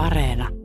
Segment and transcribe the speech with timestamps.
[0.00, 0.59] Areena.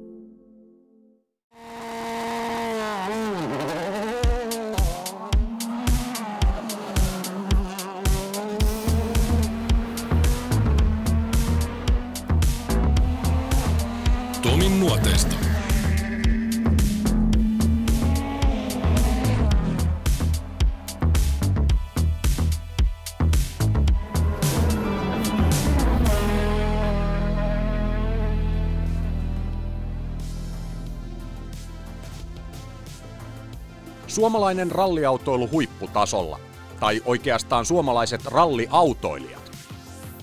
[34.25, 36.39] Suomalainen ralliautoilu huipputasolla,
[36.79, 39.51] tai oikeastaan suomalaiset ralliautoilijat.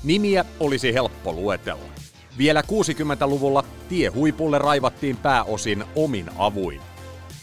[0.02, 1.84] Nimiä olisi helppo luetella.
[2.38, 6.80] Vielä 60-luvulla tie huipulle raivattiin pääosin omin avuin.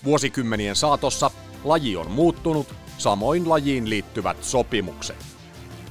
[0.03, 1.31] Vuosikymmenien saatossa
[1.63, 5.25] laji on muuttunut, samoin lajiin liittyvät sopimukset.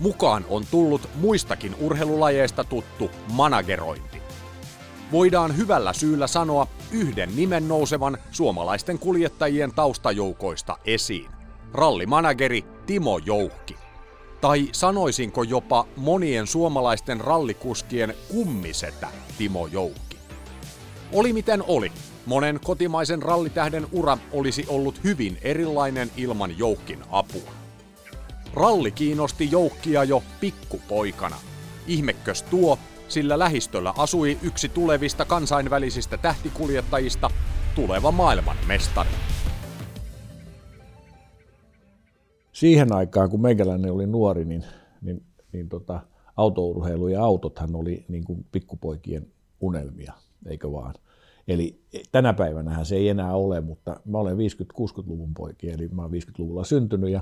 [0.01, 4.23] Mukaan on tullut muistakin urheilulajeista tuttu managerointi.
[5.13, 11.31] Voidaan hyvällä syyllä sanoa yhden nimen nousevan suomalaisten kuljettajien taustajoukoista esiin.
[11.73, 13.77] Rallimanageri Timo Jouhki.
[14.41, 20.17] Tai sanoisinko jopa monien suomalaisten rallikuskien kummisetä Timo Joukki.
[21.13, 21.93] Oli miten oli,
[22.27, 27.53] monen kotimaisen rallitähden ura olisi ollut hyvin erilainen ilman Joukkin apua.
[28.55, 31.37] Ralli kiinnosti Joukkia jo pikkupoikana.
[31.87, 37.31] Ihmekkös tuo, sillä lähistöllä asui yksi tulevista kansainvälisistä tähtikuljettajista,
[37.75, 39.11] tuleva maailmanmestari.
[42.59, 44.65] siihen aikaan, kun meikäläinen oli nuori, niin,
[45.03, 46.01] niin, niin tota,
[46.37, 49.27] autourheilu ja autothan oli niin kuin pikkupoikien
[49.61, 50.13] unelmia,
[50.47, 50.95] eikö vaan?
[51.49, 51.81] Eli
[52.13, 56.65] tänä päivänä se ei enää ole, mutta mä olen 50-60-luvun poikia, eli mä olen 50-luvulla
[56.65, 57.21] syntynyt ja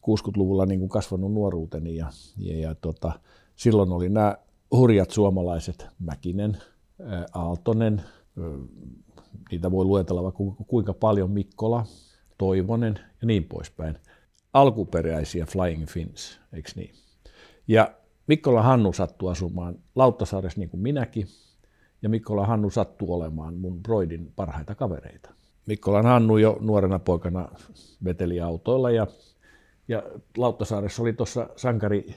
[0.00, 2.06] 60-luvulla niin kuin kasvanut nuoruuteni ja,
[2.38, 3.12] ja, ja tota,
[3.56, 4.36] silloin oli nämä
[4.76, 6.56] hurjat suomalaiset, Mäkinen,
[7.34, 8.02] Aaltonen,
[9.50, 11.86] niitä voi luetella vaikka kuinka paljon, Mikkola,
[12.38, 13.98] Toivonen ja niin poispäin
[14.52, 16.94] alkuperäisiä Flying Fins, eikö niin?
[17.68, 17.94] Ja
[18.26, 21.26] Mikkola Hannu sattui asumaan Lauttasaaressa niin kuin minäkin,
[22.02, 25.30] ja Mikkola Hannu sattui olemaan mun broidin parhaita kavereita.
[25.66, 27.48] Mikkolan Hannu jo nuorena poikana
[28.04, 29.06] veteli autoilla ja,
[29.88, 30.02] ja
[30.36, 32.16] Lauttasaaressa oli tuossa sankari,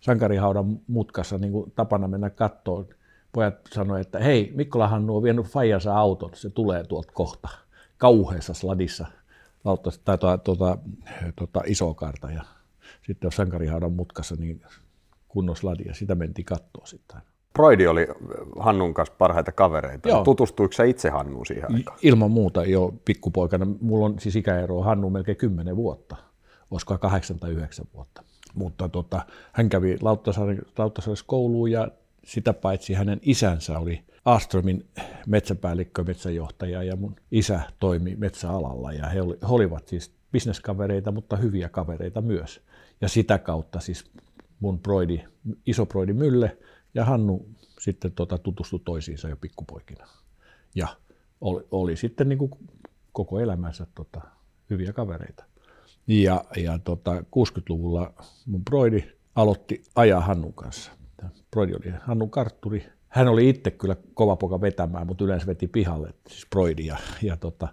[0.00, 2.86] sankarihaudan mutkassa niin kuin tapana mennä kattoon.
[3.32, 7.48] Pojat sanoivat, että hei, Mikkola Hannu on vienyt Fajansa auton, se tulee tuolta kohta
[7.98, 9.06] kauheassa sladissa–
[9.64, 10.78] lautta, tai tuota, tuota,
[11.36, 12.42] tuota, iso karta ja
[13.06, 14.62] sitten sankarihaudan mutkassa niin
[15.28, 15.94] kunnos ladia.
[15.94, 17.20] Sitä mentiin kattoa sitten.
[17.52, 18.06] Broidi oli
[18.58, 20.08] Hannun kanssa parhaita kavereita.
[20.08, 20.24] Joo.
[20.24, 21.98] Tutustuiko sä itse Hannuun siihen aikaan?
[22.02, 23.66] Ilman muuta jo pikkupoikana.
[23.80, 26.16] Mulla on siis ikäero Hannu melkein 10 vuotta,
[26.70, 28.22] olisiko 8 tai 9 vuotta.
[28.54, 29.98] Mutta tota, hän kävi
[30.78, 31.88] Lauttasaaressa kouluun ja
[32.24, 34.86] sitä paitsi hänen isänsä oli Astromin
[35.26, 42.20] metsäpäällikkö, metsäjohtaja ja mun isä toimi metsäalalla ja he, olivat siis bisneskavereita, mutta hyviä kavereita
[42.20, 42.60] myös.
[43.00, 44.10] Ja sitä kautta siis
[44.60, 45.24] mun broidi,
[45.66, 46.58] iso broidi Mylle
[46.94, 47.48] ja Hannu
[47.80, 50.06] sitten tota, tutustui toisiinsa jo pikkupoikina.
[50.74, 50.88] Ja
[51.40, 52.50] oli, oli sitten niin kuin
[53.12, 54.20] koko elämänsä tota,
[54.70, 55.44] hyviä kavereita.
[56.08, 58.12] Ja, ja tota, 60-luvulla
[58.46, 59.04] mun broidi
[59.34, 60.92] aloitti ajaa Hannun kanssa.
[61.50, 66.14] Broidi oli Hannun kartturi hän oli itse kyllä kova poka vetämään, mutta yleensä veti pihalle,
[66.28, 67.68] siis Broidi, ja, ja tota,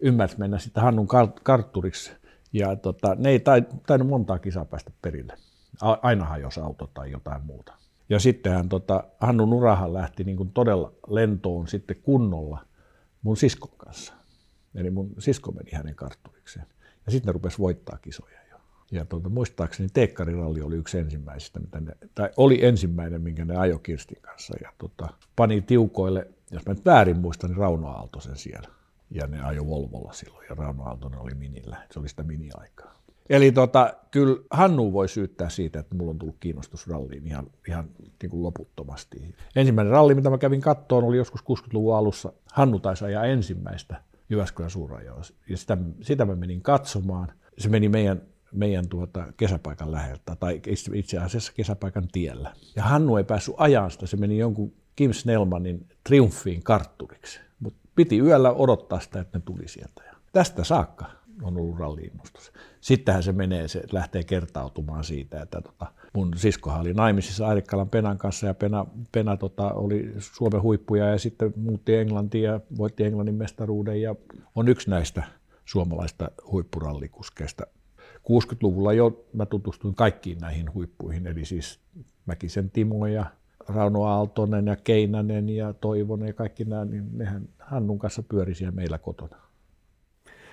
[0.00, 1.08] ymmärsi mennä sitten Hannun
[1.42, 2.12] kartturiksi.
[2.52, 3.40] Ja tota, ne ei
[3.86, 5.32] tainnut montaa kisaa päästä perille.
[5.80, 7.74] Aina hajosi auto tai jotain muuta.
[8.08, 12.64] Ja sittenhän tota, Hannun urahan lähti niin kuin todella lentoon sitten kunnolla
[13.22, 14.14] mun siskon kanssa.
[14.74, 16.66] Eli mun sisko meni hänen kartturikseen.
[17.08, 18.38] Ja sitten ne rupesi voittaa kisoja
[18.92, 23.78] ja tuota, muistaakseni Teekkariralli oli yksi ensimmäisistä, mitä ne, tai oli ensimmäinen, minkä ne ajoi
[23.82, 24.54] Kirstin kanssa.
[24.62, 28.68] Ja tuota, pani tiukoille, jos mä nyt väärin muistan, niin Rauno Aaltosen siellä.
[29.10, 31.76] Ja ne ajoi Volvolla silloin, ja Rauno Aaltonen oli minillä.
[31.90, 32.98] Se oli sitä mini-aikaa.
[33.30, 37.88] Eli tota, kyllä Hannu voi syyttää siitä, että mulla on tullut kiinnostus ralliin ihan, ihan
[38.22, 39.34] niin kuin loputtomasti.
[39.56, 42.32] Ensimmäinen ralli, mitä mä kävin kattoon, oli joskus 60-luvun alussa.
[42.52, 47.32] Hannu taisi ajaa ensimmäistä Jyväskylän suurajoa, ja sitä, sitä mä menin katsomaan.
[47.58, 48.22] Se meni meidän
[48.52, 50.60] meidän tuota kesäpaikan läheltä, tai
[50.94, 52.54] itse asiassa kesäpaikan tiellä.
[52.76, 57.40] Ja Hannu ei päässyt ajan sitä, se meni jonkun Kim Snellmanin triumfiin kartturiksi.
[57.60, 60.02] Mutta piti yöllä odottaa sitä, että ne tuli sieltä.
[60.06, 61.06] Ja tästä saakka
[61.42, 62.52] on ollut ralliinnostus.
[62.80, 68.18] Sittenhän se menee, se lähtee kertautumaan siitä, että tota, mun siskohan oli naimisissa Airikkalan Penan
[68.18, 73.34] kanssa ja Pena, Pena tota, oli Suomen huippuja ja sitten muutti Englantiin ja voitti Englannin
[73.34, 74.14] mestaruuden ja
[74.54, 75.22] on yksi näistä
[75.64, 77.66] suomalaista huippurallikuskeista
[78.28, 81.80] 60-luvulla jo mä tutustuin kaikkiin näihin huippuihin, eli siis
[82.26, 83.26] Mäkisen Timo ja
[83.68, 88.74] Rauno Aaltonen ja Keinänen ja Toivonen ja kaikki nämä, niin nehän Hannun kanssa pyöri siellä
[88.74, 89.47] meillä kotona.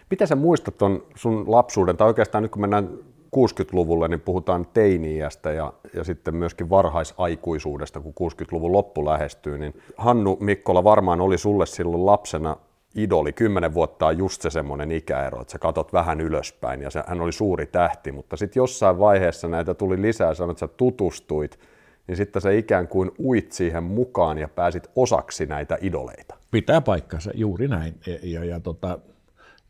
[0.09, 2.89] Miten sä muistat ton sun lapsuuden, tai oikeastaan nyt kun mennään
[3.35, 10.37] 60-luvulle, niin puhutaan teini-iästä ja, ja sitten myöskin varhaisaikuisuudesta, kun 60-luvun loppu lähestyy, niin Hannu
[10.39, 12.57] Mikkola varmaan oli sulle silloin lapsena
[12.95, 13.33] idoli.
[13.33, 17.21] Kymmenen vuotta on just se semmoinen ikäero, että sä katot vähän ylöspäin ja se, hän
[17.21, 21.59] oli suuri tähti, mutta sitten jossain vaiheessa näitä tuli lisää, sanoit, että sä tutustuit,
[22.07, 26.35] niin sitten se ikään kuin uit siihen mukaan ja pääsit osaksi näitä idoleita.
[26.51, 27.95] Pitää paikkansa, juuri näin.
[28.07, 28.99] Ja, ja, ja, tota,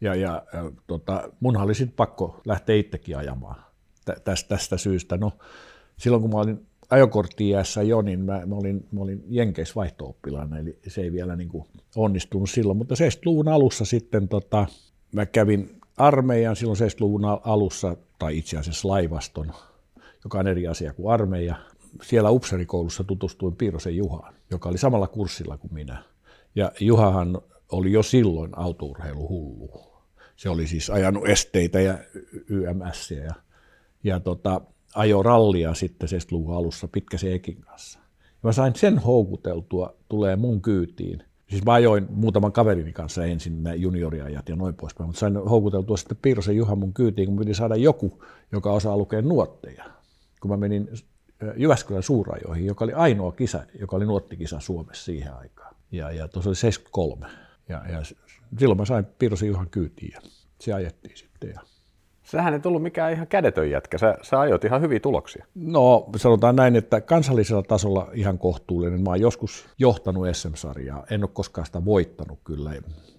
[0.06, 3.66] ja, ja, tota, munhan oli sitten pakko lähteä itsekin ajamaan
[4.24, 5.18] tästä, tästä syystä.
[5.18, 5.32] No,
[5.98, 10.16] silloin kun mä olin ajokortti-iässä jo, niin mä, mä olin, mä olin Jenkeissä vaihto
[10.60, 11.66] eli se ei vielä niin kuin
[11.96, 12.78] onnistunut silloin.
[12.78, 14.68] Mutta 70-luvun alussa sitten tota,
[15.12, 19.52] mä kävin armeijan silloin 70-luvun alussa, tai itse asiassa laivaston,
[20.24, 21.56] joka on eri asia kuin armeija.
[22.02, 26.04] Siellä upserikoulussa tutustuin Piirosen Juhaan, joka oli samalla kurssilla kuin minä.
[26.56, 27.42] Ja Juhahan
[27.72, 29.95] oli jo silloin autourheiluhullu.
[30.36, 31.98] Se oli siis ajanut esteitä ja
[32.50, 33.34] YMS ja,
[34.04, 34.62] ja tota,
[34.96, 38.00] ajo rallia sitten 70-luvun alussa pitkäsen Ekin kanssa.
[38.24, 41.24] Ja mä sain sen houkuteltua, tulee mun kyytiin.
[41.50, 45.98] Siis mä ajoin muutaman kaverini kanssa ensin nämä junioriajat ja noin poispäin, mutta sain houkuteltua
[45.98, 49.86] sitten Piirosen Juhan mun kyytiin, kun piti saada joku, joka osaa lukea nuotteja.
[50.42, 50.90] Kun mä menin
[51.58, 55.76] Jyväskylän suurajoihin, joka oli ainoa kisa, joka oli nuottikisa Suomessa siihen aikaan.
[55.92, 57.28] Ja, ja tuossa oli 73.
[57.70, 58.02] Ja, ja
[58.60, 60.22] silloin mä sain Piirosen Juhan kyytiin ja
[60.60, 61.50] se ajettiin sitten.
[61.50, 61.62] Ja
[62.26, 65.46] Sähän ei tullut mikään ihan kädetön jätkä, sä, sä ajot ihan hyviä tuloksia.
[65.56, 69.02] No sanotaan näin, että kansallisella tasolla ihan kohtuullinen.
[69.02, 72.70] Mä oon joskus johtanut SM-sarjaa, en ole koskaan sitä voittanut kyllä.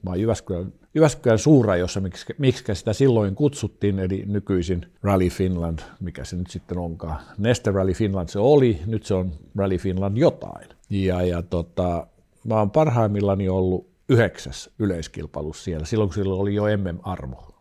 [0.03, 6.25] Mä oon Jyväskylän, Jyväskylän suurajossa, miksi, miksi sitä silloin kutsuttiin, eli nykyisin Rally Finland, mikä
[6.25, 7.21] se nyt sitten onkaan.
[7.39, 10.69] Neste Rally Finland se oli, nyt se on Rally Finland jotain.
[10.91, 12.07] Ja, ja tota,
[12.45, 17.55] mä oon parhaimmillani ollut yhdeksäs yleiskilpailussa siellä, silloin kun silloin oli jo MM-arvo.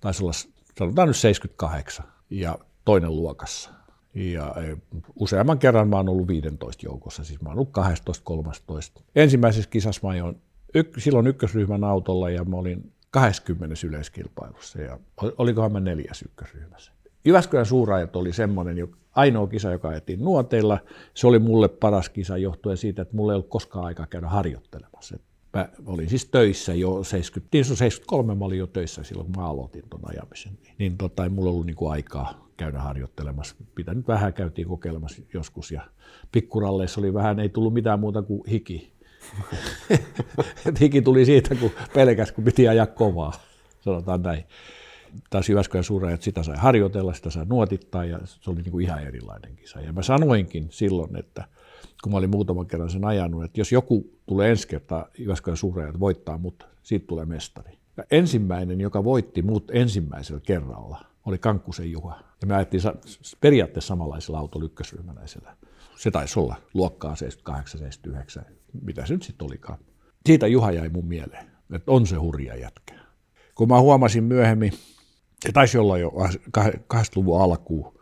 [0.00, 0.32] Taisi olla
[0.78, 3.70] sanotaan nyt 78 ja toinen luokassa.
[4.14, 4.76] Ja e,
[5.20, 9.00] useamman kerran mä oon ollut 15 joukossa, siis mä oon ollut 12, 13.
[9.14, 10.42] Ensimmäisessä kisassa mä ajoin
[10.74, 14.98] yk, silloin ykkösryhmän autolla ja mä olin 20 yleiskilpailussa ja
[15.38, 16.92] olikohan mä neljäs ykkösryhmässä.
[17.24, 20.78] Jyväskylän suurajat oli semmoinen jo ainoa kisa, joka ajettiin nuoteilla.
[21.14, 25.18] Se oli mulle paras kisa johtuen siitä, että mulla ei ollut koskaan aikaa käydä harjoittelemassa.
[25.52, 29.82] Mä olin siis töissä jo 70, 73 mä olin jo töissä silloin, kun mä aloitin
[29.90, 30.52] tuon ajamisen.
[30.62, 33.54] Niin, niin tota, ei mulla ollut niinku aikaa käydä harjoittelemassa.
[33.76, 35.82] Mitä nyt vähän käytiin kokeilemassa joskus ja
[36.32, 38.92] pikkuralleissa oli vähän, ei tullut mitään muuta kuin hiki.
[40.80, 43.32] hiki tuli siitä, kun pelkäs, kun piti ajaa kovaa,
[43.80, 44.44] sanotaan näin.
[45.30, 49.06] Taas Jyväskylän suurajat, sitä sai harjoitella, sitä sai nuotittaa ja se oli niin kuin ihan
[49.06, 49.80] erilainen kisa.
[49.80, 51.44] Ja mä sanoinkin silloin, että–
[52.02, 56.00] kun mä olin muutaman kerran sen ajanut, että jos joku tulee ensi kertaa Jyväskylän suurajat
[56.00, 57.78] voittaa mut, siitä tulee mestari.
[57.96, 62.20] Ja ensimmäinen, joka voitti mut ensimmäisellä kerralla, oli Kankkusen Juha.
[62.40, 62.82] Ja me ajettiin
[63.40, 65.56] periaatteessa samanlaisella autolla ykkösryhmäläisellä.
[65.96, 67.14] Se taisi olla luokkaa
[68.40, 68.42] 78-79,
[68.82, 69.78] mitä se nyt sitten olikaan.
[70.26, 72.94] Siitä Juha jäi mun mieleen, että on se hurja jätkä.
[73.54, 74.72] Kun mä huomasin myöhemmin,
[75.46, 76.12] se taisi olla jo
[76.94, 77.98] 80-luvun alkuun,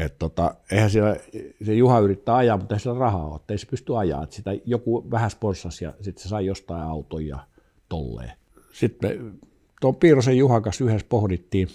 [0.00, 1.16] et tota, eihän siellä,
[1.64, 4.24] se Juha yrittää ajaa, mutta ei sillä rahaa ole, ei se pysty ajaa.
[4.24, 7.46] Et sitä joku vähän sponssasi ja sitten se sai jostain auton ja
[7.88, 8.32] tolleen.
[8.72, 9.32] Sitten me
[9.80, 11.68] tuon Piirosen Juhan kanssa yhdessä pohdittiin,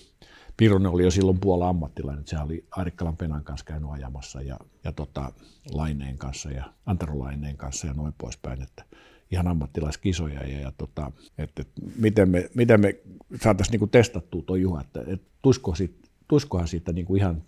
[0.58, 4.92] Piironen oli jo silloin puolella ammattilainen, sehän oli Airikkalan Penan kanssa käynyt ajamassa ja, ja
[4.92, 5.32] tota,
[5.74, 8.84] Laineen kanssa ja Antero Laineen kanssa ja noin poispäin, että
[9.32, 12.96] ihan ammattilaiskisoja ja, ja tota, että, että miten me, miten me
[13.42, 17.44] saataisiin niinku testattua tuo Juha, että, että tuiskohan siitä, tuiskohan siitä niinku ihan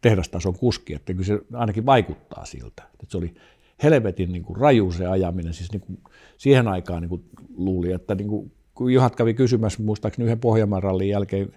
[0.00, 2.82] tehdastason kuski, että kyllä se ainakin vaikuttaa siltä.
[2.92, 3.34] Että se oli
[3.82, 5.98] helvetin niin kuin raju se ajaminen, siis niin kuin
[6.38, 7.24] siihen aikaan niin kuin
[7.56, 11.52] luuli, että niin kuin, kun Juhat kävi kysymässä muistaakseni yhden Pohjanmaan rallin jälkeen,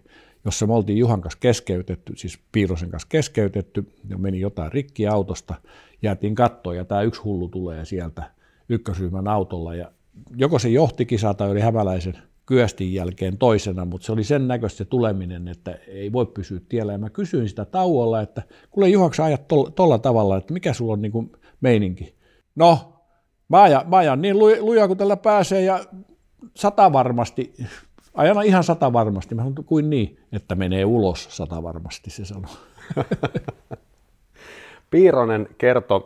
[0.45, 5.55] jossa me oltiin Juhan kanssa keskeytetty, siis Piirosen kanssa keskeytetty, ja meni jotain rikki autosta,
[6.01, 8.31] jäätiin kattoon, ja tämä yksi hullu tulee sieltä
[8.69, 9.91] ykkösryhmän autolla, ja
[10.35, 14.77] joko se johti kisaa tai oli hämäläisen kyöstin jälkeen toisena, mutta se oli sen näköistä
[14.77, 16.91] se tuleminen, että ei voi pysyä tiellä.
[16.91, 21.01] Ja mä kysyin sitä tauolla, että kuule Juhaks ajat tuolla tavalla, että mikä sulla on
[21.01, 21.31] niin kuin
[21.61, 22.15] meininki?
[22.55, 22.99] No,
[23.49, 25.85] mä ajan, mä ajan niin lujaa kuin tällä pääsee ja
[26.55, 27.53] sata varmasti,
[28.13, 29.35] ajana ihan sata varmasti.
[29.35, 32.51] Mä sanon, kuin niin, että menee ulos sata varmasti, se sanoo.
[34.93, 36.01] Piironen kertoi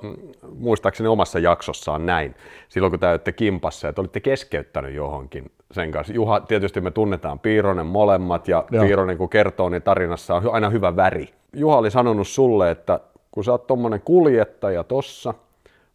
[0.60, 2.36] muistaakseni omassa jaksossaan näin,
[2.70, 6.14] silloin kun täytte kimpassa, että olitte keskeyttänyt johonkin sen kanssa.
[6.14, 8.86] Juha, tietysti me tunnetaan Piironen molemmat ja Joo.
[8.86, 11.30] Piironen kun kertoo, niin tarinassa on aina hyvä väri.
[11.54, 13.00] Juha oli sanonut sulle, että
[13.32, 15.34] kun sä oot tommonen kuljettaja tossa,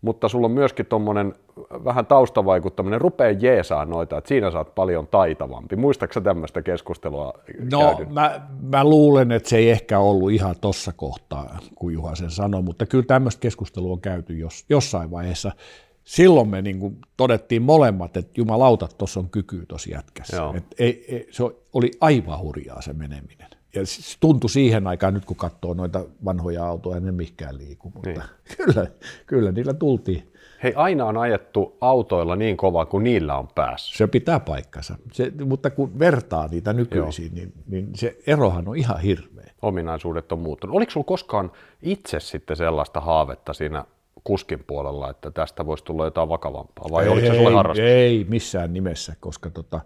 [0.03, 1.35] mutta sulla on myöskin tuommoinen
[1.85, 5.77] vähän taustavaikuttaminen, rupeaa jeesaa noita, että siinä saat paljon taitavampi.
[5.77, 7.35] Muistaaksä tämmöistä keskustelua
[7.73, 8.15] No käydyn?
[8.15, 12.63] mä, mä, luulen, että se ei ehkä ollut ihan tossa kohtaa, kun Juha sen sanoi,
[12.63, 15.53] mutta kyllä tämmöistä keskustelua on käyty jos, jossain vaiheessa.
[16.05, 20.37] Silloin me niin kuin todettiin molemmat, että jumalauta, tuossa on kyky tuossa jätkässä.
[20.37, 20.55] Joo.
[20.57, 21.43] Et ei, ei, se
[21.73, 23.49] oli aivan hurjaa se meneminen.
[23.75, 28.11] Ja se tuntui siihen aikaan, nyt kun katsoo noita vanhoja autoja, ne mihinkään liiku, mutta
[28.11, 28.23] Niin.
[28.57, 28.87] kyllä,
[29.27, 30.33] kyllä niillä tultiin.
[30.63, 33.97] Hei, aina on ajettu autoilla niin kovaa kuin niillä on päässyt.
[33.97, 39.01] Se pitää paikkansa, se, mutta kun vertaa niitä nykyisiin, niin, niin se erohan on ihan
[39.01, 39.51] hirveä.
[39.63, 40.77] Ominaisuudet on muuttunut.
[40.77, 41.53] Oliko sulla koskaan
[41.83, 43.85] itse sitten sellaista haavetta siinä
[44.25, 47.85] kuskin puolella, että tästä voisi tulla jotain vakavampaa, vai oliko se sulle harrastus?
[47.85, 49.81] Ei missään nimessä, koska tota,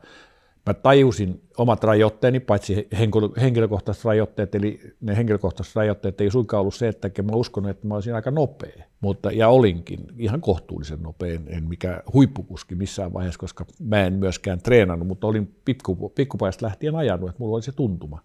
[0.67, 6.75] mä tajusin omat rajoitteeni, paitsi henkilö- henkilökohtaiset rajoitteet, eli ne henkilökohtaiset rajoitteet ei suinkaan ollut
[6.75, 11.35] se, että mä uskon, että mä olisin aika nopea, mutta, ja olinkin ihan kohtuullisen nopea,
[11.35, 16.67] en, en mikä huippukuski missään vaiheessa, koska mä en myöskään treenannut, mutta olin pikku, pikkupajasta
[16.67, 18.23] lähtien ajanut, että mulla oli se tuntuma.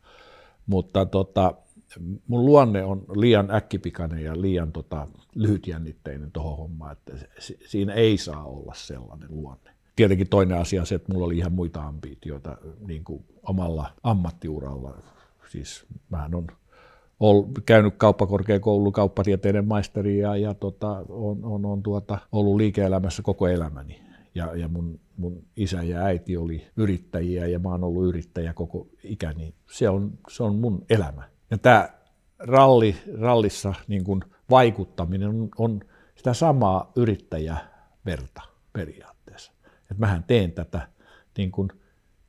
[0.67, 1.53] Mutta tota,
[2.27, 8.17] mun luonne on liian äkkipikainen ja liian tota, lyhytjännitteinen tuohon hommaan, että se- siinä ei
[8.17, 9.70] saa olla sellainen luonne.
[10.01, 14.97] Tietenkin toinen asia on se, että mulla oli ihan muita ambitioita niin kuin omalla ammattiuralla.
[15.49, 16.47] Siis mähän on
[17.19, 23.47] ol, käynyt kauppakorkeakoulun kauppatieteiden maisteri ja, ja tota, on, on, on tuota, ollut liike-elämässä koko
[23.47, 24.01] elämäni.
[24.35, 28.87] Ja, ja mun, mun isä ja äiti oli yrittäjiä ja mä oon ollut yrittäjä koko
[29.03, 29.53] ikäni.
[29.71, 31.23] Se on, se on mun elämä.
[31.51, 31.89] Ja tämä
[32.39, 35.81] ralli, rallissa niin kun vaikuttaminen on, on
[36.15, 38.41] sitä samaa yrittäjäverta
[38.73, 39.10] periaatteessa.
[39.91, 40.87] Et mähän teen tätä
[41.37, 41.69] niin kun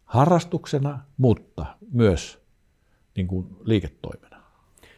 [0.05, 2.43] harrastuksena, mutta myös
[3.17, 4.43] niin kun liiketoimena.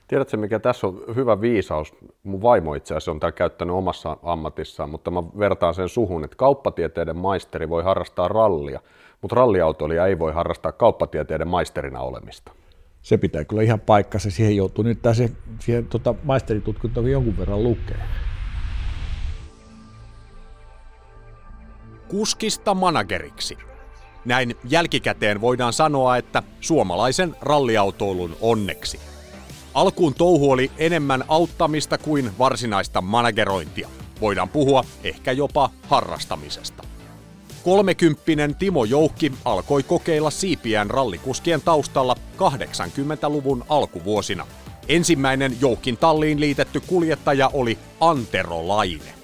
[0.09, 1.95] Tiedätkö, mikä tässä on hyvä viisaus?
[2.23, 6.37] Mun vaimo itse asiassa on tämä käyttänyt omassa ammatissaan, mutta mä vertaan sen suhun, että
[6.37, 8.81] kauppatieteiden maisteri voi harrastaa rallia,
[9.23, 12.53] mutta ralliautoilija ei voi harrastaa kauppatieteiden maisterina olemista.
[13.03, 14.31] Se pitää kyllä ihan paikkansa.
[14.31, 18.01] Siihen joutuu nyt se, siihen tota, maisteritutkintoon jonkun verran lukee.
[22.09, 23.59] Kuskista manageriksi.
[24.25, 29.01] Näin jälkikäteen voidaan sanoa, että suomalaisen ralliautoilun onneksi.
[29.75, 33.89] Alkuun touhu oli enemmän auttamista kuin varsinaista managerointia.
[34.21, 36.83] Voidaan puhua ehkä jopa harrastamisesta.
[37.65, 44.47] Kolmekymppinen Timo Joukki alkoi kokeilla siipiään rallikuskien taustalla 80-luvun alkuvuosina.
[44.89, 49.24] Ensimmäinen Joukin talliin liitetty kuljettaja oli Antero Laine.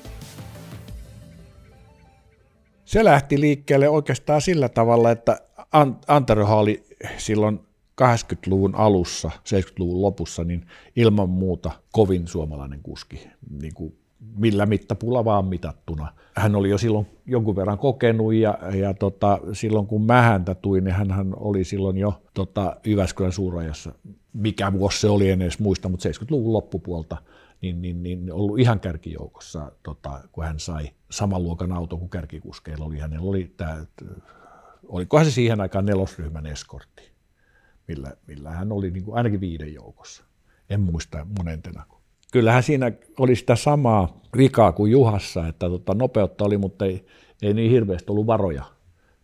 [2.91, 5.39] Se lähti liikkeelle oikeastaan sillä tavalla, että
[5.73, 6.83] An- Anterohan oli
[7.17, 7.61] silloin
[8.03, 10.67] 80-luvun alussa, 70-luvun lopussa, niin
[10.97, 13.29] ilman muuta kovin suomalainen kuski,
[13.61, 13.95] niin kuin
[14.37, 16.13] millä mittapuulla vaan mitattuna.
[16.35, 20.85] Hän oli jo silloin jonkun verran kokenut ja, ja tota, silloin kun mä häntä tuin,
[20.85, 23.93] niin hän oli silloin jo tota, Jyväskylän suurajassa,
[24.33, 27.17] mikä vuosi se oli, en edes muista, mutta 70-luvun loppupuolta,
[27.62, 32.85] niin, niin, niin ollut ihan kärkijoukossa, tota, kun hän sai saman luokan auto kuin kärkikuskeilla
[32.85, 32.99] oli.
[32.99, 33.87] Hänellä oli tämä,
[34.88, 37.02] olikohan se siihen aikaan nelosryhmän eskortti,
[37.88, 40.25] millä, millä hän oli niin kuin ainakin viiden joukossa.
[40.71, 41.85] En muista monentena.
[42.33, 47.07] Kyllähän siinä oli sitä samaa vikaa kuin Juhassa, että tota, nopeutta oli, mutta ei,
[47.43, 48.64] ei niin hirveästi ollut varoja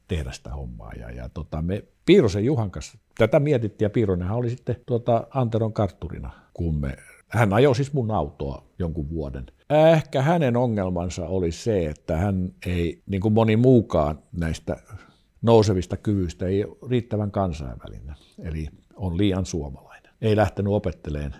[0.09, 0.93] tehdä sitä hommaa.
[0.93, 5.73] Ja, ja tota, me Piirosen Juhan kanssa tätä mietittiin ja Piironenhan oli sitten tuota Anteron
[5.73, 6.97] kartturina, kun me,
[7.29, 9.47] hän ajoi siis mun autoa jonkun vuoden.
[9.93, 14.77] Ehkä hänen ongelmansa oli se, että hän ei, niin kuin moni muukaan näistä
[15.43, 20.13] nousevista kyvyistä, ei ole riittävän kansainvälinen, eli on liian suomalainen.
[20.21, 21.35] Ei lähtenyt opetteleen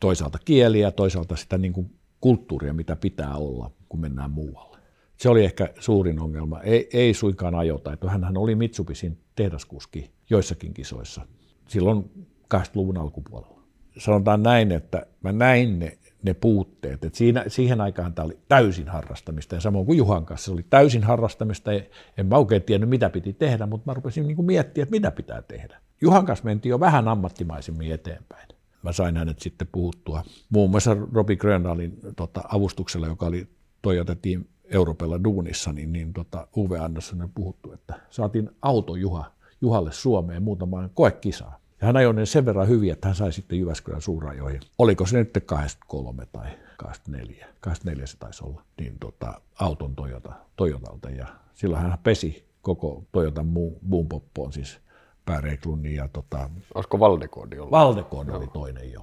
[0.00, 4.78] toisaalta kieliä, toisaalta sitä niin kuin kulttuuria, mitä pitää olla, kun mennään muualle.
[5.16, 6.60] Se oli ehkä suurin ongelma.
[6.60, 8.08] Ei, ei suinkaan ajotaito.
[8.08, 11.26] Hänhän oli Mitsubisin tehdaskuski joissakin kisoissa
[11.68, 13.53] silloin 80-luvun alkupuolella.
[13.98, 17.04] Sanotaan näin, että mä näin ne, ne puutteet.
[17.04, 20.64] että siinä, siihen aikaan tämä oli täysin harrastamista ja samoin kuin Juhan kanssa se oli
[20.70, 21.72] täysin harrastamista.
[22.18, 25.42] En mä oikein tiennyt, mitä piti tehdä, mutta mä rupesin niin miettimään, että mitä pitää
[25.42, 25.80] tehdä.
[26.00, 28.48] Juhan kanssa mentiin jo vähän ammattimaisemmin eteenpäin
[28.84, 33.48] mä sain hänet sitten puhuttua muun muassa Robi Grönalin tota, avustuksella, joka oli
[33.82, 39.92] Toyota Team Europella duunissa, niin, niin tota, Uwe Anderssonin puhuttu, että saatiin auto Juha, Juhalle
[39.92, 41.60] Suomeen muutamaan koekisaan.
[41.80, 44.60] Ja hän ajoi ne sen verran hyvin, että hän sai sitten Jyväskylän suurajoihin.
[44.78, 51.10] Oliko se nyt 23 tai 24, 24 se taisi olla, niin tota, auton Toyota, Toyotalta.
[51.10, 53.46] Ja silloin hän pesi koko Toyotan
[53.82, 54.80] muun poppoon, siis
[55.24, 57.70] pääreiklunnin ja tota, Olisiko Valdekoodi ollut?
[57.70, 59.00] Valdekood oli toinen jo.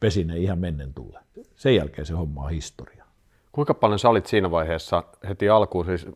[0.00, 1.18] Pesi ne ihan mennen tulle.
[1.56, 3.04] Sen jälkeen se homma on historia.
[3.52, 6.06] Kuinka paljon sä olit siinä vaiheessa heti alkuun, siis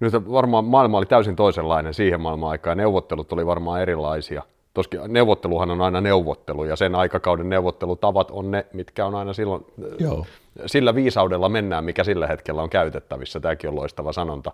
[0.00, 4.42] nyt varmaan maailma oli täysin toisenlainen siihen maailman aikaan, neuvottelut oli varmaan erilaisia.
[4.74, 9.64] Toskin neuvotteluhan on aina neuvottelu ja sen aikakauden neuvottelutavat on ne, mitkä on aina silloin,
[9.98, 10.26] Joo.
[10.66, 13.40] sillä viisaudella mennään, mikä sillä hetkellä on käytettävissä.
[13.40, 14.52] Tämäkin on loistava sanonta.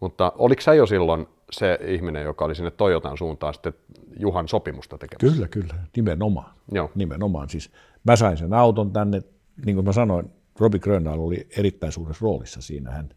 [0.00, 3.72] Mutta oliko sä jo silloin se ihminen, joka oli sinne Toyotan suuntaan sitten
[4.18, 5.34] Juhan sopimusta tekemässä?
[5.36, 6.54] Kyllä, kyllä, nimenomaan.
[6.72, 6.90] Joo.
[6.94, 7.48] Nimenomaan.
[7.48, 7.70] Siis
[8.04, 9.22] mä sain sen auton tänne,
[9.64, 12.90] niin kuin mä sanoin, Robi Gröndahl oli erittäin suuressa roolissa siinä.
[12.90, 13.08] Hän,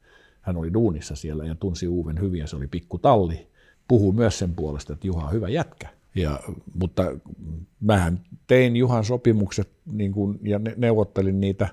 [0.42, 3.48] hän oli duunissa siellä ja tunsi Uven hyvin ja se oli pikku talli.
[3.88, 5.90] Puhuu myös sen puolesta, että Juha on hyvä jätkä.
[6.16, 6.40] Ja,
[6.74, 7.04] mutta
[7.80, 11.68] mähän tein Juhan sopimukset niin kuin, ja neuvottelin niitä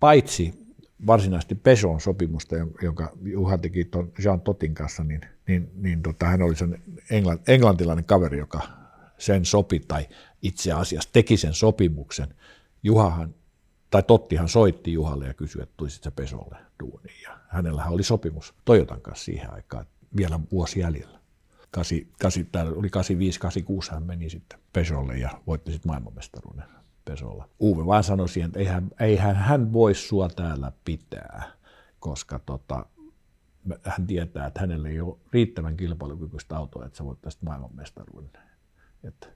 [0.00, 0.62] paitsi
[1.06, 6.42] varsinaisesti Peson sopimusta, jonka Juha teki tuon Jean Totin kanssa, niin, niin, niin tota, hän
[6.42, 8.60] oli sen englant, englantilainen kaveri, joka
[9.18, 10.08] sen sopi tai
[10.42, 12.34] itse asiassa teki sen sopimuksen.
[12.82, 13.34] Juhahan,
[13.90, 17.22] tai Tottihan soitti Juhalle ja kysyi, että tulisit se Pesolle duuniin.
[17.22, 21.21] Ja hänellähän oli sopimus Toyotan kanssa siihen aikaan, vielä vuosi jäljellä.
[21.72, 26.64] 8, 8, täällä oli 85, 86 hän meni sitten Pesolle ja voitti sitten maailmanmestaruuden
[27.04, 27.48] Pesolla.
[27.60, 31.52] Uwe vaan sanoi siihen, että eihän, eihän hän voi sua täällä pitää,
[32.00, 32.86] koska tota,
[33.84, 38.30] hän tietää, että hänellä ei ole riittävän kilpailukykyistä autoa, että sä voit tästä maailmanmestaruuden.
[39.04, 39.26] Että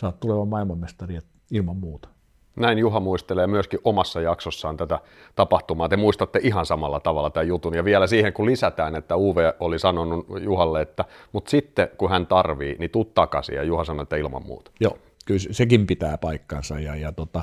[0.00, 1.18] sä oot tuleva maailmanmestari
[1.50, 2.08] ilman muuta.
[2.56, 4.98] Näin Juha muistelee myöskin omassa jaksossaan tätä
[5.34, 5.88] tapahtumaa.
[5.88, 7.74] Te muistatte ihan samalla tavalla tämän jutun.
[7.74, 12.26] Ja vielä siihen, kun lisätään, että Uwe oli sanonut Juhalle, että mutta sitten kun hän
[12.26, 13.54] tarvii, niin tuu takaisin.
[13.54, 14.70] Ja Juha sanoi, että ilman muuta.
[14.80, 16.78] Joo, kyllä sekin pitää paikkansa.
[16.78, 17.42] Ja, ja tota,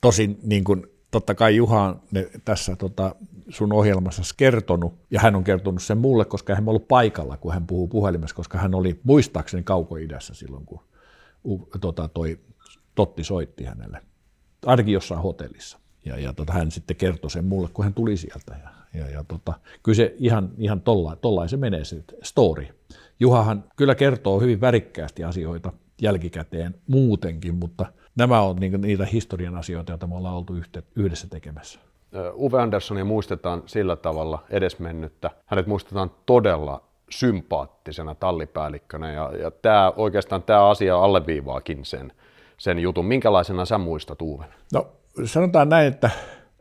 [0.00, 3.14] tosin niin kuin, totta kai Juha on ne, tässä tota,
[3.48, 7.66] sun ohjelmassa kertonut, ja hän on kertonut sen mulle, koska hän ollut paikalla, kun hän
[7.66, 10.80] puhuu puhelimessa, koska hän oli muistaakseni kaukoidässä silloin, kun
[11.80, 12.38] tota, toi
[12.96, 14.00] Totti soitti hänelle
[14.66, 15.78] ainakin jossain hotellissa.
[16.04, 18.56] Ja, ja tota, hän sitten kertoi sen mulle, kun hän tuli sieltä.
[18.62, 22.66] Ja, ja, ja tota, kyllä se ihan, ihan tolla, tollain se menee se story.
[23.20, 29.92] Juhahan kyllä kertoo hyvin värikkäästi asioita jälkikäteen muutenkin, mutta nämä on niin, niitä historian asioita,
[29.92, 30.54] joita me ollaan oltu
[30.96, 31.80] yhdessä tekemässä.
[32.34, 35.30] Uwe Anderssonia muistetaan sillä tavalla edesmennyttä.
[35.46, 42.12] Hänet muistetaan todella sympaattisena tallipäällikkönä ja, ja tämä, oikeastaan tämä asia alleviivaakin sen,
[42.58, 43.06] sen jutun.
[43.06, 44.48] Minkälaisena sä muistat Uven?
[44.72, 44.92] No
[45.24, 46.10] sanotaan näin, että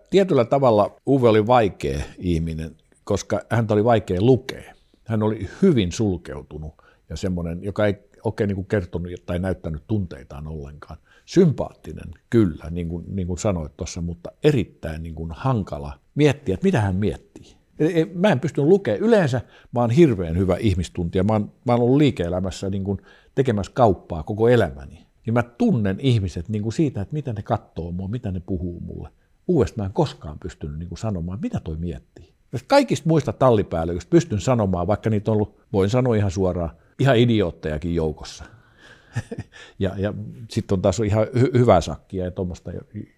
[0.09, 4.73] tietyllä tavalla Uwe oli vaikea ihminen, koska häntä oli vaikea lukea.
[5.05, 6.73] Hän oli hyvin sulkeutunut
[7.09, 10.97] ja semmoinen, joka ei oikein niin kuin kertonut tai näyttänyt tunteitaan ollenkaan.
[11.25, 16.65] Sympaattinen, kyllä, niin kuin, niin kuin sanoit tuossa, mutta erittäin niin kuin hankala miettiä, että
[16.65, 17.55] mitä hän miettii.
[18.13, 19.01] Mä en pystynyt lukemaan.
[19.01, 21.23] Yleensä mä oon hirveän hyvä ihmistuntija.
[21.23, 23.01] Mä oon, mä oon ollut liike-elämässä niin kuin
[23.35, 27.91] tekemässä kauppaa koko elämäni niin mä tunnen ihmiset niin kuin siitä, että mitä ne katsoo
[27.91, 29.09] mua, mitä ne puhuu mulle.
[29.47, 32.33] Uudestaan mä en koskaan pystynyt niin kuin sanomaan, mitä toi miettii.
[32.51, 36.69] Jos kaikista muista tallipäällä, jos pystyn sanomaan, vaikka niitä on ollut, voin sanoa ihan suoraan,
[36.99, 38.45] ihan idioottejakin joukossa.
[39.79, 40.13] ja ja
[40.49, 42.71] sitten on taas ihan hy- hyvää sakkia ja tuommoista,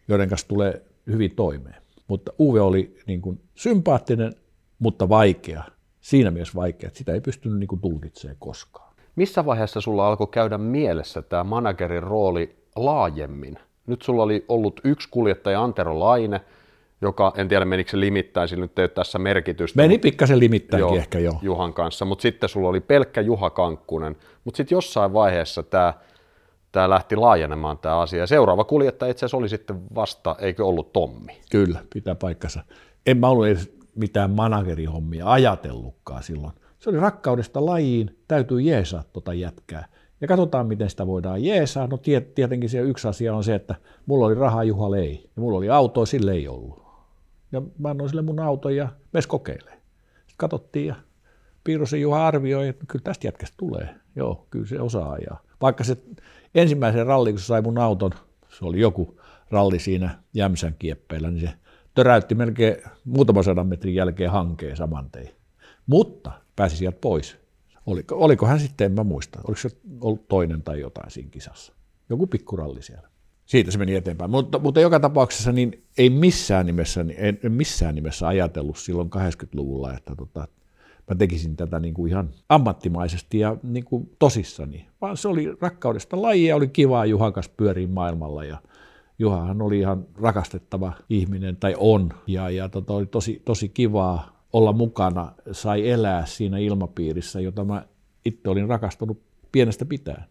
[0.07, 1.81] joiden kanssa tulee hyvin toimeen.
[2.07, 4.33] Mutta Uwe oli niin kuin sympaattinen,
[4.79, 5.63] mutta vaikea.
[6.01, 8.86] Siinä mielessä vaikea, että sitä ei pystynyt niin kuin tulkitsemaan koskaan.
[9.17, 13.59] Missä vaiheessa sulla alkoi käydä mielessä tämä managerin rooli laajemmin?
[13.87, 16.41] Nyt sulla oli ollut yksi kuljettaja Antero Laine,
[17.01, 19.81] joka, en tiedä menikö se limittäin, sillä nyt ei ole tässä merkitystä.
[19.81, 21.39] Meni pikkasen limittäinkin joo, ehkä joo.
[21.41, 25.93] Juhan kanssa, mutta sitten sulla oli pelkkä Juha Kankkunen, mutta sitten jossain vaiheessa tämä,
[26.71, 28.19] tämä lähti laajenemaan tämä asia.
[28.19, 31.37] Ja seuraava kuljettaja itse asiassa oli sitten vasta, eikö ollut Tommi?
[31.51, 32.63] Kyllä, pitää paikkansa.
[33.05, 39.33] En mä ollut edes mitään managerihommia ajatellutkaan silloin se oli rakkaudesta lajiin, täytyy jeesaa tota
[39.33, 39.85] jätkää.
[40.21, 41.87] Ja katsotaan, miten sitä voidaan jeesaa.
[41.87, 41.97] No
[42.35, 45.29] tietenkin se yksi asia on se, että mulla oli rahaa, Juha ei.
[45.35, 46.87] Ja mulla oli auto, sille ei ollut.
[47.51, 49.73] Ja mä annoin sille mun auton ja mes kokeilee.
[50.17, 50.95] Sitten katsottiin ja
[51.63, 53.95] Piirosen Juha arvioi, että kyllä tästä jätkästä tulee.
[54.15, 55.41] Joo, kyllä se osaa ajaa.
[55.61, 55.97] Vaikka se
[56.55, 58.11] ensimmäisen ralli, kun se sai mun auton,
[58.49, 59.19] se oli joku
[59.51, 61.53] ralli siinä Jämsän kieppeillä, niin se
[61.93, 65.29] töräytti melkein muutaman sadan metrin jälkeen hankeen saman tein.
[65.87, 67.37] Mutta pääsi sieltä pois.
[67.85, 69.69] Oliko, oliko hän sitten, en mä muista, oliko se
[70.01, 71.73] ollut toinen tai jotain siinä kisassa.
[72.09, 73.09] Joku pikkuralli siellä.
[73.45, 74.31] Siitä se meni eteenpäin.
[74.31, 79.93] Mutta, mutta joka tapauksessa niin ei missään nimessä, en, en missään nimessä ajatellut silloin 80-luvulla,
[79.93, 80.47] että tota,
[81.09, 84.87] mä tekisin tätä niin kuin ihan ammattimaisesti ja niin kuin tosissani.
[85.01, 88.57] Vaan se oli rakkaudesta lajia, oli kivaa Juhan kanssa pyöriä maailmalla ja
[89.19, 94.73] Juhahan oli ihan rakastettava ihminen, tai on, ja, ja tota, oli tosi, tosi kivaa olla
[94.73, 97.85] mukana, sai elää siinä ilmapiirissä, jota mä
[98.25, 100.23] itse olin rakastunut pienestä pitäen.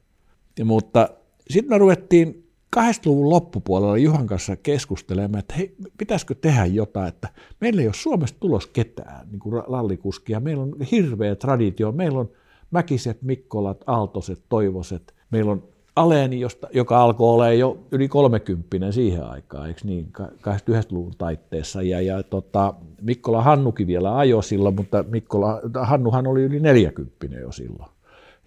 [0.58, 1.08] Ja, mutta
[1.50, 7.28] sitten me ruvettiin 80-luvun loppupuolella Juhan kanssa keskustelemaan, että hei, pitäisikö tehdä jotain, että
[7.60, 10.40] meillä ei ole Suomesta tulos ketään niin kuin lallikuskia.
[10.40, 11.92] Meillä on hirveä traditio.
[11.92, 12.30] Meillä on
[12.70, 15.14] Mäkiset, Mikkolat, Aaltoset, Toivoset.
[15.30, 21.12] Meillä on Aleeni, josta, joka alkoi olla jo yli 30 siihen aikaan, eikö niin, 81-luvun
[21.18, 21.82] taitteessa.
[21.82, 27.52] Ja, ja tota, Mikkola Hannukin vielä ajoi silloin, mutta Mikkola, Hannuhan oli yli 40 jo
[27.52, 27.90] silloin.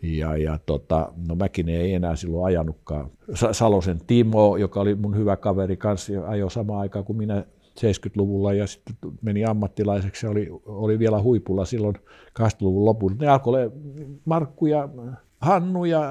[0.01, 3.09] Ja, ja tota, no Mäkinen ei enää silloin ajanutkaan.
[3.51, 7.45] Salosen Timo, joka oli mun hyvä kaveri kanssa, ajoi samaan aikaan kuin minä
[7.79, 11.95] 70-luvulla ja sitten meni ammattilaiseksi ja oli, oli vielä huipulla silloin
[12.39, 13.15] 80-luvun lopulla.
[13.19, 13.71] Ne alkoi
[14.25, 14.89] Markku ja
[15.41, 16.01] Hannu ja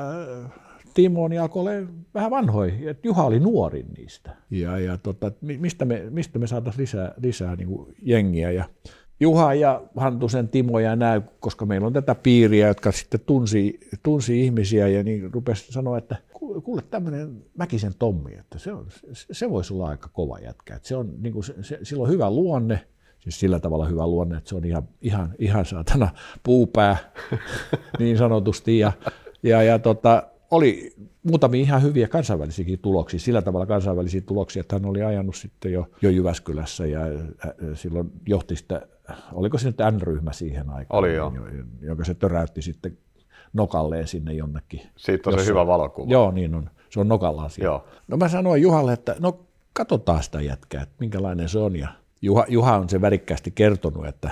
[0.99, 4.37] Timo niin alkoi olla vähän vanhoja, että Juha oli nuori niistä.
[4.51, 8.51] Ja, ja tota, mistä me, mistä me saataisiin lisää, lisää niin kuin jengiä.
[8.51, 8.65] Ja
[9.21, 14.41] Juha ja Hantusen Timo ja näy, koska meillä on tätä piiriä, jotka sitten tunsi, tunsi
[14.45, 16.17] ihmisiä ja niin rupesi sanoa, että
[16.65, 20.77] kuule tämmöinen Mäkisen Tommi, että se, on, se voisi olla aika kova jätkä.
[20.77, 22.81] Että se on, niin kuin se, se, sillä on hyvä luonne,
[23.19, 26.09] siis sillä tavalla hyvä luonne, että se on ihan, ihan, ihan saatana
[26.43, 26.97] puupää
[27.99, 28.79] niin sanotusti.
[28.79, 28.93] Ja,
[29.43, 34.87] ja, ja tota, oli muutamia ihan hyviä kansainvälisiäkin tuloksia, sillä tavalla kansainvälisiä tuloksia, että hän
[34.87, 37.01] oli ajanut sitten jo, jo Jyväskylässä ja
[37.75, 38.87] silloin johti sitä,
[39.33, 41.33] oliko se nyt N-ryhmä siihen aikaan, oli jo.
[41.81, 42.99] jonka se töräytti sitten
[43.53, 44.81] nokalleen sinne jonnekin.
[44.97, 46.11] Siitä on se hyvä valokuva.
[46.11, 46.71] Joo, niin on.
[46.91, 47.69] Se on nokallaan siellä.
[47.69, 47.85] Joo.
[48.09, 49.41] No mä sanoin Juhalle, että no
[49.73, 51.77] katsotaan sitä jätkää, että minkälainen se on.
[51.77, 51.89] Ja
[52.23, 54.31] Juha, Juha on se värikkäästi kertonut, että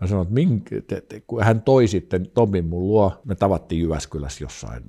[0.00, 3.82] mä sanoin, että minkä, te, te, kun hän toi sitten Tomin mun luo, me tavattiin
[3.82, 4.82] Jyväskylässä jossain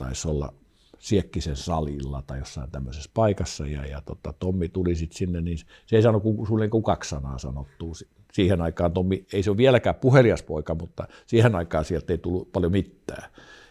[0.00, 0.52] taisi olla
[0.98, 5.96] Siekkisen salilla tai jossain tämmöisessä paikassa, ja, ja tota, Tommi tuli sitten sinne, niin se
[5.96, 7.92] ei saanut sulle kuin kaksi sanaa sanottua.
[8.32, 12.72] Siihen aikaan Tommi, ei se ole vieläkään puheliaspoika, mutta siihen aikaan sieltä ei tullut paljon
[12.72, 13.30] mitään.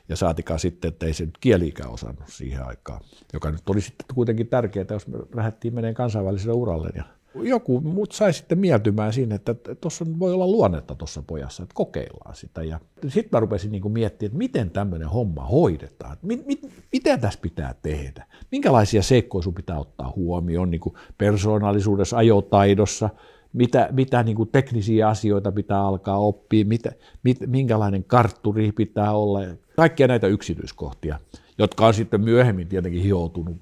[0.09, 3.01] Ja saatikaan sitten, että ei se nyt kieliikään osannut siihen aikaan,
[3.33, 6.89] joka nyt oli sitten kuitenkin tärkeää, jos me lähdettiin menemään kansainväliselle uralle.
[6.95, 7.03] Ja
[7.35, 12.35] joku mut sai sitten mieltymään siinä, että tuossa voi olla luonnetta tuossa pojassa, että kokeillaan
[12.35, 12.63] sitä.
[12.63, 17.39] Ja sitten mä rupesin niin miettimään, että miten tämmöinen homma hoidetaan, mit, mit, mitä tässä
[17.41, 20.81] pitää tehdä, minkälaisia seikkoja sun pitää ottaa huomioon niin
[21.17, 23.09] persoonallisuudessa, ajotaidossa,
[23.53, 26.91] mitä, mitä niin teknisiä asioita pitää alkaa oppia, mitä,
[27.23, 29.39] mit, minkälainen kartturi pitää olla,
[29.75, 31.19] kaikkia näitä yksityiskohtia,
[31.57, 33.57] jotka on sitten myöhemmin tietenkin hioutunut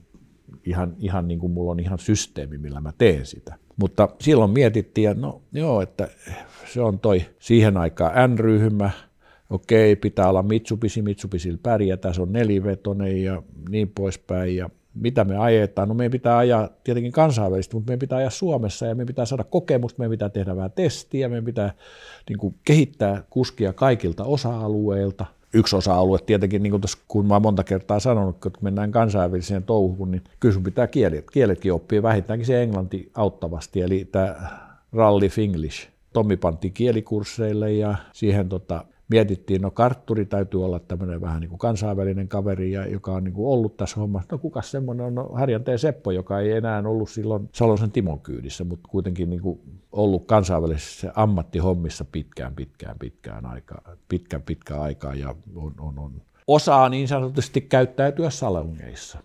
[0.66, 3.56] ihan, ihan niin kuin mulla on ihan systeemi, millä mä teen sitä.
[3.78, 6.08] Mutta silloin mietittiin, että no joo, että
[6.74, 8.90] se on toi siihen aikaan N-ryhmä,
[9.50, 14.56] okei, pitää olla Mitsubishi, Mitsubishilla pärjätä, se on nelivetonen ja niin poispäin.
[14.56, 15.88] Ja mitä me ajetaan?
[15.88, 19.44] No meidän pitää ajaa tietenkin kansainvälisesti, mutta meidän pitää ajaa Suomessa ja meidän pitää saada
[19.44, 21.74] kokemusta, meidän pitää tehdä vähän testiä, meidän pitää
[22.30, 27.64] niin kuin, kehittää kuskia kaikilta osa-alueilta– yksi osa-alue tietenkin, niin kuin tässä, kun mä monta
[27.64, 33.12] kertaa sanonut, kun mennään kansainväliseen touhuun, niin kyllä pitää kielet, kieletkin oppia vähintäänkin se englanti
[33.16, 34.36] auttavasti, eli tämä
[34.94, 35.88] Rally Finglish.
[36.14, 41.60] Tommi pantti kielikursseille ja siihen tota, mietittiin, no kartturi täytyy olla tämmöinen vähän niin kuin
[41.60, 44.28] kansainvälinen kaveri, ja, joka on niin kuin ollut tässä hommassa.
[44.32, 45.15] No kuka semmoinen on?
[45.15, 49.60] No, Harjanteen Seppo, joka ei enää ollut silloin Salosen Timon kyydissä, mutta kuitenkin niin kuin
[49.91, 56.89] ollut kansainvälisessä ammattihommissa pitkään, pitkään, pitkään aikaa, pitkään, pitkään aikaa ja on, on, on osaa
[56.89, 59.20] niin sanotusti käyttäytyä salongeissa.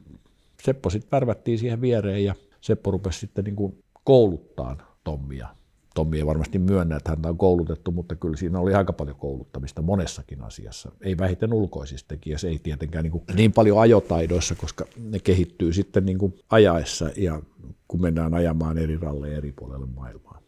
[0.62, 5.49] Seppo sitten värvättiin siihen viereen ja Seppo rupesi sitten niin kuin kouluttaa Tommia
[5.95, 9.83] Tommi ei varmasti myönnä, että häntä on koulutettu, mutta kyllä siinä oli aika paljon kouluttamista
[9.83, 10.93] monessakin asiassa.
[11.01, 16.07] Ei vähiten ulkoisissa tekijöissä, ei tietenkään niin, kuin niin paljon ajotaidoissa, koska ne kehittyy sitten
[16.07, 17.43] niin kuin ajaessa ja
[17.89, 20.43] kun mennään ajamaan eri ralleja eri puolelle maailmaa.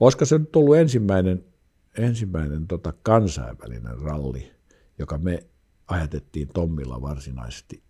[0.00, 1.44] Olisiko se nyt ollut ensimmäinen,
[1.98, 4.50] ensimmäinen tota kansainvälinen ralli,
[4.98, 5.46] joka me
[5.88, 7.82] ajatettiin Tommilla varsinaisesti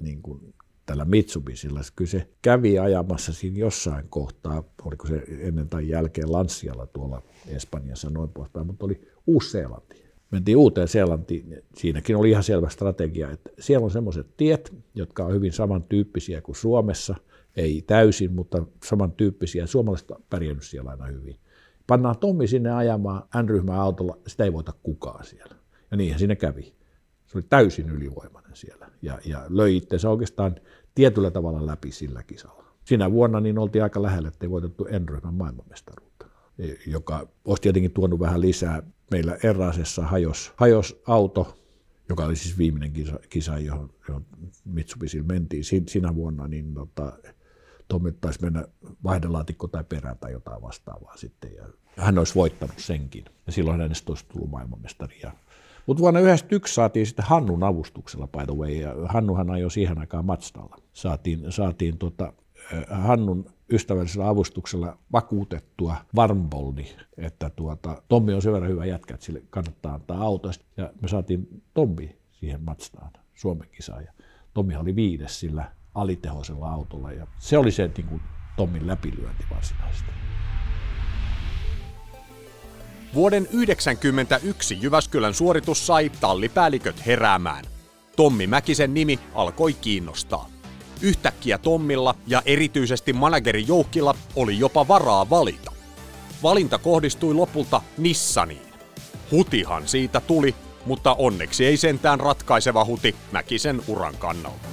[0.00, 0.54] niin kuin
[0.90, 1.80] tällä Mitsubisilla.
[1.96, 8.10] Kyllä se kävi ajamassa siinä jossain kohtaa, oliko se ennen tai jälkeen Lanssialla tuolla Espanjassa
[8.10, 10.04] noin poispäin, mutta oli Uusi-Seelanti.
[10.30, 15.32] Mentiin uuteen Seelantiin, siinäkin oli ihan selvä strategia, että siellä on semmoiset tiet, jotka on
[15.32, 17.14] hyvin samantyyppisiä kuin Suomessa,
[17.56, 19.66] ei täysin, mutta samantyyppisiä.
[19.66, 21.36] Suomalaiset on pärjännyt siellä aina hyvin.
[21.86, 25.54] Pannaan Tommi sinne ajamaan N-ryhmän autolla, sitä ei voita kukaan siellä.
[25.90, 26.74] Ja niinhän siinä kävi.
[27.30, 30.56] Se oli täysin ylivoimainen siellä ja, ja löi itsensä oikeastaan
[30.94, 32.64] tietyllä tavalla läpi sillä kisalla.
[32.84, 36.26] Siinä vuonna niin oltiin aika lähellä, ettei voitettu N-ryhmän maailmanmestaruutta,
[36.58, 38.82] e, joka olisi tietenkin tuonut vähän lisää.
[39.10, 41.58] Meillä Erasessa hajos, hajos auto,
[42.08, 44.26] joka oli siis viimeinen kisa, kisa johon, johon
[44.64, 47.12] Mitsubisilla mentiin sinä vuonna, niin tota,
[47.88, 48.64] Tommi taisi mennä
[49.04, 51.54] vaihdelaatikko tai perään tai jotain vastaavaa sitten.
[51.54, 51.64] Ja
[51.96, 53.24] hän olisi voittanut senkin.
[53.46, 55.20] Ja silloin hänestä olisi tullut maailmanmestari.
[55.22, 55.32] Ja
[55.86, 60.24] Mutta vuonna 1991 saatiin sitten Hannun avustuksella, by the way, ja Hannuhan ajoi siihen aikaan
[60.24, 60.76] Matstalla.
[60.92, 62.32] Saatiin, saatiin tota,
[62.90, 69.42] Hannun ystävällisellä avustuksella vakuutettua Varmboldi, että tuota, Tommi on sen verran hyvä jätkä, että sille
[69.50, 70.64] kannattaa antaa autoista.
[70.76, 74.04] Ja me saatiin Tommi siihen Matstaan Suomen kisaan.
[74.04, 74.12] Ja
[74.54, 78.22] Tommi oli viides sillä alitehoisella autolla ja se oli se niin kuin
[78.56, 80.10] Tommin läpilyönti varsinaisesti.
[83.14, 87.64] Vuoden 1991 Jyväskylän suoritus sai tallipäälliköt heräämään.
[88.16, 90.48] Tommi Mäkisen nimi alkoi kiinnostaa.
[91.02, 95.72] Yhtäkkiä Tommilla ja erityisesti manageri Joukkilla oli jopa varaa valita.
[96.42, 98.70] Valinta kohdistui lopulta Nissaniin.
[99.30, 100.54] Hutihan siitä tuli,
[100.86, 104.68] mutta onneksi ei sentään ratkaiseva huti Mäkisen uran kannalta.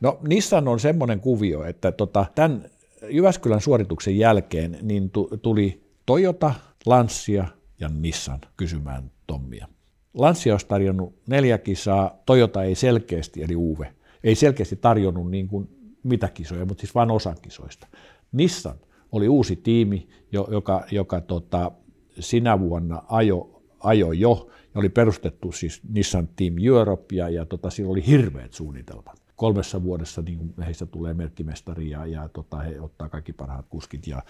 [0.00, 2.64] No Nissan on semmoinen kuvio, että tota, tämän
[3.08, 5.10] Jyväskylän suorituksen jälkeen niin
[5.42, 6.54] tuli Toyota,
[6.86, 7.46] Lancia
[7.80, 9.66] ja Nissan kysymään Tommia.
[10.14, 15.68] Lancia olisi tarjonnut neljä kisaa, Toyota ei selkeästi, eli Uve, ei selkeästi tarjonnut niin kuin
[16.02, 17.86] mitä kisoja, mutta siis vain osan kisoista.
[18.32, 18.76] Nissan
[19.12, 21.72] oli uusi tiimi, joka, joka tota,
[22.20, 27.70] sinä vuonna ajo, ajo jo, ja oli perustettu siis Nissan Team Europe, ja, ja tota,
[27.70, 29.19] sillä oli hirveät suunnitelmat.
[29.40, 34.22] Kolmessa vuodessa niin heistä tulee merkkimestari, ja, ja tota, he ottaa kaikki parhaat kuskit, ja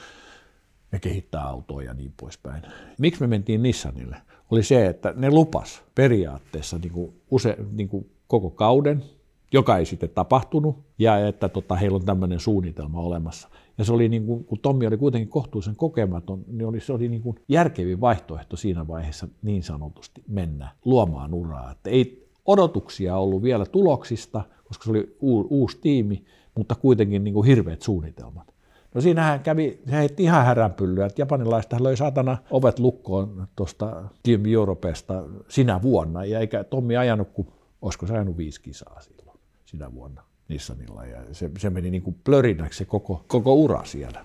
[0.93, 2.63] ne kehittää autoa ja niin poispäin.
[2.99, 4.17] Miksi me mentiin Nissanille?
[4.51, 9.05] Oli se, että ne lupas periaatteessa niin kuin use, niin kuin koko kauden,
[9.53, 13.49] joka ei sitten tapahtunut, ja että tota, heillä on tämmöinen suunnitelma olemassa.
[13.79, 17.09] Ja se oli, niin kuin, kun Tommi oli kuitenkin kohtuullisen kokematon, niin oli, se oli
[17.09, 21.73] niin kuin järkevin vaihtoehto siinä vaiheessa niin sanotusti mennä luomaan uraa.
[21.73, 27.47] Että ei odotuksia ollut vielä tuloksista, koska se oli uusi tiimi, mutta kuitenkin niin kuin
[27.47, 28.55] hirveät suunnitelmat.
[28.95, 34.47] No siinähän kävi, se heitti ihan häränpyllyä, että japanilaiset löi saatana ovet lukkoon tuosta Team
[34.47, 37.53] Europesta sinä vuonna, ja eikä Tommi ajanut, kun
[37.83, 40.23] olisiko se ajanut viisi kisaa silloin sinä vuonna.
[40.49, 44.25] Nissanilla ja se, se meni niin kuin plörinäksi se koko, koko ura siellä.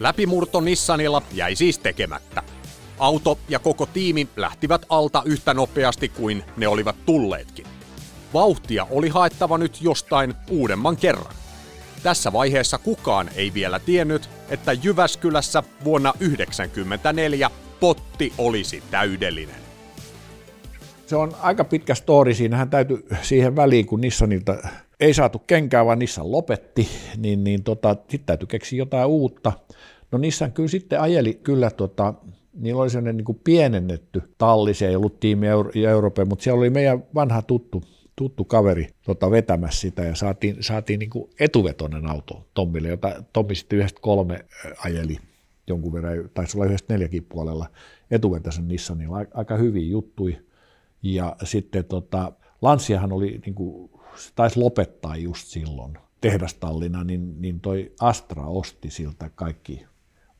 [0.00, 2.42] Läpimurto Nissanilla jäi siis tekemättä.
[2.98, 7.75] Auto ja koko tiimi lähtivät alta yhtä nopeasti kuin ne olivat tulleetkin.
[8.34, 11.34] Vauhtia oli haettava nyt jostain uudemman kerran.
[12.02, 19.66] Tässä vaiheessa kukaan ei vielä tiennyt, että Jyväskylässä vuonna 1994 potti olisi täydellinen
[21.06, 22.34] se on aika pitkä story.
[22.34, 24.56] Siinähän täytyy siihen väliin, kun Nissanilta
[25.00, 29.52] ei saatu kenkää, vaan Nissan lopetti, niin, niin tota, sitten täytyy keksiä jotain uutta.
[30.12, 32.14] No Nissan kyllä sitten ajeli kyllä, tota,
[32.54, 36.58] niillä oli sellainen niin kuin pienennetty talli, se ei ollut tiimi Euro- Euroopan, mutta siellä
[36.58, 37.82] oli meidän vanha tuttu,
[38.16, 43.78] tuttu kaveri tota, vetämässä sitä ja saatiin, saatiin niin etuvetoinen auto Tommille, jota Tommi sitten
[43.78, 44.44] yhdestä kolme
[44.84, 45.18] ajeli
[45.66, 47.66] jonkun verran, taisi olla yhdestä neljäkin puolella
[48.10, 50.46] etuvetäisen Nissanilla, aika hyviä juttui.
[51.02, 53.90] Ja sitten tota, Lanssiahan oli, niin kuin,
[54.34, 59.86] taisi lopettaa just silloin tehdastallina, niin, niin toi Astra osti siltä kaikki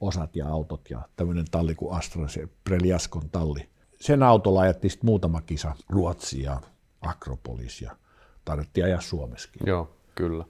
[0.00, 3.68] osat ja autot ja tämmöinen talli kuin Astra, se Preliaskon talli.
[4.00, 6.60] Sen autolla ajettiin sitten muutama kisa Ruotsi ja
[7.00, 7.96] Akropolis ja
[8.44, 9.66] tarvittiin ajaa Suomessakin.
[9.66, 10.44] Joo, kyllä.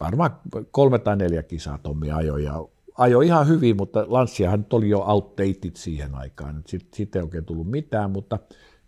[0.00, 2.64] Varmaan kolme tai neljä kisaa Tommi ajoi ja
[2.98, 6.62] ajoi ihan hyvin, mutta Lanssiahan nyt oli jo outdated siihen aikaan.
[6.66, 8.38] Sitten sit ei oikein tullut mitään, mutta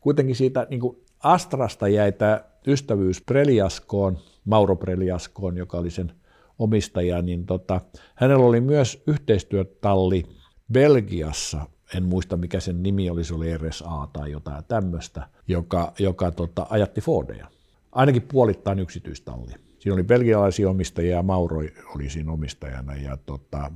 [0.00, 6.12] kuitenkin siitä niin kuin Astrasta jäi tämä ystävyys Preliaskoon, Mauro Preliaskoon, joka oli sen
[6.58, 7.80] omistaja, niin tota,
[8.14, 10.24] hänellä oli myös yhteistyötalli
[10.72, 16.30] Belgiassa, en muista mikä sen nimi oli, se oli RSA tai jotain tämmöistä, joka, joka
[16.30, 17.46] tota, ajatti Fordeja.
[17.92, 19.52] Ainakin puolittain yksityistalli.
[19.78, 21.58] Siinä oli belgialaisia omistajia ja Mauro
[21.94, 22.96] oli siinä omistajana.
[22.96, 23.72] Ja tota,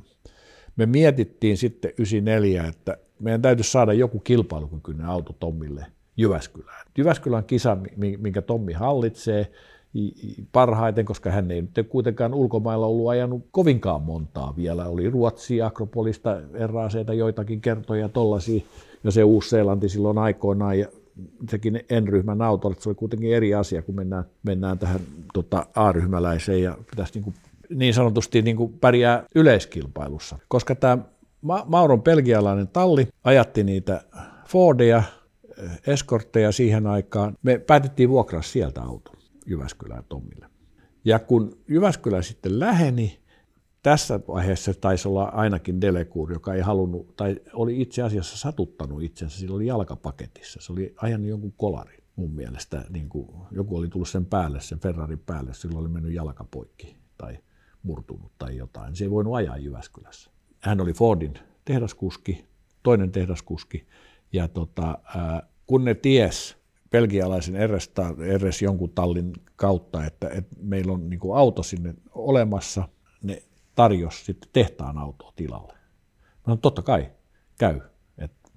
[0.77, 6.87] me mietittiin sitten 94, että meidän täytyisi saada joku kilpailukykyinen auto Tommille– Jyväskylään.
[6.99, 9.53] Jyväskylän kisa, minkä Tommi hallitsee
[10.53, 14.87] parhaiten, koska hän ei nyt kuitenkaan ulkomailla ollut ajanut kovinkaan montaa vielä.
[14.87, 18.63] Oli Ruotsi, Akropolista, RACtä joitakin kertoja tollaisia,
[19.05, 20.87] ja se Uusi-Seelanti silloin aikoinaan, ja
[21.51, 25.01] sekin N-ryhmän auto, se oli kuitenkin eri asia, kun mennään, mennään tähän
[25.35, 27.35] tota, A-ryhmäläiseen, ja pitäisi niin, kuin,
[27.75, 30.39] niin sanotusti niin kuin pärjää yleiskilpailussa.
[30.49, 30.99] Koska tämä
[31.67, 34.03] Mauron belgialainen talli ajatti niitä
[34.49, 35.03] Fordia,
[35.87, 37.37] eskortteja siihen aikaan.
[37.43, 39.12] Me päätettiin vuokraa sieltä auto
[39.47, 40.47] Jyväskylään Tommille.
[41.05, 43.23] Ja kun Jyväskylä sitten läheni,
[43.83, 49.39] tässä vaiheessa taisi olla ainakin Delecour, joka ei halunnut, tai oli itse asiassa satuttanut itsensä,
[49.39, 50.61] sillä oli jalkapaketissa.
[50.63, 52.85] Se oli ajanut jonkun kolari mun mielestä.
[52.91, 57.39] Niin kuin, joku oli tullut sen päälle, sen Ferrarin päälle, sillä oli mennyt jalkapoikki tai
[57.83, 58.97] murtunut tai jotain.
[58.97, 60.31] Se ei voinut ajaa Jyväskylässä.
[60.61, 62.45] Hän oli Fordin tehdaskuski,
[62.83, 63.87] toinen tehdaskuski.
[64.33, 64.99] Ja tota,
[65.67, 66.57] kun ne ties
[66.93, 67.91] belgialaisen RS,
[68.39, 72.89] RS jonkun tallin kautta, että, että meillä on niin kuin auto sinne olemassa,
[73.23, 73.43] ne
[73.75, 75.75] tarjosi sitten tehtaan autoa tilalle.
[76.47, 77.11] No totta kai,
[77.59, 77.81] käy.
[78.19, 78.51] että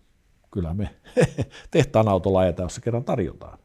[0.52, 0.96] kyllä me
[1.72, 3.60] tehtaan autolla ajetaan, jos se kerran tarjotaan.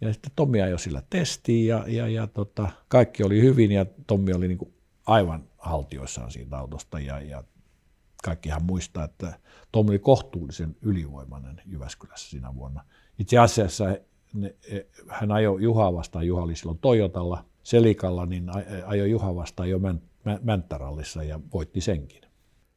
[0.00, 4.32] Ja sitten Tommi ajoi sillä testiin ja, ja, ja tota, kaikki oli hyvin ja Tommi
[4.32, 4.74] oli niin kuin
[5.06, 7.44] aivan haltioissaan siitä autosta ja, ja
[8.24, 9.38] kaikkihan muistaa, että
[9.72, 12.84] Tommi oli kohtuullisen ylivoimainen Jyväskylässä siinä vuonna.
[13.18, 13.84] Itse asiassa
[14.34, 18.46] ne, e, hän ajoi Juhaa vastaan, Juha oli silloin Toyotalla, Selikalla, niin
[18.86, 19.80] ajoi Juha vastaan jo
[20.42, 22.22] Mänttärallissa ja voitti senkin.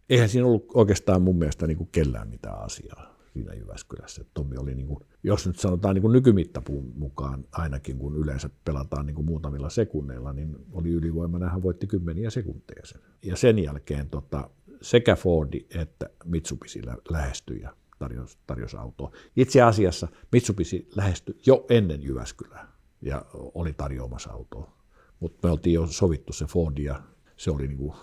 [0.09, 4.25] Eihän siinä ollut oikeastaan mun mielestä niin kuin kellään mitään asiaa siinä Jyväskylässä.
[4.33, 9.05] Tommi oli, niin kuin, jos nyt sanotaan niin kuin nykymittapuun mukaan ainakin, kun yleensä pelataan
[9.05, 13.01] niin kuin muutamilla sekunneilla, niin oli ylivoimana, hän voitti kymmeniä sekunteja sen.
[13.23, 14.49] Ja sen jälkeen tota,
[14.81, 19.11] sekä Fordi että Mitsubishi lähestyi ja tarjosi, tarjosi autoa.
[19.35, 24.71] Itse asiassa Mitsubishi lähestyi jo ennen Jyväskylää ja oli tarjoamassa autoa.
[25.19, 27.01] Mutta me oltiin jo sovittu se Fordi ja
[27.37, 27.93] se oli niin kuin,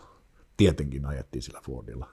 [0.56, 2.08] tietenkin ajettiin sillä Fordilla.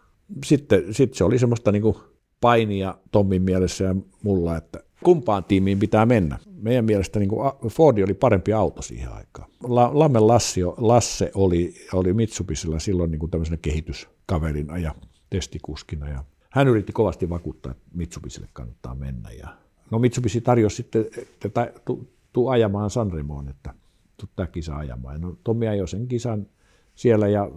[0.45, 1.95] Sitten, sitten se oli semmoista niin kuin
[2.41, 6.39] painia Tommin mielessä ja mulla, että kumpaan tiimiin pitää mennä.
[6.55, 7.29] Meidän mielestä niin
[7.69, 9.49] Fordi oli parempi auto siihen aikaan.
[9.91, 14.95] Lammen Lassio, Lasse oli, oli Mitsubisilla silloin niin kuin tämmöisenä kehityskaverina ja
[15.29, 16.09] testikuskina.
[16.09, 19.29] Ja hän yritti kovasti vakuuttaa, että Mitsubisille kannattaa mennä.
[19.31, 19.47] Ja,
[19.91, 21.05] no Mitsubishi tarjosi sitten,
[21.45, 23.73] että tuu tu ajamaan Sanremoon, että
[24.17, 25.21] tuu tämä kisa ajamaan.
[25.21, 26.47] No Tommi ajoi sen kisan
[26.95, 27.51] siellä ja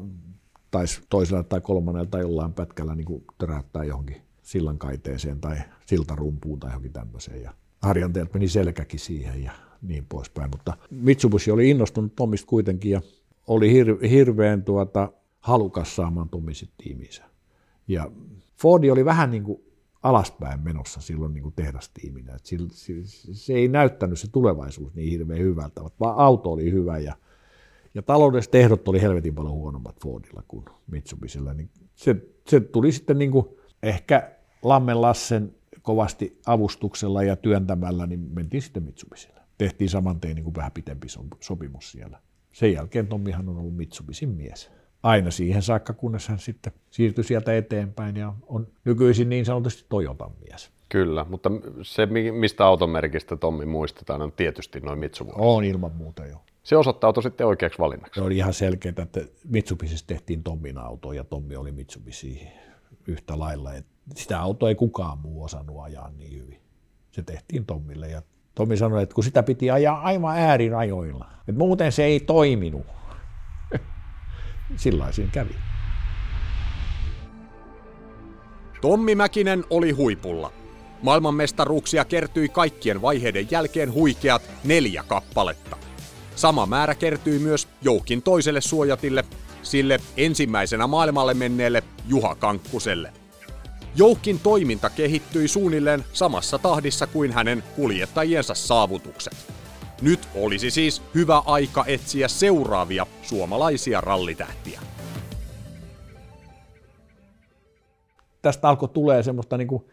[0.70, 5.56] taisi toisella tai kolmannella tai jollain pätkällä niin kuin töräyttää johonkin sillankaiteeseen tai
[5.86, 7.42] siltarumpuun tai johonkin tämmöiseen.
[7.42, 10.50] Ja harjanteelta meni selkäkin siihen ja niin poispäin.
[10.50, 13.00] Mutta Mitsubishi oli innostunut Tommista kuitenkin ja
[13.46, 17.24] oli hir- hirveän tuota, halukas saamaan Tommisit tiimiinsä.
[17.88, 18.10] Ja
[18.58, 19.62] Fordi oli vähän niin kuin
[20.02, 22.34] alaspäin menossa silloin niin kuin tehdastiiminä.
[22.34, 22.92] Et se, se,
[23.32, 27.16] se ei näyttänyt se tulevaisuus niin hirveän hyvältä, vaan auto oli hyvä ja,
[27.94, 31.54] ja taloudelliset ehdot oli helvetin paljon huonommat Fordilla kuin Mitsubisilla.
[31.54, 32.16] Niin se,
[32.48, 33.46] se tuli sitten niin kuin
[33.82, 39.40] ehkä Lammen Lassen kovasti avustuksella ja työntämällä, niin mentiin sitten Mitsubisille.
[39.58, 41.06] Tehtiin saman tein niin kuin vähän pitempi
[41.40, 42.20] sopimus siellä.
[42.52, 44.70] Sen jälkeen Tommihan on ollut Mitsubisin mies.
[45.06, 50.30] Aina siihen saakka, kunnes hän sitten siirtyi sieltä eteenpäin ja on nykyisin niin sanotusti Toyotan
[50.40, 50.70] mies.
[50.88, 51.50] Kyllä, mutta
[51.82, 55.36] se, mistä automerkistä Tommi muistetaan, on tietysti noin Mitsubishi.
[55.38, 56.36] On ilman muuta jo.
[56.62, 58.20] Se osoittautui sitten oikeaksi valinnaksi.
[58.20, 62.48] Se oli ihan selkeää, että Mitsubisissa tehtiin Tommin auto ja Tommi oli Mitsubishi
[63.06, 63.74] yhtä lailla.
[63.74, 66.60] Että sitä autoa ei kukaan muu osannut ajaa niin hyvin.
[67.10, 68.22] Se tehtiin Tommille ja
[68.54, 72.86] Tommi sanoi, että kun sitä piti ajaa aivan äärirajoilla, että muuten se ei toiminut.
[74.76, 75.54] Sillä kävi.
[78.80, 80.52] Tommi Mäkinen oli huipulla.
[81.02, 85.76] Maailmanmestaruuksia kertyi kaikkien vaiheiden jälkeen huikeat neljä kappaletta.
[86.36, 89.24] Sama määrä kertyi myös Joukin toiselle suojatille,
[89.62, 93.12] sille ensimmäisenä maailmalle menneelle Juha Kankkuselle.
[93.96, 99.55] Joukin toiminta kehittyi suunnilleen samassa tahdissa kuin hänen kuljettajiensa saavutukset.
[100.02, 104.80] Nyt olisi siis hyvä aika etsiä seuraavia suomalaisia rallitähtiä.
[108.42, 109.84] Tästä alkoi tulee semmoista, niin kuin,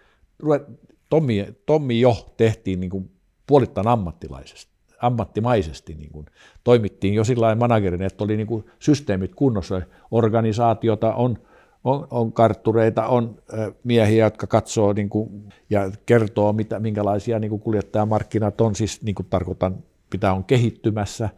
[1.09, 3.11] Tommi, Tommi jo tehtiin niin kuin
[3.47, 6.25] puolittain ammattilaisesti ammattimaisesti niin kuin
[6.63, 11.37] toimittiin jo sillä managerin, että oli niin kuin systeemit kunnossa, organisaatiota on,
[11.83, 13.35] on, on karttureita, on
[13.83, 19.15] miehiä, jotka katsoo niin kuin, ja kertoo, mitä, minkälaisia niin kuin kuljettajamarkkinat on, siis niin
[19.15, 19.83] kuin tarkoitan,
[20.13, 21.30] mitä on kehittymässä,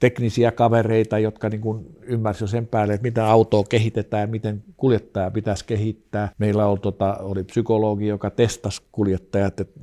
[0.00, 5.30] teknisiä kavereita, jotka niin kuin ymmärsivät sen päälle, että mitä autoa kehitetään ja miten kuljettaja
[5.30, 6.28] pitäisi kehittää.
[6.38, 9.80] Meillä oli, tota, oli psykologi, joka testasi kuljettajat, että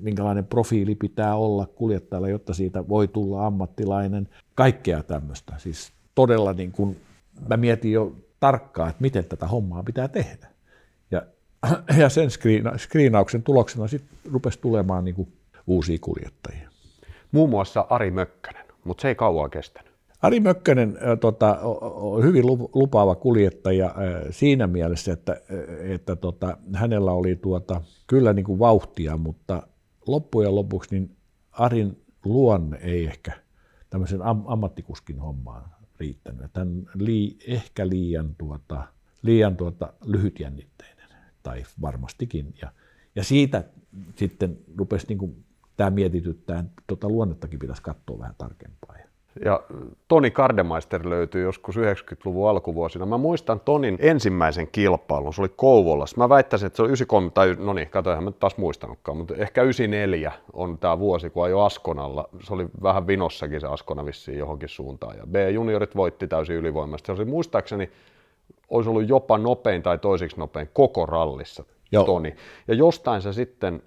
[0.00, 4.28] minkälainen profiili pitää olla kuljettajalla, jotta siitä voi tulla ammattilainen.
[4.54, 5.52] Kaikkea tämmöistä.
[5.58, 6.96] Siis todella niin kuin,
[7.48, 10.48] mä mietin jo tarkkaan, että miten tätä hommaa pitää tehdä.
[11.10, 11.22] Ja,
[12.00, 15.32] ja sen skriina, skriinauksen tuloksena sitten rupesi tulemaan niin kuin
[15.66, 16.75] uusia kuljettajia.
[17.32, 19.92] Muun muassa Ari Mökkönen, mutta se ei kauan kestänyt.
[20.22, 23.94] Ari Mökkönen tota, on hyvin lupaava kuljettaja
[24.30, 25.40] siinä mielessä, että,
[25.80, 29.62] että tota, hänellä oli tuota, kyllä niin kuin vauhtia, mutta
[30.06, 31.16] loppujen lopuksi niin
[31.52, 33.32] Arin luonne ei ehkä
[33.90, 35.70] tämmöisen am- ammattikuskin hommaan
[36.00, 36.50] riittänyt.
[36.54, 38.84] Hän lii, ehkä liian, tuota,
[39.22, 41.08] liian tuota, lyhytjännitteinen,
[41.42, 42.54] tai varmastikin.
[42.62, 42.72] Ja,
[43.14, 43.64] ja siitä
[44.16, 45.44] sitten rupesi niin kuin,
[45.76, 48.96] tämä mietityttää, tuota luonnettakin pitäisi katsoa vähän tarkempaa.
[49.44, 49.60] Ja
[50.08, 53.06] Toni Kardemeister löytyy joskus 90-luvun alkuvuosina.
[53.06, 56.16] Mä muistan Tonin ensimmäisen kilpailun, se oli Kouvolassa.
[56.16, 59.62] Mä väittäisin, että se oli 93, tai no niin, kato, mä taas muistanutkaan, mutta ehkä
[59.62, 62.28] 94 on tämä vuosi, kun ajoi Askonalla.
[62.40, 65.16] Se oli vähän vinossakin se Askona vissiin johonkin suuntaan.
[65.16, 67.06] Ja B-juniorit voitti täysin ylivoimasta.
[67.06, 67.90] Se oli muistaakseni,
[68.70, 72.04] olisi ollut jopa nopein tai toisiksi nopein koko rallissa Joo.
[72.04, 72.34] Toni.
[72.68, 73.82] Ja jostain sä sitten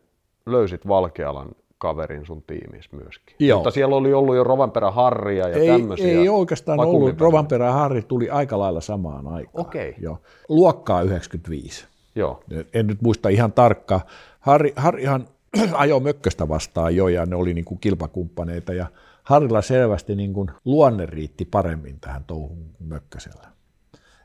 [0.45, 1.49] löysit Valkealan
[1.79, 3.35] kaverin sun tiimissä myöskin.
[3.39, 3.57] Joo.
[3.57, 6.19] Mutta siellä oli ollut jo Rovanperä Harria ja ei, tämmöisiä.
[6.19, 7.21] Ei oikeastaan ollut.
[7.21, 9.65] Rovanperä Harri tuli aika lailla samaan aikaan.
[9.65, 9.89] Okei.
[9.89, 10.03] Okay.
[10.03, 10.21] Joo.
[10.49, 11.87] Luokkaa 95.
[12.15, 12.43] Joo.
[12.73, 14.01] En nyt muista ihan tarkkaan.
[14.39, 15.27] Harri, Harrihan
[15.73, 18.85] ajoi Mökköstä vastaan jo ja ne oli niin kuin kilpakumppaneita ja
[19.23, 23.47] Harrilla selvästi niin kuin luonne riitti paremmin tähän touhun Mökkösellä.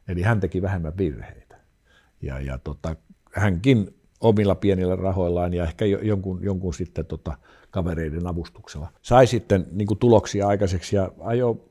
[0.09, 1.57] Eli hän teki vähemmän virheitä.
[2.23, 2.97] Ja, ja tota,
[3.33, 3.95] hänkin
[4.25, 7.39] omilla pienillä rahoillaan ja ehkä jonkun, jonkun sitten tota,
[7.71, 8.93] kavereiden avustuksella.
[9.03, 11.69] Sai sitten niin kuin tuloksia aikaiseksi ja ajo,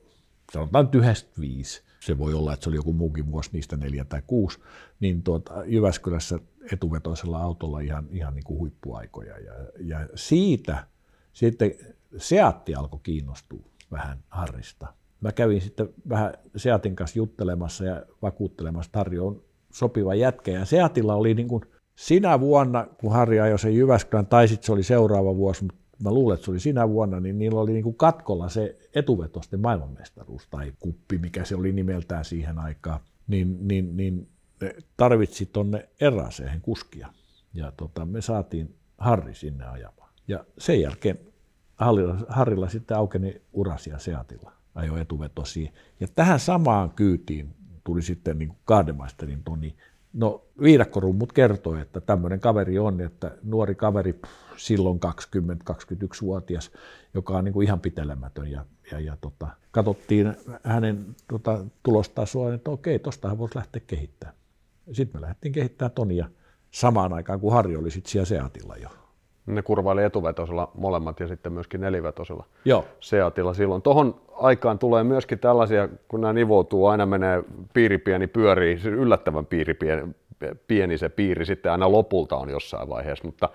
[0.54, 4.22] sanotaan yhdestä viisi, se voi olla, että se oli joku muukin vuosi niistä neljä tai
[4.28, 4.60] kuusi,
[5.00, 6.40] niin tuota, Jyväskylässä
[6.72, 9.40] etuvetoisella autolla ihan, ihan niin kuin huippuaikoja.
[9.40, 10.88] Ja, ja siitä
[11.34, 11.72] sitten
[12.18, 14.94] Seatti alkoi kiinnostua vähän Harrista.
[15.22, 19.42] Mä kävin sitten vähän Seatin kanssa juttelemassa ja vakuuttelemassa, että Harri on
[19.74, 20.52] sopiva jätkä.
[20.52, 21.66] Ja Seatilla oli niin kuin
[21.96, 26.12] sinä vuonna, kun Harri ajoi sen Jyväskylän, tai sitten se oli seuraava vuosi, mutta mä
[26.12, 30.48] luulen, että se oli sinä vuonna, niin niillä oli niin kuin katkolla se etuvetosten maailmanmestaruus
[30.48, 34.28] tai kuppi, mikä se oli nimeltään siihen aikaan, niin, niin, niin
[34.62, 37.08] ne tarvitsi tuonne eräseen kuskia.
[37.54, 40.10] Ja tota, me saatiin Harri sinne ajamaan.
[40.28, 41.20] Ja sen jälkeen
[41.76, 45.72] Harrilla, Harrilla sitten aukeni urasia Seatilla, ajoi etuvetosia.
[46.00, 49.76] Ja tähän samaan kyytiin tuli sitten niin Kaademaisterin Toni
[50.14, 54.20] No viidakkorummut kertoi, että tämmöinen kaveri on, että nuori kaveri
[54.58, 55.00] silloin
[55.72, 56.72] 20-21-vuotias,
[57.14, 62.72] joka on niin kuin ihan pitelemätön ja, ja, ja tota, katsottiin hänen tota, tulostasoa, että
[62.72, 64.38] okei, tostahan voisi lähteä kehittämään.
[64.92, 66.30] Sitten me lähdettiin kehittämään Tonia
[66.72, 68.90] samaan aikaan, kun Harri oli sitten siellä Seatilla jo.
[69.46, 72.86] Ne kurvaili etuvetosella molemmat ja sitten myöskin nelivetosella Joo.
[73.00, 73.82] Seatilla silloin.
[73.82, 80.14] Tuohon aikaan tulee myöskin tällaisia, kun nämä nivoutuu, aina menee piiripieni pyörii, siis yllättävän piiripieni
[80.68, 83.50] pieni se piiri sitten aina lopulta on jossain vaiheessa, mutta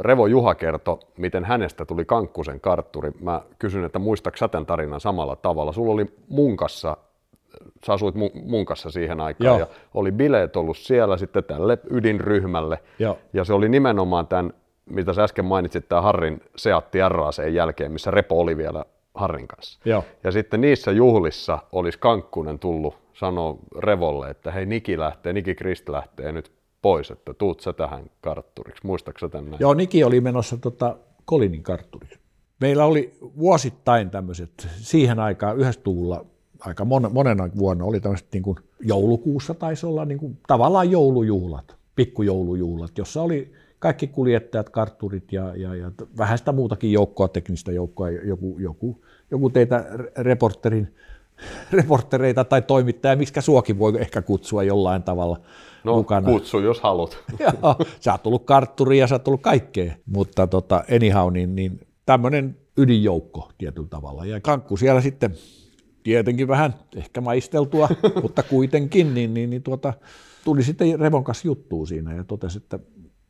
[0.00, 3.10] Revo Juha kertoi, miten hänestä tuli Kankkusen kartturi.
[3.20, 5.72] Mä kysyn, että muistatko sä tämän tarinan samalla tavalla?
[5.72, 6.96] Sulla oli munkassa,
[7.86, 8.14] sä asuit
[8.44, 9.58] munkassa siihen aikaan Joo.
[9.58, 12.78] ja oli bileet ollut siellä sitten tälle ydinryhmälle.
[12.98, 13.18] Joo.
[13.32, 14.52] Ja se oli nimenomaan tämän
[14.90, 19.80] mitä sä äsken mainitsit, tämä Harrin Seatti RAC jälkeen, missä Repo oli vielä Harrin kanssa.
[19.84, 20.04] Joo.
[20.24, 25.88] Ja sitten niissä juhlissa olisi Kankkunen tullut sanoa Revolle, että hei Niki lähtee, Niki Krist
[25.88, 26.52] lähtee nyt
[26.82, 28.86] pois, että tuut sä tähän kartturiksi.
[28.86, 29.60] Muistaaksä tämän näin?
[29.60, 32.18] Joo, Niki oli menossa tota Kolinin kartturiksi.
[32.60, 36.24] Meillä oli vuosittain tämmöiset, siihen aikaan yhdessä tuulla
[36.60, 41.76] aika mon, monena vuonna oli tämmöiset niin kuin joulukuussa taisi olla niin kuin, tavallaan joulujuhlat,
[41.96, 43.52] pikkujoulujuhlat, jossa oli
[43.82, 49.50] kaikki kuljettajat, kartturit ja, ja, ja vähän sitä muutakin joukkoa, teknistä joukkoa, joku, joku, joku
[49.50, 49.84] teitä
[50.16, 50.94] reporterin,
[51.72, 55.40] reportereita tai toimittajia, miksi suokin voi ehkä kutsua jollain tavalla
[55.84, 56.26] no, mukana.
[56.26, 57.18] kutsu, jos haluat.
[57.40, 61.80] Joo, sä oot tullut kartturiin ja sä oot tullut kaikkea, mutta tota, anyhow, niin, niin
[62.06, 64.24] tämmöinen ydinjoukko tietyllä tavalla.
[64.24, 65.34] Ja Kankku siellä sitten
[66.02, 67.88] tietenkin vähän ehkä maisteltua,
[68.22, 69.94] mutta kuitenkin, niin, niin, niin tuota,
[70.44, 72.78] tuli sitten Revon kanssa juttuun siinä ja totesi, että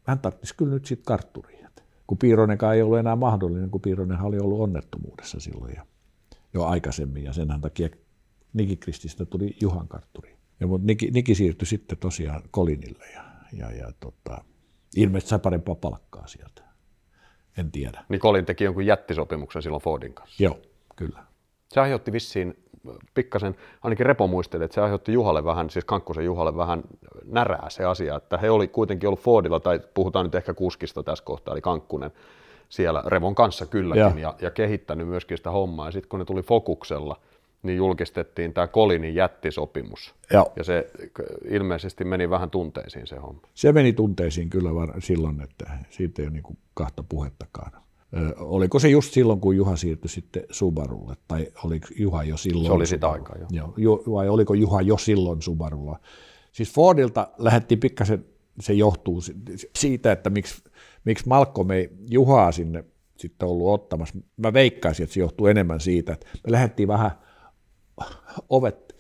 [0.03, 1.63] hän tarvitsisi kyllä nyt sitten kartturia.
[2.07, 5.87] Kun Piironenkaan ei ollut enää mahdollinen, kun Piironen oli ollut onnettomuudessa silloin ja
[6.55, 7.89] jo aikaisemmin, ja sen takia
[8.53, 10.37] Niki Krististä tuli Juhan kartturi.
[10.61, 14.45] Ja, mutta Niki, Niki siirtyi sitten tosiaan Kolinille, ja, ja, ja tota,
[14.97, 16.63] ilmeisesti sai parempaa palkkaa sieltä.
[17.57, 18.05] En tiedä.
[18.09, 20.43] Niin Colin teki jonkun jättisopimuksen silloin Fordin kanssa.
[20.43, 20.61] Joo,
[20.97, 21.25] kyllä.
[21.69, 22.55] Se aiheutti vissiin
[23.14, 26.83] pikkasen, ainakin Repo muisteli, että se aiheutti Juhalle vähän, siis Kankkusen Juhalle vähän
[27.24, 31.24] närää se asia, että he oli kuitenkin ollut Fordilla, tai puhutaan nyt ehkä kuskista tässä
[31.24, 32.11] kohtaa, eli Kankkunen
[32.68, 36.43] siellä Revon kanssa kylläkin, ja, ja kehittänyt myöskin sitä hommaa, ja sitten kun ne tuli
[36.43, 37.16] Fokuksella,
[37.62, 40.14] niin julkistettiin tämä Kolinin jättisopimus.
[40.33, 40.53] Joo.
[40.57, 40.91] Ja se
[41.49, 43.41] ilmeisesti meni vähän tunteisiin se homma.
[43.55, 47.82] Se meni tunteisiin kyllä var- silloin, että siitä ei ole niin kahta puhettakaan
[48.39, 52.67] oliko se just silloin, kun Juha siirtyi sitten Subarulle, tai oliko Juha jo silloin?
[52.67, 53.75] Se oli sitä aikaa, jo.
[53.77, 54.03] jo.
[54.13, 56.01] Vai oliko Juha jo silloin Subarulla?
[56.53, 58.25] Siis Fordilta lähdettiin pikkasen,
[58.61, 59.21] se johtuu
[59.77, 60.63] siitä, että miksi,
[61.05, 62.85] miksi Malkko ei Juhaa sinne
[63.17, 64.15] sitten ollut ottamassa.
[64.37, 67.11] Mä veikkaisin, että se johtuu enemmän siitä, että me lähdettiin vähän
[68.49, 68.97] ovet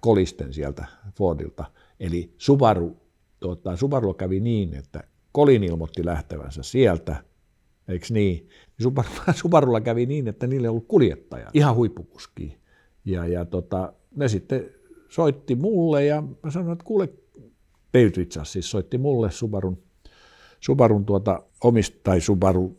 [0.00, 0.84] kolisten sieltä
[1.14, 1.64] Fordilta.
[2.00, 2.96] Eli Subaru,
[3.40, 7.24] tuota, Subaru kävi niin, että Kolin ilmoitti lähtevänsä sieltä,
[7.88, 8.48] eikö niin?
[8.82, 12.60] Subaru, Subarulla kävi niin, että niille ei ollut kuljettaja, ihan huippukuski.
[13.04, 14.70] Ja, ja tota, ne sitten
[15.08, 17.08] soitti mulle ja mä sanoin, että kuule,
[17.94, 19.78] David Richards siis soitti mulle Subarun,
[20.60, 22.76] Subarun tuota omista, tai Subaru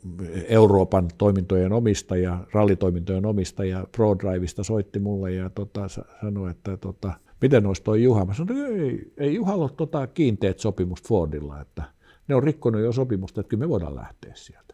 [0.47, 5.87] Euroopan toimintojen omistaja, rallitoimintojen omistaja ProDrivesta soitti mulle ja tota,
[6.21, 8.25] sanoi, että tota, miten olisi toi Juha?
[8.25, 11.83] Mä sanoin, että ei, ei Juhalla ole tota kiinteät sopimusta Fordilla, että
[12.27, 14.70] ne on rikkonut jo sopimusta, että kyllä me voidaan lähteä sieltä.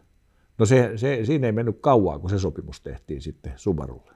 [0.58, 4.12] No se, se, siinä ei mennyt kauaa, kun se sopimus tehtiin sitten Subarulle.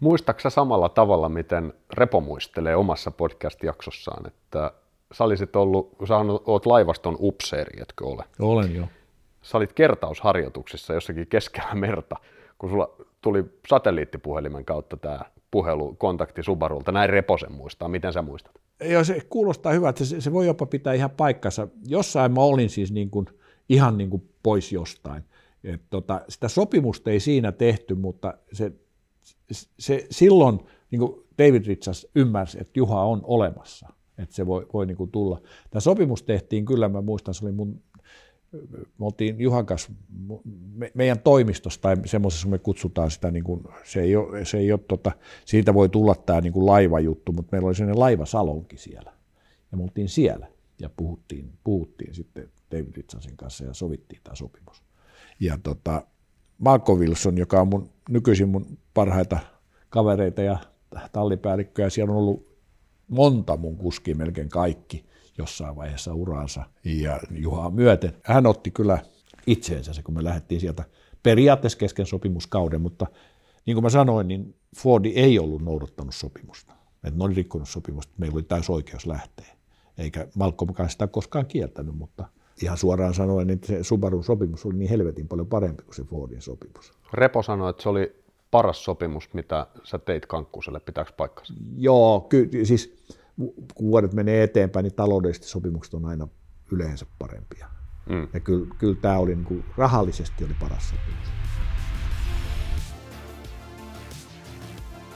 [0.00, 4.72] Muistaaksä samalla tavalla, miten Repo muistelee omassa podcast-jaksossaan, että
[5.12, 8.24] sä olisit ollut, sä oot laivaston upseeri, etkö ole?
[8.38, 8.88] Olen jo.
[9.42, 12.16] Sä olit kertausharjoituksissa jossakin keskellä merta,
[12.58, 16.92] kun sulla tuli satelliittipuhelimen kautta tämä puhelu, kontakti Subarulta.
[16.92, 17.88] Näin Reposen muistaa.
[17.88, 18.52] Miten sä muistat?
[18.84, 20.04] Joo, se kuulostaa hyvältä.
[20.04, 21.68] Se, se voi jopa pitää ihan paikkansa.
[21.86, 23.26] Jossain mä olin siis niin kuin,
[23.68, 25.24] ihan niin kuin pois jostain.
[25.66, 28.72] Et tota, sitä sopimusta ei siinä tehty, mutta se,
[29.78, 30.60] se silloin
[30.90, 33.88] niin kuin David Richards ymmärsi, että Juha on olemassa,
[34.18, 35.40] että se voi, voi niin kuin tulla.
[35.70, 37.82] Tämä sopimus tehtiin kyllä, mä muistan, se oli mun,
[38.98, 39.92] me oltiin Juhan kanssa
[40.74, 44.72] me, meidän toimistossa tai semmoisessa me kutsutaan sitä, niin kuin, se ei ole, se ei
[44.72, 45.12] ole tota,
[45.44, 49.12] siitä voi tulla tämä niin kuin laivajuttu, mutta meillä oli sellainen laivasalonki siellä
[49.72, 50.46] ja me oltiin siellä
[50.78, 54.85] ja puhuttiin, puhuttiin sitten David Richardsin kanssa ja sovittiin tämä sopimus.
[55.40, 56.02] Ja tota,
[56.58, 59.38] Marko Wilson, joka on mun, nykyisin mun parhaita
[59.88, 60.58] kavereita ja
[61.12, 62.56] tallipäällikköjä, siellä on ollut
[63.08, 65.06] monta mun kuskia, melkein kaikki
[65.38, 68.12] jossain vaiheessa uraansa ja Juhaa myöten.
[68.22, 68.98] Hän otti kyllä
[69.46, 70.84] itseensä se, kun me lähdettiin sieltä
[71.22, 73.06] periaatteessa kesken sopimuskauden, mutta
[73.66, 76.72] niin kuin mä sanoin, niin Fordi ei ollut noudattanut sopimusta.
[77.04, 79.56] Että ne oli rikkonut sopimusta, meillä oli täys oikeus lähteä.
[79.98, 82.28] Eikä Malcolmkaan sitä koskaan kieltänyt, mutta
[82.62, 86.42] ihan suoraan sanoen, että se Subarun sopimus oli niin helvetin paljon parempi kuin se Fordin
[86.42, 86.92] sopimus.
[87.12, 88.16] Repo sanoi, että se oli
[88.50, 91.54] paras sopimus, mitä sä teit Kankkuselle, pitääkö paikkansa?
[91.76, 92.96] Joo, kyllä siis
[93.74, 96.28] kun vuodet menee eteenpäin, niin taloudellisesti sopimukset on aina
[96.72, 97.68] yleensä parempia.
[98.08, 98.28] Mm.
[98.32, 101.28] Ja kyllä, kyllä tämä oli niin kuin, rahallisesti oli paras sopimus.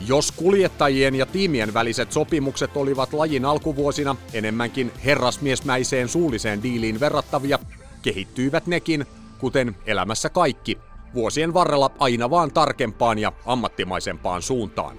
[0.06, 7.58] Jos kuljettajien ja tiimien väliset sopimukset olivat lajin alkuvuosina enemmänkin herrasmiesmäiseen suulliseen diiliin verrattavia,
[8.02, 9.06] kehittyivät nekin,
[9.38, 10.78] kuten elämässä kaikki,
[11.14, 14.96] vuosien varrella aina vaan tarkempaan ja ammattimaisempaan suuntaan.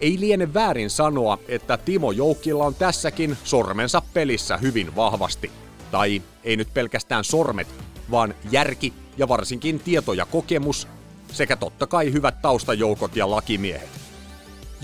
[0.00, 5.50] Ei liene väärin sanoa, että Timo Joukkilla on tässäkin sormensa pelissä hyvin vahvasti.
[5.90, 7.68] Tai ei nyt pelkästään sormet,
[8.10, 10.88] vaan järki ja varsinkin tieto ja kokemus,
[11.32, 14.03] sekä totta kai hyvät taustajoukot ja lakimiehet.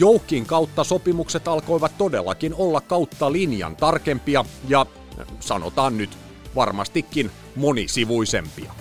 [0.00, 4.86] Joukkin kautta sopimukset alkoivat todellakin olla kautta linjan tarkempia ja
[5.40, 6.18] sanotaan nyt
[6.54, 8.72] varmastikin monisivuisempia.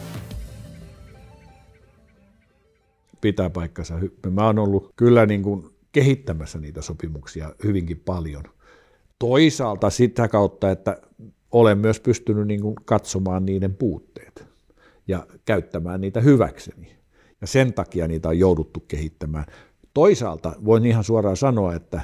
[3.22, 4.00] Pitää paikkansa.
[4.30, 8.44] Mä oon ollut kyllä niin kuin kehittämässä niitä sopimuksia hyvinkin paljon.
[9.20, 11.02] Toisaalta sitä kautta, että
[11.52, 14.46] olen myös pystynyt niin kuin katsomaan niiden puutteet
[15.08, 17.00] ja käyttämään niitä hyväkseni.
[17.42, 19.46] Ja sen takia niitä on jouduttu kehittämään.
[20.00, 22.02] Toisaalta voin ihan suoraan sanoa, että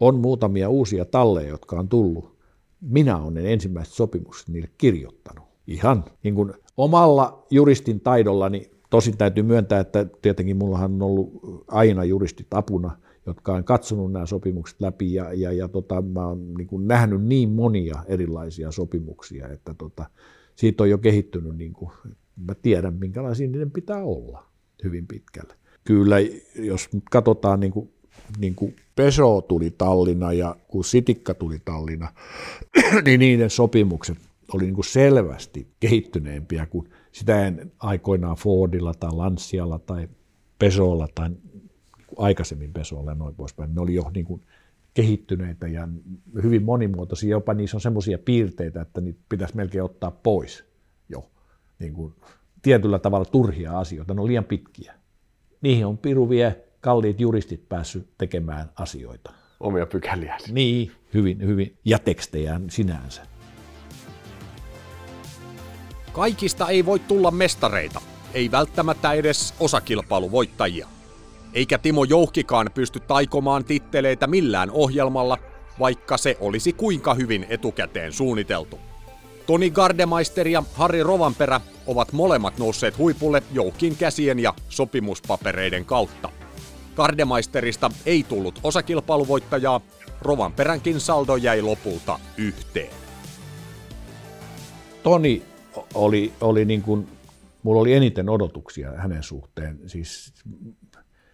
[0.00, 2.38] on muutamia uusia talleja, jotka on tullut.
[2.80, 5.44] Minä olen ensimmäiset sopimukset niille kirjoittanut.
[5.66, 12.04] Ihan niin kuin omalla juristin taidollani, tosin täytyy myöntää, että tietenkin mullahan on ollut aina
[12.04, 16.68] juristit apuna, jotka on katsonut nämä sopimukset läpi ja, ja, ja tota, mä oon niin
[16.68, 20.04] kuin nähnyt niin monia erilaisia sopimuksia, että tota,
[20.56, 21.90] siitä on jo kehittynyt, niin kuin,
[22.46, 24.46] mä tiedän minkälaisia niiden pitää olla
[24.84, 25.54] hyvin pitkälle.
[25.84, 26.16] Kyllä,
[26.54, 27.90] jos katsotaan niin kuin,
[28.38, 32.12] niin kuin Peso tuli Tallina ja kun Sitikka tuli Tallina,
[33.04, 34.18] niin niiden sopimukset
[34.52, 40.08] oli niin kuin selvästi kehittyneempiä kuin sitä en aikoinaan Fordilla tai Lancialla tai
[40.58, 41.30] Pesolla tai
[42.16, 43.74] aikaisemmin Pesolla ja noin poispäin.
[43.74, 44.42] Ne oli jo niin kuin
[44.94, 45.88] kehittyneitä ja
[46.42, 50.64] hyvin monimuotoisia, jopa niissä on semmoisia piirteitä, että niitä pitäisi melkein ottaa pois
[51.08, 51.30] jo.
[51.78, 52.14] Niin kuin
[52.62, 54.94] tietyllä tavalla turhia asioita, ne on liian pitkiä.
[55.64, 59.32] Niihin on piru vie kalliit juristit päässyt tekemään asioita.
[59.60, 60.38] Omia pykäliä.
[60.50, 61.76] Niin, hyvin, hyvin.
[61.84, 63.22] Ja tekstejään sinänsä.
[66.12, 68.00] Kaikista ei voi tulla mestareita,
[68.34, 70.88] ei välttämättä edes osakilpailuvoittajia.
[71.54, 75.38] Eikä Timo Jouhkikaan pysty taikomaan titteleitä millään ohjelmalla,
[75.80, 78.78] vaikka se olisi kuinka hyvin etukäteen suunniteltu.
[79.46, 86.30] Toni Gardemeister ja Harri Rovanperä ovat molemmat nousseet huipulle Jouhkin käsien ja sopimuspapereiden kautta.
[86.96, 89.80] Gardemeisterista ei tullut osakilpailuvoittajaa,
[90.20, 92.92] Rovanperänkin saldo jäi lopulta yhteen.
[95.02, 95.42] Toni
[95.94, 97.08] oli, oli niin kuin
[97.62, 99.80] mulla oli eniten odotuksia hänen suhteen.
[99.86, 100.34] Siis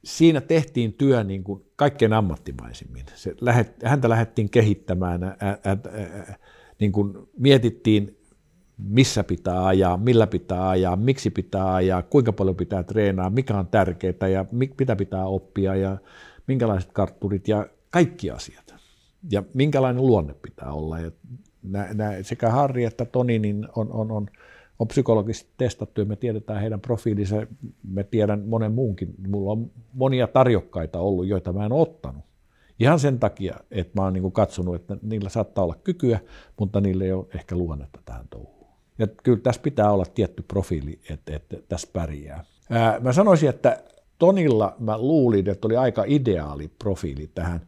[0.05, 3.05] siinä tehtiin työ niin kuin kaikkein ammattimaisimmin.
[3.15, 6.35] Se lähet, häntä lähdettiin kehittämään, ä, ä, ä,
[6.81, 8.17] niin kuin mietittiin,
[8.79, 13.67] missä pitää ajaa, millä pitää ajaa, miksi pitää ajaa, kuinka paljon pitää treenaa, mikä on
[13.67, 14.45] tärkeää ja
[14.79, 15.99] mitä pitää oppia ja
[16.47, 18.75] minkälaiset kartturit ja kaikki asiat.
[19.31, 20.99] Ja minkälainen luonne pitää olla.
[20.99, 21.11] Ja
[21.63, 24.31] nä, nä, sekä Harri että Toni niin on, on, on
[24.81, 27.47] on psykologisesti testattu ja me tiedetään heidän profiilinsa,
[27.89, 29.15] me tiedän monen muunkin.
[29.29, 32.25] Mulla on monia tarjokkaita ollut, joita mä en ottanut.
[32.81, 36.21] Ihan sen takia, että mä oon niin katsonut, että niillä saattaa olla kykyä,
[36.59, 38.71] mutta niillä ei ole ehkä luonnetta tähän touhuun.
[38.99, 42.45] Ja kyllä tässä pitää olla tietty profiili, että, että tässä pärjää.
[42.71, 43.83] Ää, mä sanoisin, että
[44.19, 47.61] Tonilla mä luulin, että oli aika ideaali profiili tähän,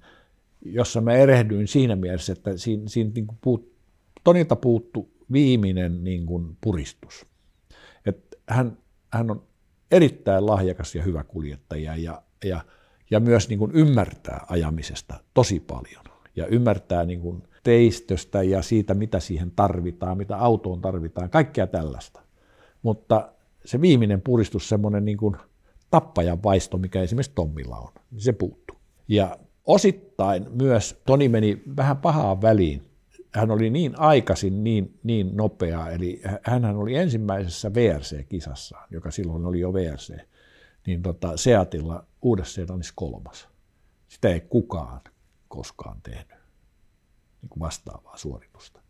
[0.64, 3.72] jossa mä erehdyin siinä mielessä, että siinä, siinä niin puut,
[4.24, 7.26] Tonilta puuttu viimeinen niin kuin puristus.
[8.06, 8.78] Et hän,
[9.10, 9.42] hän on
[9.90, 12.64] erittäin lahjakas ja hyvä kuljettaja ja, ja,
[13.12, 16.04] ja myös niin kuin ymmärtää ajamisesta tosi paljon
[16.36, 22.20] ja ymmärtää niin kuin teistöstä ja siitä, mitä siihen tarvitaan, mitä autoon tarvitaan, kaikkea tällaista.
[22.82, 23.32] Mutta
[23.64, 25.36] se viimeinen puristus, semmoinen niin kuin
[25.90, 28.76] tappajan vaisto, mikä esimerkiksi Tommilla on, niin se puuttuu.
[29.08, 32.82] Ja osittain myös Toni meni vähän pahaan väliin
[33.34, 39.60] hän oli niin aikaisin, niin, niin nopea, eli hän oli ensimmäisessä VRC-kisassaan, joka silloin oli
[39.60, 40.14] jo VRC,
[40.87, 43.49] niin tota, Seatilla uudessa olisi kolmas.
[44.09, 45.01] Sitä ei kukaan
[45.49, 46.39] koskaan tehnyt
[47.43, 48.80] niin kuin vastaavaa suoritusta.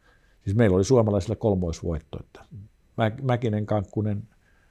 [0.44, 2.44] Siis meillä oli suomalaisilla kolmoisvoitto, että
[3.22, 4.28] Mäkinen, Kankkunen,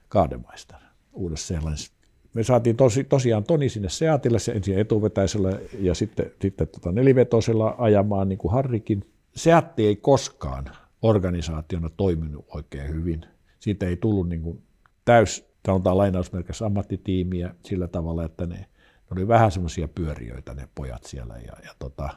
[0.10, 0.78] Kaademaista
[1.14, 1.94] uudessa seelannissa.
[2.34, 7.76] Me saatiin tosi, tosiaan Toni sinne Seatille, se ensin etuvetäisellä ja sitten, sitten tota nelivetosella
[7.78, 9.06] ajamaan niin kuin Harrikin–
[9.36, 10.66] Seatti ei koskaan
[11.02, 13.26] organisaationa toiminut oikein hyvin.
[13.60, 14.62] Siitä ei tullut niin kuin
[15.06, 18.68] täys, sanotaan lainausmerkissä ammattitiimiä sillä tavalla, että ne, ne
[19.12, 22.10] oli vähän semmoisia pyöriöitä ne pojat siellä ja, ja tota,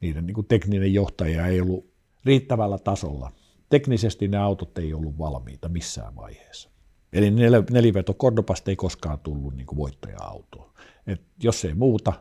[0.00, 3.32] niiden niin kuin tekninen johtaja ei ollut riittävällä tasolla.
[3.68, 6.70] Teknisesti ne autot ei ollut valmiita missään vaiheessa.
[7.12, 10.72] Eli nel, neliveto Cordopasta ei koskaan tullut niin kuin voittaja-autoa.
[11.06, 12.12] Et jos ei muuta,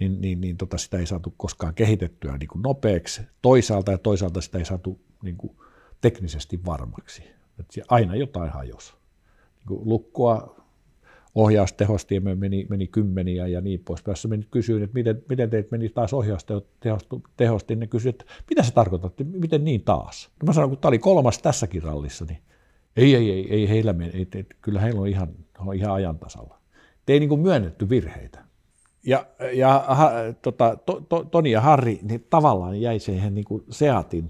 [0.00, 4.40] niin, niin, niin tota sitä ei saatu koskaan kehitettyä niin kuin nopeaksi toisaalta ja toisaalta
[4.40, 5.56] sitä ei saatu niin kuin
[6.00, 7.22] teknisesti varmaksi.
[7.60, 8.94] Et aina jotain hajosi.
[9.68, 10.64] Niin kuin lukkoa
[11.34, 14.02] ohjaustehostiemme meni, meni kymmeniä ja niin pois.
[14.02, 18.72] Päässä menin kysyin, että miten, miten teit meni taas ohjaustehosti, ne kysyivät, että mitä se
[18.72, 20.30] tarkoittaa, miten niin taas?
[20.42, 22.38] No mä sanoin, kun tämä oli kolmas tässäkin rallissa, niin
[22.96, 26.18] ei, ei, ei, ei heillä mene, ei, ei, kyllä heillä on ihan, on ihan ajan
[26.18, 26.58] tasalla.
[27.06, 28.44] Te ei niin myönnetty virheitä
[29.06, 30.10] ja, ja ha,
[30.42, 34.28] tota, to, to, Toni ja Harri niin tavallaan jäi siihen niin kuin Seatin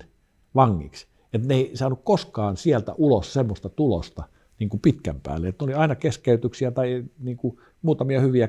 [0.54, 1.06] vangiksi.
[1.32, 4.24] Että ne ei saanut koskaan sieltä ulos semmoista tulosta
[4.58, 5.48] niin kuin pitkän päälle.
[5.48, 8.48] Että oli aina keskeytyksiä tai niin kuin muutamia hyviä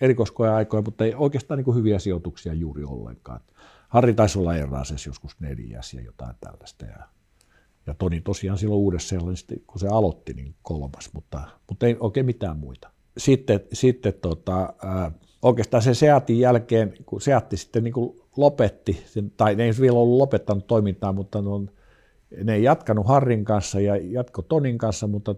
[0.00, 3.40] erikoiskoja-aikoja, mutta ei oikeastaan niin kuin hyviä sijoituksia juuri ollenkaan.
[3.88, 6.84] Harri taisi olla Errases joskus neljäs ja jotain tällaista.
[6.84, 7.08] Ja,
[7.86, 9.16] ja Toni tosiaan silloin uudessa
[9.66, 12.90] kun se aloitti, niin kolmas, mutta, mutta ei oikein mitään muita.
[13.18, 19.32] Sitten, sitten tota, ää, oikeastaan sen Seatin jälkeen, kun Seatti sitten niin kuin lopetti, sen,
[19.36, 21.70] tai ne ei vielä ollut lopettanut toimintaa, mutta ne, on,
[22.44, 25.34] ne ei jatkanut Harrin kanssa ja jatko Tonin kanssa, mutta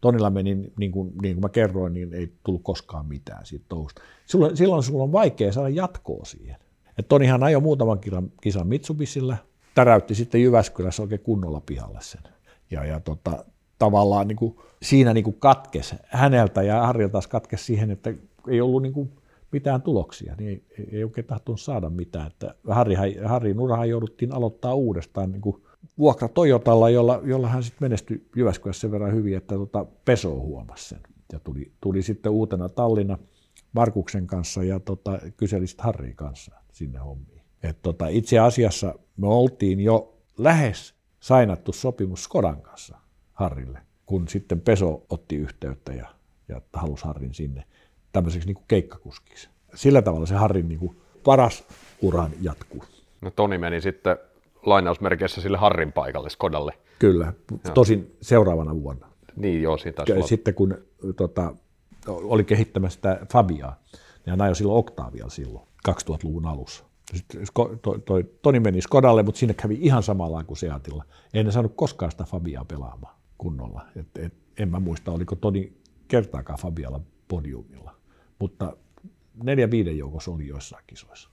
[0.00, 4.02] Tonilla meni, niin kuin, niin kuin mä kerroin, niin ei tullut koskaan mitään siitä touhusta.
[4.26, 6.56] Silloin, silloin sulla on vaikea saada jatkoa siihen.
[6.98, 9.36] Et Tonihan ajoi muutaman kisan, kisan Mitsubisilla,
[9.74, 12.22] täräytti sitten Jyväskylässä oikein kunnolla pihalle sen.
[12.70, 13.44] Ja, ja tota,
[13.78, 18.14] tavallaan niin kuin, siinä niin kuin katkesi häneltä ja Harrilta taas katkesi siihen, että
[18.48, 19.10] ei ollut niin kuin
[19.52, 20.48] mitään tuloksia, niin
[20.78, 22.26] ei, ei oikein tahtonut saada mitään.
[22.26, 22.94] Että Harri,
[23.24, 25.62] Harri Nurahan jouduttiin aloittaa uudestaan niin kuin
[25.98, 30.88] vuokra Toyotalla, jolla, jolla hän sitten menestyi Jyväskylässä sen verran hyvin, että tota Peso huomasi
[30.88, 31.00] sen.
[31.32, 33.18] Ja tuli, tuli sitten uutena Tallinna
[33.72, 37.42] Markuksen kanssa ja tota, kyseli sitten Harrin kanssa sinne hommiin.
[37.62, 42.98] Et tota, itse asiassa me oltiin jo lähes sainattu sopimus Skodan kanssa
[43.32, 46.08] Harrille, kun sitten Peso otti yhteyttä ja,
[46.48, 47.64] ja halusi Harrin sinne
[48.12, 49.48] tämmöiseksi niin keikkakuskiksi.
[49.74, 51.64] Sillä tavalla se Harrin niin paras
[52.02, 52.84] uran jatkuu.
[53.20, 54.16] No Toni meni sitten
[54.66, 56.72] lainausmerkeissä sille Harrin paikalle Skodalle.
[56.98, 57.32] Kyllä,
[57.74, 59.06] tosin seuraavana vuonna.
[59.36, 60.78] Niin joo, siitä Sitten kun
[61.16, 61.54] tota,
[62.06, 66.84] oli kehittämässä sitä Fabiaa, niin hän ajoi silloin Octavia silloin, 2000-luvun alussa.
[67.14, 67.42] Sitten
[67.82, 71.04] toi, toi, Toni meni Skodalle, mutta sinne kävi ihan samalla kuin Seatilla.
[71.34, 73.82] Ei ne saanut koskaan sitä Fabiaa pelaamaan kunnolla.
[73.96, 75.72] Et, et, en mä muista, oliko Toni
[76.08, 78.00] kertaakaan Fabialla podiumilla
[78.40, 78.76] mutta
[79.42, 81.30] neljä viiden joukossa oli joissain kisoissa.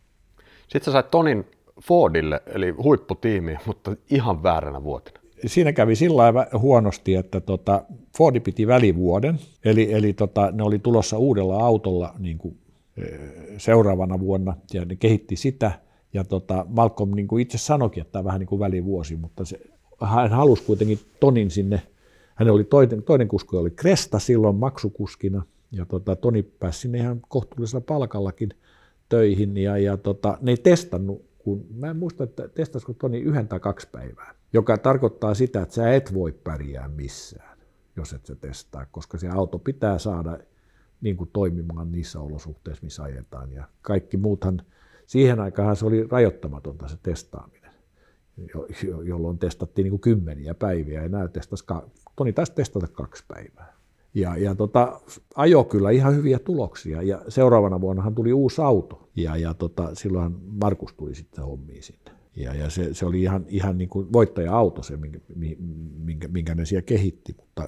[0.61, 1.45] Sitten sä sait Tonin
[1.83, 5.19] Fordille, eli huipputiimi, mutta ihan vääränä vuotena.
[5.45, 7.83] siinä kävi sillä lailla huonosti, että tota,
[8.17, 12.57] Fordi piti välivuoden, eli, eli tota, ne oli tulossa uudella autolla niin kuin,
[13.57, 15.71] seuraavana vuonna, ja ne kehitti sitä,
[16.13, 19.45] ja tota, Malcolm niin kuin itse sanoikin, että tämä on vähän niin kuin välivuosi, mutta
[19.45, 19.59] se,
[20.01, 21.81] hän halusi kuitenkin Tonin sinne,
[22.35, 27.21] hän oli toinen, toinen kuski oli Kresta silloin maksukuskina, ja tota, Toni pääsi sinne ihan
[27.27, 28.49] kohtuullisella palkallakin
[29.09, 33.47] töihin, ja, ja tota, ne ei testannut, kun, mä en muista, että testasiko Toni yhden
[33.47, 37.57] tai kaksi päivää, joka tarkoittaa sitä, että sä et voi pärjää missään,
[37.95, 40.39] jos et se testaa, koska se auto pitää saada
[41.01, 44.61] niin kuin toimimaan niissä olosuhteissa, missä ajetaan, ja kaikki muuthan,
[45.05, 47.71] siihen aikaan se oli rajoittamatonta se testaaminen,
[49.03, 51.65] jolloin testattiin niin kuin kymmeniä päiviä, ja nämä testas,
[52.15, 53.76] Toni taisi testata kaksi päivää.
[54.13, 55.01] Ja, ja tota,
[55.35, 60.35] ajo kyllä ihan hyviä tuloksia ja seuraavana vuonnahan tuli uusi auto ja, ja tota, silloin
[60.61, 62.11] Markus tuli sitten hommiin sinne.
[62.35, 65.19] Ja, ja se, se, oli ihan, ihan niin kuin voittaja-auto se, minkä,
[66.03, 67.67] minkä, minkä ne siellä kehitti, mutta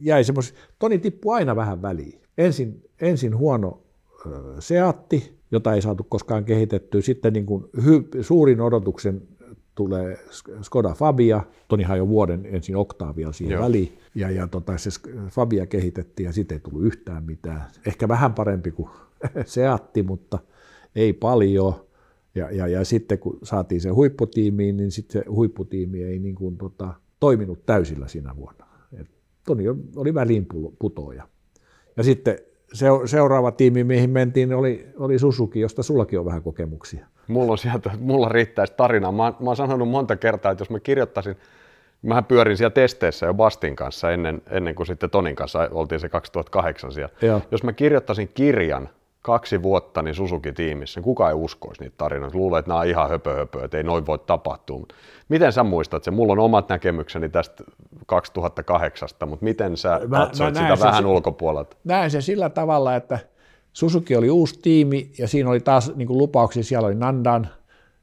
[0.00, 2.20] jäi semmos, Toni tippui aina vähän väliin.
[2.38, 3.82] Ensin, ensin huono
[4.26, 9.22] ö, Seatti, jota ei saatu koskaan kehitettyä, sitten niin kuin hy, suurin odotuksen
[9.80, 10.18] tulee
[10.62, 13.64] Skoda Fabia, Tonihan jo vuoden ensin Octavia siihen Joo.
[13.64, 14.90] väliin, ja, ja tota, se
[15.30, 17.62] Fabia kehitettiin ja siitä ei tullut yhtään mitään.
[17.86, 18.90] Ehkä vähän parempi kuin
[19.44, 20.38] Seatti, mutta
[20.96, 21.74] ei paljon.
[22.34, 26.56] Ja, ja, ja sitten kun saatiin se huipputiimiin, niin sitten se huipputiimi ei niin kuin,
[26.56, 28.66] tota, toiminut täysillä siinä vuonna.
[29.00, 29.06] Et
[29.46, 29.64] Toni
[29.96, 30.46] oli väliin
[30.78, 31.28] putoja.
[31.96, 32.38] Ja sitten
[32.72, 37.06] se, seuraava tiimi, mihin mentiin, oli, oli Susuki, josta sullakin on vähän kokemuksia.
[37.30, 39.12] Mulla, on sieltä, mulla riittäisi tarinaa.
[39.12, 41.36] Mä, mä oon sanonut monta kertaa, että jos mä kirjoittaisin,
[42.02, 46.08] Mähän pyörin siellä testeissä jo Bastin kanssa ennen, ennen kuin sitten Tonin kanssa oltiin se
[46.08, 47.14] 2008 siellä.
[47.22, 47.42] Joo.
[47.50, 48.88] Jos mä kirjoittaisin kirjan
[49.22, 52.38] kaksi vuotta niin Suzuki-tiimissä, niin kuka ei uskoisi niitä tarinoita.
[52.38, 54.86] Luulee, että nämä on ihan höpö, höpö että ei noin voi tapahtua.
[55.28, 56.10] Miten sä muistat se?
[56.10, 57.64] Mulla on omat näkemykseni tästä
[58.06, 61.76] 2008, mutta miten sä mä, katsoit mä sitä vähän ulkopuolelta?
[61.84, 63.18] Näen sen sillä tavalla, että
[63.72, 67.48] Suzuki oli uusi tiimi ja siinä oli taas niin lupauksia, siellä oli Nandan,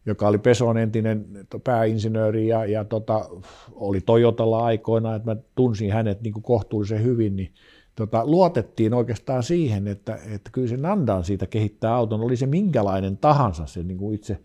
[0.06, 1.26] joka oli Peson entinen
[1.64, 3.30] pääinsinööri ja, ja tota,
[3.76, 7.54] oli Toyotalla aikoina, että mä tunsin hänet niin kuin kohtuullisen hyvin, niin
[7.96, 13.18] tota, luotettiin oikeastaan siihen, että, että kyllä se Nandan siitä kehittää auton, oli se minkälainen
[13.18, 14.40] tahansa se niin kuin itse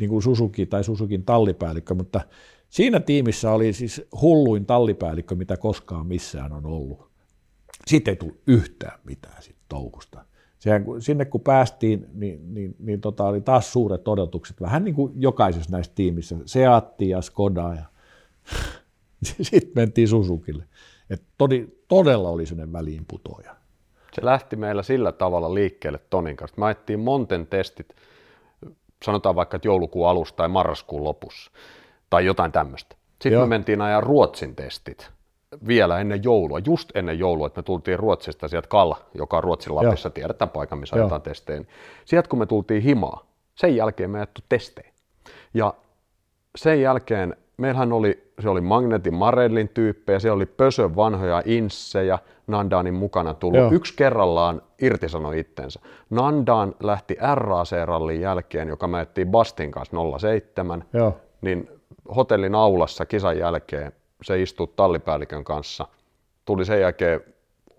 [0.00, 2.20] niin kuin Suzuki tai Suzukin tallipäällikkö, mutta
[2.68, 7.10] siinä tiimissä oli siis hulluin tallipäällikkö, mitä koskaan missään on ollut.
[7.86, 10.24] Siitä ei tullut yhtään mitään siitä touhusta.
[10.62, 15.12] Sehän, sinne kun päästiin, niin, niin, niin tota, oli taas suuret odotukset, vähän niin kuin
[15.16, 17.84] jokaisessa näissä tiimissä, Seatti ja Skoda ja
[19.42, 20.64] sitten mentiin Susukille.
[21.10, 23.56] Et todi, todella oli sellainen väliinputoja.
[24.12, 26.56] Se lähti meillä sillä tavalla liikkeelle Tonin kanssa.
[26.58, 27.94] Me ajettiin Monten testit,
[29.04, 31.50] sanotaan vaikka, että joulukuun alusta tai marraskuun lopussa,
[32.10, 32.96] tai jotain tämmöistä.
[33.12, 33.46] Sitten Joo.
[33.46, 35.10] me mentiin ajaa Ruotsin testit
[35.66, 39.74] vielä ennen joulua, just ennen joulua, että me tultiin Ruotsista sieltä Kalla, joka on Ruotsin
[39.74, 40.12] Lapissa, Joo.
[40.12, 41.64] tiedetään paikan, missä ajetaan testejä.
[42.04, 44.92] Sieltä kun me tultiin himaa, sen jälkeen me ajettu testejä.
[45.54, 45.74] Ja
[46.56, 52.94] sen jälkeen meillähän oli, se oli Magnetin Marellin tyyppejä, se oli Pösön vanhoja Inssejä, Nandanin
[52.94, 53.58] mukana tullut.
[53.58, 53.72] Joo.
[53.72, 55.80] Yksi kerrallaan irtisanoi itsensä.
[56.10, 61.16] Nandaan lähti RAC-rallin jälkeen, joka me Bastin kanssa 07, Joo.
[61.40, 61.70] niin
[62.16, 63.92] hotellin aulassa kisan jälkeen
[64.24, 65.88] se istuu tallipäällikön kanssa.
[66.44, 67.20] Tuli sen jälkeen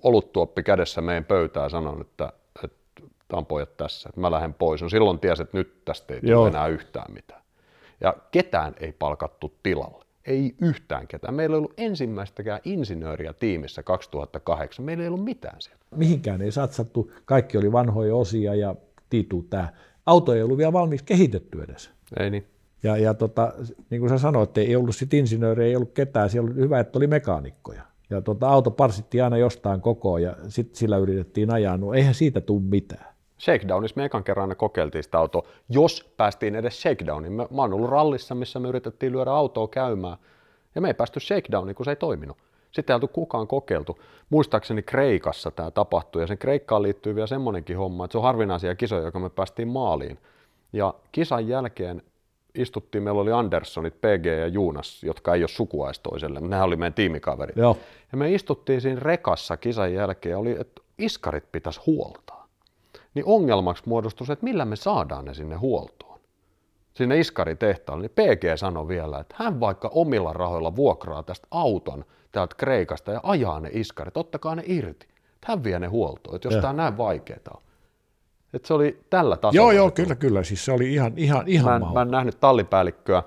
[0.03, 2.33] oluttuoppi kädessä meidän pöytään ja sanoi, että,
[2.63, 4.81] että tämä on pojat tässä, että mä lähden pois.
[4.81, 7.41] No silloin tiesi, että nyt tästä ei tule enää yhtään mitään.
[8.01, 10.05] Ja ketään ei palkattu tilalle.
[10.25, 11.33] Ei yhtään ketään.
[11.33, 14.85] Meillä ei ollut ensimmäistäkään insinööriä tiimissä 2008.
[14.85, 15.79] Meillä ei ollut mitään siellä.
[15.95, 17.11] Mihinkään ei satsattu.
[17.25, 18.75] Kaikki oli vanhoja osia ja
[19.09, 19.73] tiitu tämä.
[20.05, 21.91] Auto ei ollut vielä valmis kehitetty edes.
[22.19, 22.52] Ei niin.
[22.83, 23.53] Ja, ja tota,
[23.89, 26.99] niin kuin sä sanoit, ei ollut sit insinööriä, ei ollut ketään, siellä oli hyvä, että
[26.99, 27.81] oli mekaanikkoja.
[28.09, 32.41] Ja tota, auto parsittiin aina jostain kokoon ja sitten sillä yritettiin ajaa, no eihän siitä
[32.41, 33.13] tule mitään.
[33.39, 37.33] Shakedownissa me ekan kerran kokeiltiin sitä autoa, jos päästiin edes shakedowniin.
[37.33, 40.17] Mä, mä oon ollut rallissa, missä me yritettiin lyödä autoa käymään,
[40.75, 42.37] ja me ei päästy shakedowniin, kun se ei toiminut.
[42.71, 43.99] Sitten ei oltu kukaan kokeiltu.
[44.29, 48.75] Muistaakseni Kreikassa tämä tapahtui, ja sen Kreikkaan liittyy vielä semmoinenkin homma, että se on harvinaisia
[48.75, 50.17] kisoja, joka me päästiin maaliin.
[50.73, 52.01] Ja kisan jälkeen
[52.55, 56.75] istuttiin, meillä oli Anderssonit, PG ja Juunas, jotka ei ole sukuais toiselle, mutta nehän oli
[56.75, 57.55] meidän tiimikaverit.
[57.55, 57.77] Joo.
[58.11, 62.47] Ja me istuttiin siinä rekassa kisan jälkeen ja oli, että iskarit pitäisi huoltaa.
[63.13, 66.19] Niin ongelmaksi muodostui se, että millä me saadaan ne sinne huoltoon.
[66.93, 72.55] Sinne iskaritehtaalle, niin PG sanoi vielä, että hän vaikka omilla rahoilla vuokraa tästä auton täältä
[72.55, 75.07] Kreikasta ja ajaa ne iskarit, ottakaa ne irti.
[75.45, 77.61] Hän vie ne huoltoon, että jos tämä näin vaikeaa on.
[78.53, 79.55] Että se oli tällä tasolla.
[79.55, 80.43] Joo, joo, kyllä, kyllä.
[80.43, 83.23] Siis se oli ihan, ihan, ihan mä en, mä en nähnyt tallipäällikköä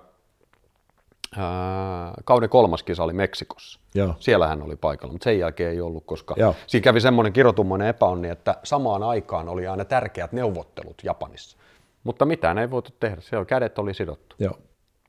[1.37, 3.81] ää, kauden kolmas kisa oli Meksikossa.
[3.95, 4.14] Joo.
[4.18, 6.55] Siellä hän oli paikalla, mutta sen jälkeen ei ollut, koska Joo.
[6.66, 11.59] siinä kävi semmoinen kirotummoinen epäonni, että samaan aikaan oli aina tärkeät neuvottelut Japanissa.
[12.05, 14.37] Mutta mitään ei voitu tehdä, siellä kädet oli sidottu.
[14.39, 14.59] Joo.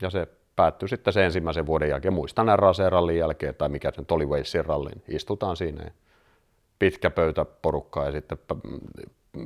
[0.02, 2.14] Ja se päättyi sitten se ensimmäisen vuoden jälkeen.
[2.14, 5.04] Muistan RAC-rallin jälkeen, tai mikä se nyt oli Walesin rallin.
[5.08, 5.92] Istutaan siinä ja
[6.80, 8.38] pitkä pöytä porukkaa ja sitten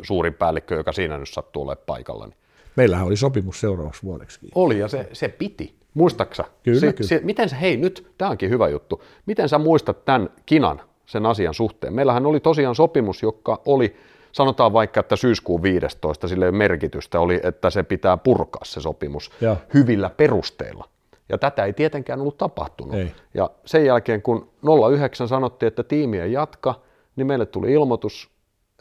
[0.02, 2.26] suurin päällikkö, joka siinä nyt sattuu olemaan paikalla.
[2.26, 2.36] Niin
[2.76, 4.40] Meillähän oli sopimus seuraavaksi vuodeksi.
[4.56, 5.76] oli ja se, se piti.
[5.94, 6.44] Muistaksa?
[6.64, 7.08] Kyllä, se, kyllä.
[7.08, 9.04] Se, miten sä, hei nyt, tämä onkin hyvä juttu.
[9.26, 11.94] Miten sä muistat tämän kinan, sen asian suhteen?
[11.94, 13.96] Meillähän oli tosiaan sopimus, joka oli,
[14.32, 18.82] sanotaan vaikka, että syyskuun 15, sille ei ole merkitystä, oli, että se pitää purkaa se
[18.82, 19.58] sopimus Joo.
[19.74, 20.88] hyvillä perusteilla.
[21.30, 22.96] Ja tätä ei tietenkään ollut tapahtunut.
[22.96, 23.12] Ei.
[23.34, 24.50] Ja sen jälkeen, kun
[24.92, 26.76] 09 sanottiin, että tiimi ei jatka,
[27.16, 28.30] niin meille tuli ilmoitus,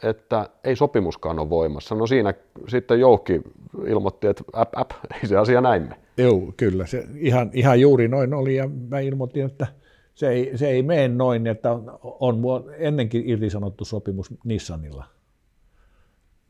[0.03, 1.95] että ei sopimuskaan ole voimassa.
[1.95, 2.33] No siinä
[2.67, 3.41] sitten Joukki
[3.87, 5.95] ilmoitti, että äp, äp, ei se asia näin.
[6.17, 6.85] Joo, kyllä.
[6.85, 9.67] Se ihan, ihan juuri noin oli ja mä ilmoitin, että
[10.15, 11.71] se ei, se ei mene noin, että
[12.03, 12.41] on,
[12.77, 15.05] ennenkin irtisanottu sopimus Nissanilla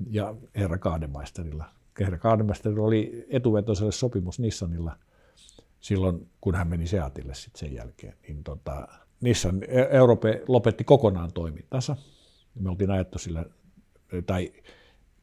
[0.10, 1.66] ja herra Kaademeisterilla.
[2.00, 4.96] Herra Kaademeisterilla oli etuvetoiselle sopimus Nissanilla
[5.80, 8.14] silloin, kun hän meni Seatille sen jälkeen.
[8.28, 8.88] Niin tota,
[9.22, 11.96] Nissan Europe lopetti kokonaan toimintansa.
[12.60, 13.46] Me oltiin ajettu sillä,
[14.26, 14.54] tai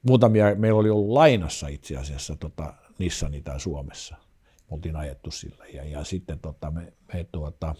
[0.02, 4.16] muutamia, meillä oli ollut lainassa itse asiassa tota, Nissani tai Suomessa.
[4.70, 7.74] Me oltiin ajettu sillä ja, ja sitten tota, me, me tuota,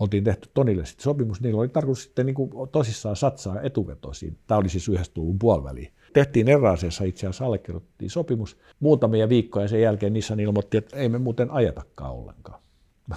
[0.00, 4.38] oltiin tehty Tonille sitten sopimus, niillä oli tarkoitus sitten niin kuin tosissaan satsaa etuvetoisiin.
[4.46, 5.92] Tämä oli siis 90-luvun puoliväliin.
[6.12, 8.58] Tehtiin eräasiassa itse asiassa allekirjoitettiin sopimus.
[8.80, 12.60] Muutamia viikkoja sen jälkeen Nissan ilmoitti, että ei me muuten ajetakaan ollenkaan.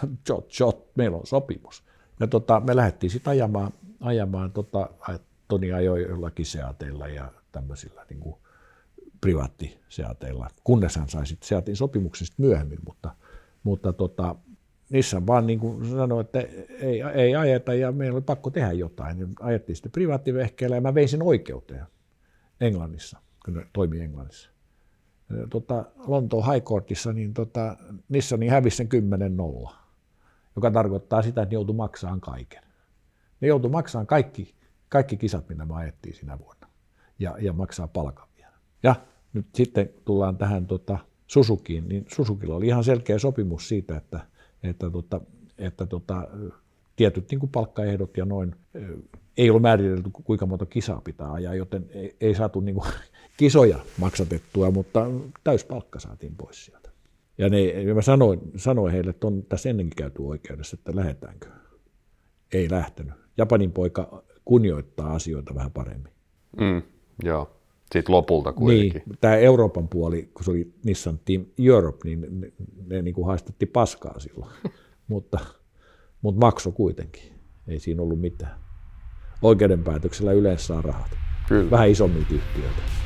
[0.29, 1.83] Jot, jot, meillä on sopimus.
[2.19, 4.89] Ja tota, me lähdettiin sitten ajamaan, ajamaan tota,
[5.47, 8.35] Toni ajoi jollakin seateilla ja tämmöisillä niin kuin
[9.21, 13.15] privaattiseateilla, kunnes hän sai sitten Seatin sopimuksesta myöhemmin, mutta,
[13.63, 14.35] mutta tota,
[14.89, 16.39] Nissan vaan niin kuin sanoi, että
[16.79, 19.19] ei, ei ajeta ja meillä oli pakko tehdä jotain.
[19.19, 21.85] Ja ajettiin sitten privaattivehkeellä ja mä vein sen oikeuteen
[22.61, 24.49] Englannissa, kun ne toimii Englannissa.
[25.49, 27.77] Tota, Lontoon High Courtissa niin tota,
[28.09, 28.89] Nissani hävisi sen
[29.67, 29.69] 10-0,
[30.55, 32.63] joka tarkoittaa sitä, että ne joutui maksamaan kaiken.
[33.41, 34.55] Ne joutui maksamaan kaikki,
[34.89, 36.67] kaikki kisat, mitä me ajettiin sinä vuonna
[37.19, 38.53] ja, ja maksaa palkan vielä.
[38.83, 38.95] Ja
[39.33, 40.97] nyt sitten tullaan tähän tota,
[41.27, 44.19] Suzukiin, niin Suzukilla oli ihan selkeä sopimus siitä, että,
[44.63, 45.21] että, tota,
[45.57, 46.27] että tota,
[46.95, 48.55] tietyt niin kuin palkkaehdot ja noin,
[49.37, 52.87] ei ollut määritelty kuinka monta kisaa pitää ajaa, joten ei, ei saatu niin kuin,
[53.37, 55.05] kisoja maksatettua, mutta
[55.43, 56.84] täyspalkka saatiin pois sieltä.
[57.37, 61.47] Ja, ne, ja mä sanoin, sanoin heille, että on tässä ennenkin käyty oikeudessa, että lähdetäänkö.
[62.53, 63.13] Ei lähtenyt.
[63.37, 66.11] Japanin poika kunnioittaa asioita vähän paremmin.
[66.59, 66.81] Mm,
[67.23, 67.55] joo,
[67.93, 69.01] sitten lopulta kuitenkin.
[69.05, 72.51] Niin, tämä Euroopan puoli, kun se oli Nissan Team Europe, niin ne,
[72.85, 74.51] ne niin kuin haistettiin paskaa silloin,
[75.07, 75.39] mutta,
[76.21, 77.23] mutta makso kuitenkin.
[77.67, 78.59] Ei siinä ollut mitään.
[79.41, 81.11] Oikeudenpäätöksellä yleensä saa rahat.
[81.47, 81.71] Kyllä.
[81.71, 83.04] Vähän isommilta yhtiöiltä.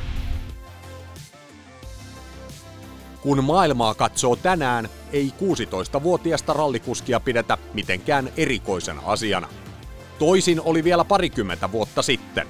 [3.22, 9.48] Kun maailmaa katsoo tänään, ei 16-vuotiasta rallikuskia pidetä mitenkään erikoisena asiana.
[10.18, 12.46] Toisin oli vielä parikymmentä vuotta sitten.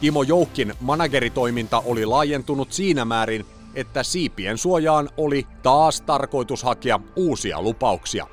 [0.00, 7.62] Timo Joukkin manageritoiminta oli laajentunut siinä määrin, että siipien suojaan oli taas tarkoitus hakea uusia
[7.62, 8.26] lupauksia.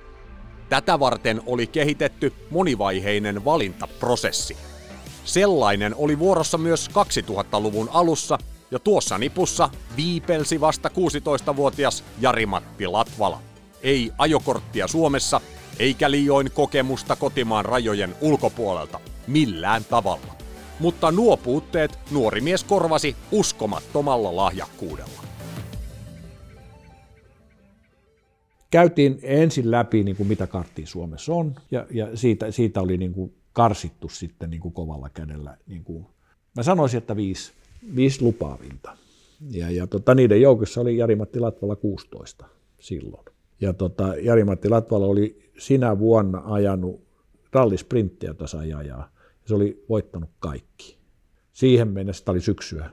[0.70, 4.58] Tätä varten oli kehitetty monivaiheinen valintaprosessi.
[5.26, 8.38] Sellainen oli vuorossa myös 2000-luvun alussa,
[8.72, 13.42] ja tuossa nipussa viipelsi vasta 16-vuotias Jari-Matti Latvala.
[13.82, 15.42] Ei ajokorttia Suomessa,
[15.80, 19.00] eikä liioin kokemusta kotimaan rajojen ulkopuolelta.
[19.28, 20.36] Millään tavalla.
[20.80, 25.22] Mutta nuo puutteet nuori mies korvasi uskomattomalla lahjakkuudella.
[28.72, 33.14] Käytiin ensin läpi, niin kuin mitä karttia Suomessa on, ja, ja siitä, siitä oli niin
[33.14, 35.58] kuin karsittu sitten niin kuin kovalla kädellä.
[35.68, 36.06] Niin kuin,
[36.56, 37.52] mä sanoisin, että viisi,
[37.96, 38.98] viisi lupaavinta.
[39.52, 42.46] Ja, ja tota, niiden joukossa oli Jari-Matti Latvala 16
[42.80, 43.26] silloin.
[43.62, 47.08] Ja tota, Jari-Matti Latvala oli sinä vuonna ajanut
[47.54, 49.12] rallisprinttiä tasajajaa.
[49.46, 50.98] Se oli voittanut kaikki.
[51.54, 52.90] Siihen mennessä, tämä oli syksyä,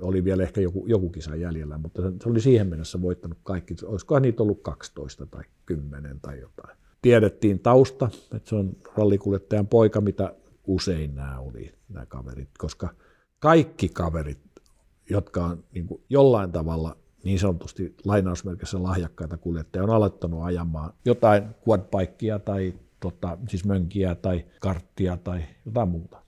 [0.00, 3.74] oli vielä ehkä joku, joku kisa jäljellä, mutta se oli siihen mennessä voittanut kaikki.
[3.84, 6.78] Olisikohan niitä ollut 12 tai 10 tai jotain.
[7.02, 10.34] Tiedettiin tausta, että se on rallikuljettajan poika, mitä
[10.66, 12.88] usein nämä oli, nämä kaverit, koska
[13.38, 14.38] kaikki kaverit,
[15.10, 21.44] jotka on niin kuin jollain tavalla niin sanotusti lainausmerkissä lahjakkaita kuljettajia, on aloittanut ajamaan jotain
[21.68, 26.22] quadbikea tai tota, siis mönkiä tai karttia tai jotain muuta.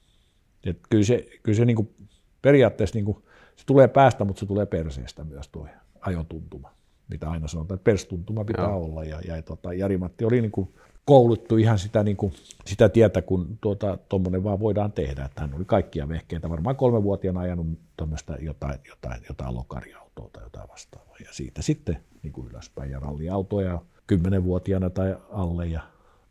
[0.64, 1.94] Et kyllä se, kyllä se niin kuin
[2.42, 3.24] periaatteessa niin kuin,
[3.56, 5.68] se tulee päästä, mutta se tulee perseestä myös tuo
[6.00, 6.74] ajotuntuma.
[7.08, 8.84] mitä aina sanotaan, että perstuntuma pitää Joo.
[8.84, 9.04] olla.
[9.04, 10.74] Ja, ja tota, Jari-Matti oli niin kuin
[11.10, 12.32] kouluttu ihan sitä, niin kuin,
[12.66, 15.24] sitä tietä, kun tuota, tuommoinen vaan voidaan tehdä.
[15.24, 20.68] Että hän oli kaikkia vehkeitä, varmaan kolmenvuotiaana ajanut tuommoista jotain, jotain, jotain lokariautoa tai jotain
[20.68, 21.16] vastaavaa.
[21.24, 25.80] Ja siitä sitten niin kuin ylöspäin ja ralliautoja kymmenenvuotiaana tai alle ja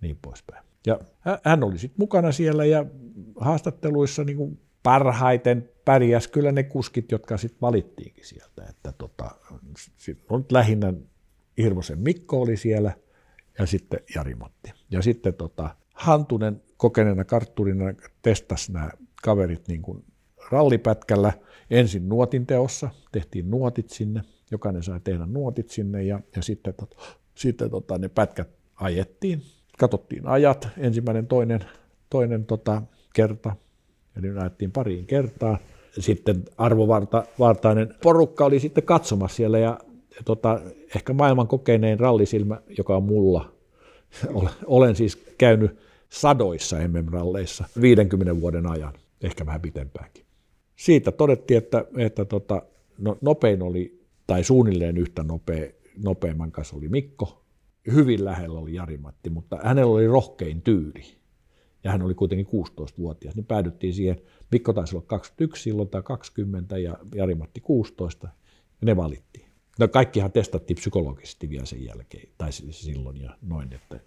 [0.02, 0.64] niin poispäin.
[0.88, 1.00] Ja
[1.44, 2.86] hän oli sitten mukana siellä ja
[3.40, 8.64] haastatteluissa niin kuin parhaiten pärjäs kyllä ne kuskit, jotka sitten valittiinkin sieltä.
[8.70, 9.32] Että tota,
[10.30, 10.94] on lähinnä
[11.58, 12.94] Hirvosen Mikko oli siellä
[13.60, 14.72] ja sitten Jari-Matti.
[14.92, 17.86] Ja sitten tota, Hantunen kokeneena kartturina
[18.22, 18.90] testasi nämä
[19.24, 20.04] kaverit niin kuin
[20.52, 21.34] rallipätkällä.
[21.70, 26.96] Ensin nuotin teossa, tehtiin nuotit sinne, jokainen sai tehdä nuotit sinne ja, ja sitten, tota,
[27.36, 29.42] sitten tota, ne pätkät ajettiin.
[29.80, 31.60] Katsottiin ajat, ensimmäinen, toinen,
[32.10, 32.82] toinen tota,
[33.14, 33.56] kerta,
[34.16, 35.58] eli näettiin pariin kertaa.
[36.00, 39.80] Sitten arvovartainen porukka oli sitten katsomassa siellä ja
[40.26, 40.62] tota,
[40.96, 43.52] ehkä maailman kokenein rallisilmä, joka on mulla.
[44.66, 45.78] Olen siis käynyt
[46.10, 50.26] sadoissa MM-ralleissa 50 vuoden ajan, ehkä vähän pitempäänkin.
[50.76, 52.62] Siitä todettiin, että, että tota,
[52.98, 55.72] no, nopein oli, tai suunnilleen yhtä nopea,
[56.04, 57.46] nopeamman kanssa oli Mikko.
[57.92, 61.04] Hyvin lähellä oli Jari-Matti, mutta hänellä oli rohkein tyyli
[61.84, 66.78] ja hän oli kuitenkin 16-vuotias, niin päädyttiin siihen, Mikko taisi olla 21 silloin tai 20
[66.78, 68.28] ja Jari-Matti 16,
[68.82, 69.49] ja ne valittiin.
[69.80, 74.00] No kaikkihan testattiin psykologisesti vielä sen jälkeen, tai silloin ja noin, että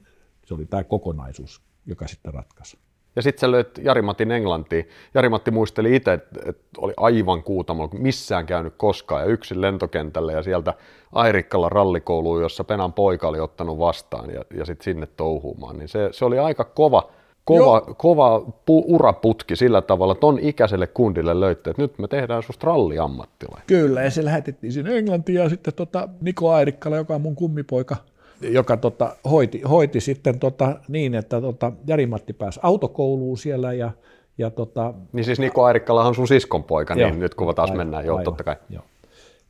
[0.47, 2.79] se oli tämä kokonaisuus, joka sitten ratkaisi.
[3.17, 4.89] Ja sitten sä löit Jari-Matin Englantiin.
[5.15, 10.43] Jari-Matti muisteli itse, että, että oli aivan kuutamalla, missään käynyt koskaan, ja yksin lentokentälle ja
[10.43, 10.75] sieltä
[11.13, 15.79] Airikkalla rallikouluun, jossa Penan poika oli ottanut vastaan ja, ja sitten sinne touhuumaan.
[15.79, 17.11] Niin se, se oli aika kova,
[17.45, 22.67] kova, kova pu, uraputki sillä tavalla, ton ikäiselle kundille löytte, että nyt me tehdään susta
[22.67, 23.67] ralliammattilainen.
[23.67, 27.97] Kyllä, ja se lähetettiin sinne Englantiin, ja sitten tota Niko Airikkala, joka on mun kummipoika,
[28.41, 33.91] joka tota, hoiti, hoiti sitten tota, niin, että tota, Jari-Matti pääsi autokouluun siellä, ja,
[34.39, 37.87] ja tota, Niin siis Niko Airikkala on sun siskon poika, niin nyt kun taas aivan,
[37.87, 38.57] mennään, joo, aivan, totta kai.
[38.71, 38.83] Joo.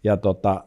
[0.04, 0.64] Ja tota,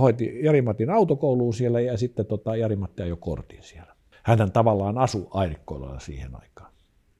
[0.00, 3.89] hoiti Jari-Matin autokouluun siellä, ja sitten tota, Jari-Matti ajoi kortin siellä
[4.38, 6.72] hän tavallaan asui Airikkoilla siihen aikaan.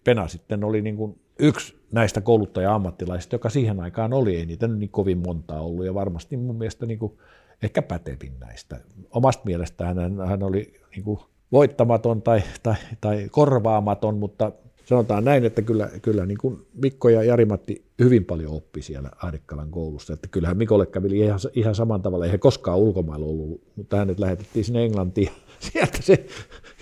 [0.05, 4.91] Pena sitten oli niin kuin yksi näistä kouluttaja-ammattilaisista, joka siihen aikaan oli, ei niitä niin
[4.91, 7.19] kovin montaa ollut, ja varmasti mun mielestä niin kuin
[7.63, 8.81] ehkä pätevin näistä.
[9.11, 11.21] Omasta mielestään hän, hän oli niin kuin
[11.53, 14.53] voittamaton tai, tai, tai korvaamaton, mutta
[14.85, 19.71] sanotaan näin, että kyllä, kyllä niin kuin Mikko ja Jari-Matti hyvin paljon oppi siellä Airikkalan
[19.71, 20.13] koulussa.
[20.13, 24.19] Että kyllähän Mikolle kävi ihan, ihan saman tavalla, ei he koskaan ulkomailla ollut, mutta hänet
[24.19, 25.31] lähetettiin sinne Englantiin.
[25.73, 26.27] Sieltä se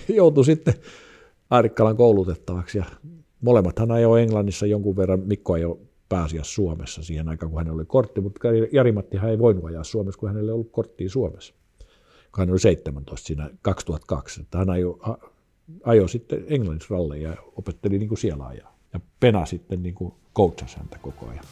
[0.17, 0.75] joutui sitten
[1.51, 2.79] Airikkalan koulutettavaksi.
[2.79, 2.85] Ja
[3.41, 5.79] molemmathan ajoi Englannissa jonkun verran, Mikko ajoi
[6.09, 10.29] pääasiassa Suomessa siihen aikaan, kun hänellä oli kortti, mutta Jari-Mattihan ei voinut ajaa Suomessa, kun
[10.29, 11.55] hänellä ei ollut korttia Suomessa.
[12.39, 14.99] Hän oli 17 siinä 2002, että hän ajoi,
[15.85, 18.79] ajoi sitten Englannissa ralleja ja opetteli niin kuin siellä ajaa.
[18.93, 21.45] Ja Pena sitten niin kuin coachasi häntä koko ajan.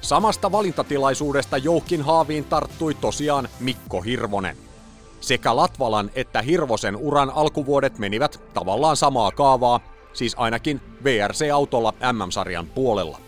[0.00, 4.67] Samasta valintatilaisuudesta Joukin haaviin tarttui tosiaan Mikko Hirvonen.
[5.20, 9.80] Sekä Latvalan että Hirvosen uran alkuvuodet menivät tavallaan samaa kaavaa,
[10.12, 13.18] siis ainakin VRC-autolla MM-sarjan puolella.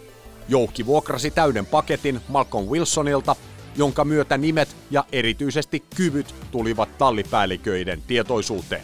[0.48, 3.36] Joukki vuokrasi täyden paketin Malcolm Wilsonilta,
[3.76, 8.82] jonka myötä nimet ja erityisesti kyvyt tulivat tallipäälliköiden tietoisuuteen.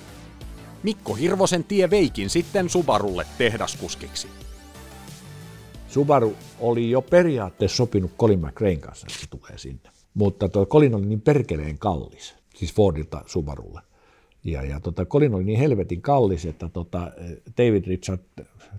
[0.82, 4.28] Mikko Hirvosen tie veikin sitten Subarulle tehdaskuskiksi.
[5.88, 9.90] Subaru oli jo periaatteessa sopinut Colin McRaen kanssa, että se tulee sinne.
[10.14, 13.80] Mutta tuo Colin oli niin perkeleen kallis, siis Fordilta Subarulle.
[14.44, 17.12] Ja, ja tota, Colin oli niin helvetin kallis, että tota,
[17.58, 18.20] David Richard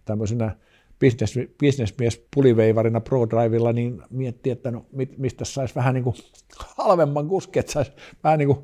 [0.06, 0.56] tämmöisenä
[1.00, 4.86] business, businessmies puliveivarina ProDrivella, niin mietti, että no,
[5.18, 6.16] mistä saisi vähän niin kuin
[6.78, 7.92] halvemman kuski, että saisi
[8.24, 8.60] vähän niin kuin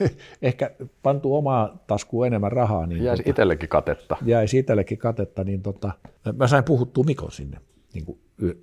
[0.42, 0.70] ehkä
[1.02, 2.86] pantu omaa taskuun enemmän rahaa.
[2.86, 4.16] Niin jäisi tota, itsellekin katetta.
[4.24, 5.92] Jäisi itsellekin katetta, niin tota,
[6.36, 7.60] mä sain puhuttua Mikon sinne
[7.94, 8.18] niin kuin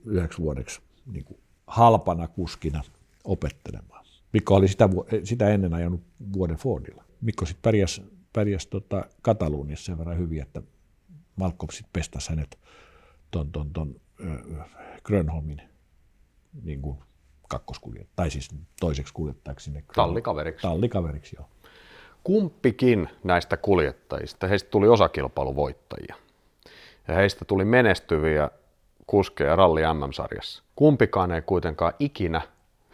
[0.05, 0.81] yhdeksi vuodeksi
[1.11, 1.37] niin kuin
[1.67, 2.83] halpana kuskina
[3.23, 4.02] opettelemaan.
[4.33, 4.89] Mikko oli sitä,
[5.23, 6.01] sitä ennen ajanut
[6.33, 7.03] vuoden Fordilla.
[7.21, 8.01] Mikko sitten pärjäsi,
[8.33, 10.61] pärjäsi tota Kataluniassa sen verran hyvin, että
[11.35, 12.59] Malcolm sitten pestasi hänet
[13.31, 14.67] ton, ton, ton äh,
[15.03, 15.61] Grönholmin
[16.63, 16.97] niin kuin
[17.47, 19.83] kakkoskuljettajaksi, tai siis toiseksi kuljettajaksi sinne.
[19.95, 20.61] Tallikaveriksi.
[20.61, 21.49] Tallikaveriksi, joo.
[22.23, 26.15] Kumpikin näistä kuljettajista, heistä tuli osakilpailuvoittajia.
[27.07, 28.49] Ja heistä tuli menestyviä
[29.07, 30.63] kuskeja ralli MM-sarjassa.
[30.75, 32.41] Kumpikaan ei kuitenkaan ikinä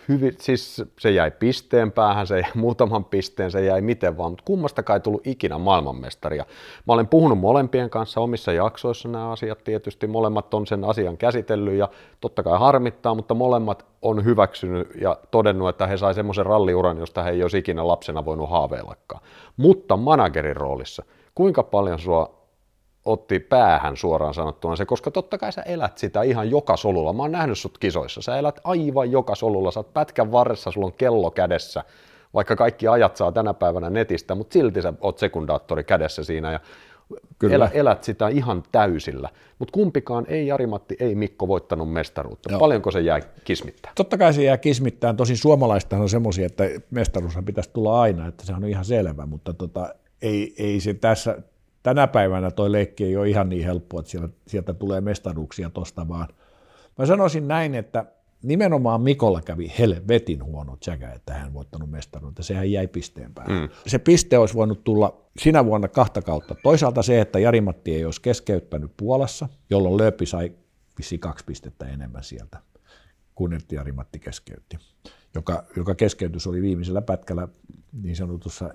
[0.10, 4.43] hyvin, siis se jäi pisteen päähän, se jäi muutaman pisteen, se jäi miten vaan, mutta
[4.45, 6.45] kummastakaan ei tullut ikinä maailmanmestaria.
[6.88, 11.74] Mä olen puhunut molempien kanssa omissa jaksoissa nämä asiat tietysti, molemmat on sen asian käsitellyt
[11.74, 11.89] ja
[12.22, 17.24] totta kai harmittaa, mutta molemmat on hyväksynyt ja todennut, että he sai semmoisen ralliuran, josta
[17.24, 19.22] he ei olisi ikinä lapsena voinut haaveillakaan.
[19.57, 21.03] Mutta managerin roolissa,
[21.36, 22.38] kuinka paljon sua
[23.12, 27.14] otti päähän suoraan sanottuna se, koska totta kai sä elät sitä ihan joka solulla.
[27.14, 30.88] Mä oon nähnyt sut kisoissa, sä elät aivan joka solulla, sä oot pätkän varressa, sulla
[30.88, 31.84] on kello kädessä,
[32.34, 36.60] vaikka kaikki ajat saa tänä päivänä netistä, mutta silti sä oot sekundaattori kädessä siinä ja
[37.39, 37.55] Kyllä.
[37.55, 39.30] Elä, elät sitä ihan täysillä.
[39.60, 42.51] Mutta kumpikaan, ei Jari-Matti, ei Mikko voittanut mestaruutta.
[42.51, 42.60] Joo.
[42.60, 43.95] Paljonko se jää kismittään?
[43.95, 45.18] Totta kai se jää kismittään.
[45.18, 49.53] Tosin suomalaistahan on semmoisia, että mestaruushan pitäisi tulla aina, että se on ihan selvä, mutta
[49.53, 51.38] tota, ei, ei se tässä,
[51.84, 56.07] tänä päivänä toi leikki ei ole ihan niin helppo, että sieltä, sieltä tulee mestaruuksia tosta
[56.07, 56.27] vaan.
[56.97, 58.05] Mä sanoisin näin, että
[58.43, 62.43] nimenomaan Mikolla kävi helvetin huono tsäkä, että hän voittanut mestaruutta.
[62.43, 63.59] Sehän jäi pisteen päälle.
[63.59, 63.69] Mm.
[63.88, 66.55] Se piste olisi voinut tulla sinä vuonna kahta kautta.
[66.63, 70.51] Toisaalta se, että Jari-Matti ei olisi keskeyttänyt Puolassa, jolloin Lööpi sai
[70.97, 72.59] vissi kaksi pistettä enemmän sieltä,
[73.36, 74.77] kun Jari-Matti keskeytti.
[75.36, 77.47] Joka, joka keskeytys oli viimeisellä pätkällä
[78.01, 78.73] niin sanotussa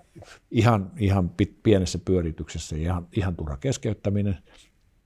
[0.51, 1.31] ihan, ihan
[1.63, 4.39] pienessä pyörityksessä ihan, ihan turha keskeyttäminen.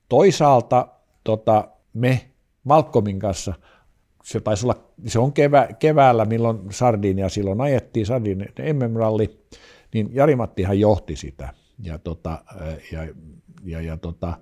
[0.08, 0.88] Toisaalta
[1.24, 2.30] tota, me
[2.64, 3.54] Malcolmin kanssa–
[4.28, 4.76] se taisi olla,
[5.06, 9.40] se on kevä, keväällä, milloin Sardinia silloin ajettiin, Sardinian MM-ralli,
[9.94, 11.54] niin Jari-Mattihan johti sitä.
[11.82, 12.44] Ja, tota,
[12.92, 13.08] ja,
[13.64, 14.34] ja, ja tota,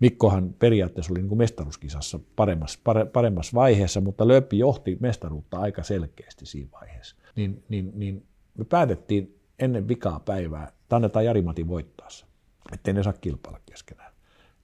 [0.00, 5.82] Mikkohan periaatteessa oli niin kuin mestaruuskisassa paremmassa, pare, paremmassa vaiheessa, mutta Lööppi johti mestaruutta aika
[5.82, 7.16] selkeästi siinä vaiheessa.
[7.36, 8.26] Niin, niin, niin
[8.58, 12.26] me päätettiin ennen vikaa päivää, että annetaan Jari-Matin voittaa se,
[12.72, 14.14] ettei ne saa kilpailla keskenään.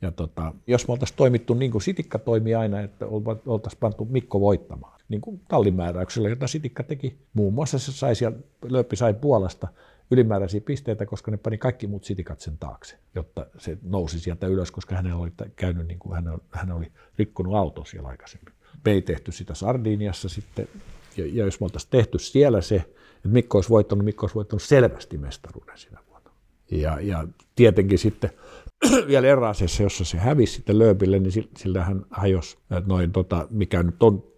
[0.02, 3.06] Ja tota, jos me oltaisiin toimittu niin kuin Sitikka toimi aina, että
[3.46, 7.18] oltaisiin pantu Mikko voittamaan, niin kuin tallimääräyksellä, jota Sitikka teki.
[7.32, 9.68] Muun muassa se sai siellä, Lööppi sai Puolasta
[10.10, 14.70] ylimääräisiä pisteitä, koska ne pani kaikki muut sitikat sen taakse, jotta se nousi sieltä ylös,
[14.70, 16.14] koska hän oli käynyt niin kuin
[16.50, 18.54] hän, oli rikkonut auto siellä aikaisemmin.
[18.84, 20.68] Me ei tehty sitä Sardiniassa sitten,
[21.16, 24.62] ja, ja jos me oltaisiin tehty siellä se, että Mikko olisi voittanut, Mikko olisi voittanut
[24.62, 26.30] selvästi mestaruuden sinä vuonna.
[26.70, 28.30] Ja, ja tietenkin sitten
[29.08, 34.02] vielä erääsessä, jossa se hävisi sitten Lööpille, niin sillä hän hajosi noin, tota, mikä nyt
[34.02, 34.29] on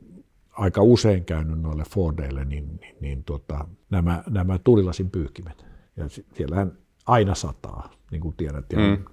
[0.53, 5.64] aika usein käynyt noille Fordeille, niin, niin, niin tota, nämä, nämä tulilasin pyyhkimet.
[5.96, 8.72] Ja siellähän aina sataa, niin kuin tiedät.
[8.72, 9.05] Ja, mm.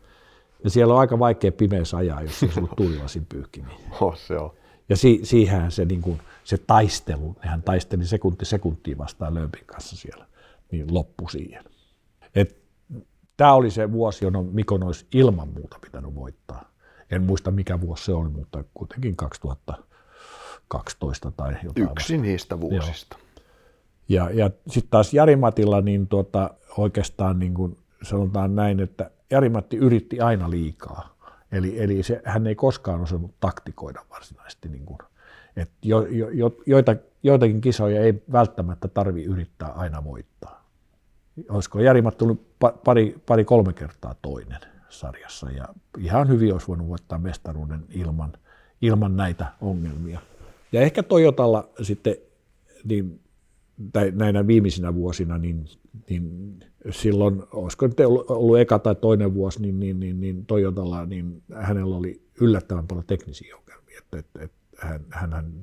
[0.63, 3.75] ja siellä on aika vaikea pimeässä ajaa, jos ei ollut tulilasin pyyhkimiä.
[4.01, 4.51] Oh, se on.
[4.89, 9.95] Ja si, siihen se, niin kuin, se taistelu, nehän taisteli sekunti sekuntiin vastaan Lööpin kanssa
[9.95, 10.25] siellä,
[10.71, 11.63] niin loppu siihen.
[12.35, 12.59] Et
[13.39, 16.71] Tämä oli se vuosi, jolloin Mikon olisi ilman muuta pitänyt voittaa.
[17.11, 19.15] En muista mikä vuosi se oli, mutta kuitenkin
[20.70, 21.91] 2012 tai jotain.
[21.91, 22.28] Yksi vasta.
[22.28, 23.17] niistä vuosista.
[23.20, 24.30] Joo.
[24.30, 30.20] Ja, ja sitten taas Jari-Matilla niin tuota, oikeastaan niin kuin sanotaan näin, että Jari-Matti yritti
[30.20, 31.15] aina liikaa.
[31.51, 34.70] Eli, eli se, hän ei koskaan osannut taktikoida varsinaisesti.
[34.70, 34.97] Niin kuin,
[35.55, 40.59] että jo, jo, jo, joita, joitakin kisoja ei välttämättä tarvi yrittää aina voittaa
[41.49, 44.59] olisiko Jari tullut pari, pari kolme kertaa toinen
[44.89, 45.65] sarjassa ja
[45.97, 48.34] ihan hyvin olisi voinut voittaa mestaruuden ilman,
[48.82, 50.20] ilman näitä ongelmia.
[50.72, 52.15] Ja ehkä Toyotalla sitten
[52.84, 53.20] niin,
[53.93, 55.65] tai näinä viimeisinä vuosina, niin,
[56.09, 56.59] niin
[56.91, 61.43] silloin, olisiko nyt ollut, ollut eka tai toinen vuosi, niin, niin, niin, niin Toyotalla, niin
[61.53, 63.97] hänellä oli yllättävän paljon teknisiä ongelmia.
[63.97, 64.57] Että, että, että
[65.09, 65.53] hän, hän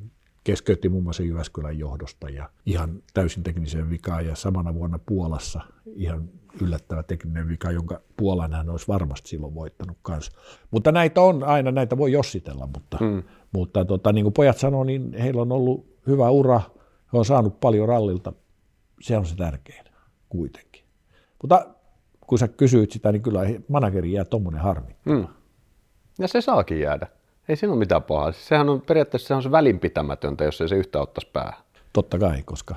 [0.44, 5.60] keskeytti muun muassa Jyväskylän johdosta ja ihan täysin tekniseen vikaan ja samana vuonna Puolassa
[5.94, 6.28] ihan
[6.60, 10.32] yllättävä tekninen vika, jonka Puolan hän olisi varmasti silloin voittanut kanssa.
[10.70, 13.22] Mutta näitä on aina, näitä voi jossitella, mutta, mm.
[13.56, 16.60] Mutta tota, niin kuin pojat sanoo, niin heillä on ollut hyvä ura,
[17.12, 18.32] he on saanut paljon rallilta,
[19.00, 19.84] se on se tärkein
[20.28, 20.82] kuitenkin.
[21.42, 21.66] Mutta
[22.26, 24.96] kun sä kysyit sitä, niin kyllä manageri jää tuommoinen harmi.
[25.04, 25.26] Mm.
[26.18, 27.06] Ja se saakin jäädä.
[27.48, 28.32] Ei siinä ole mitään pahaa.
[28.32, 31.60] Siis sehän on periaatteessa se on se välinpitämätöntä, jos ei se yhtä ottaisi päähän.
[31.92, 32.74] Totta kai, koska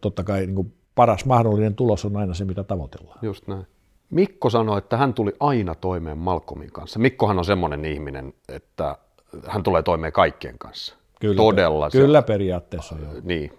[0.00, 3.18] totta kai niin kuin paras mahdollinen tulos on aina se, mitä tavoitellaan.
[3.22, 3.66] Just näin.
[4.10, 6.98] Mikko sanoi, että hän tuli aina toimeen Malcolmin kanssa.
[6.98, 8.98] Mikkohan on semmoinen ihminen, että
[9.46, 10.96] hän tulee toimeen kaikkien kanssa.
[11.20, 11.90] Kyllä, Todella.
[11.90, 12.96] Kyllä se, periaatteessa.
[13.02, 13.12] Joo.
[13.22, 13.52] Niin,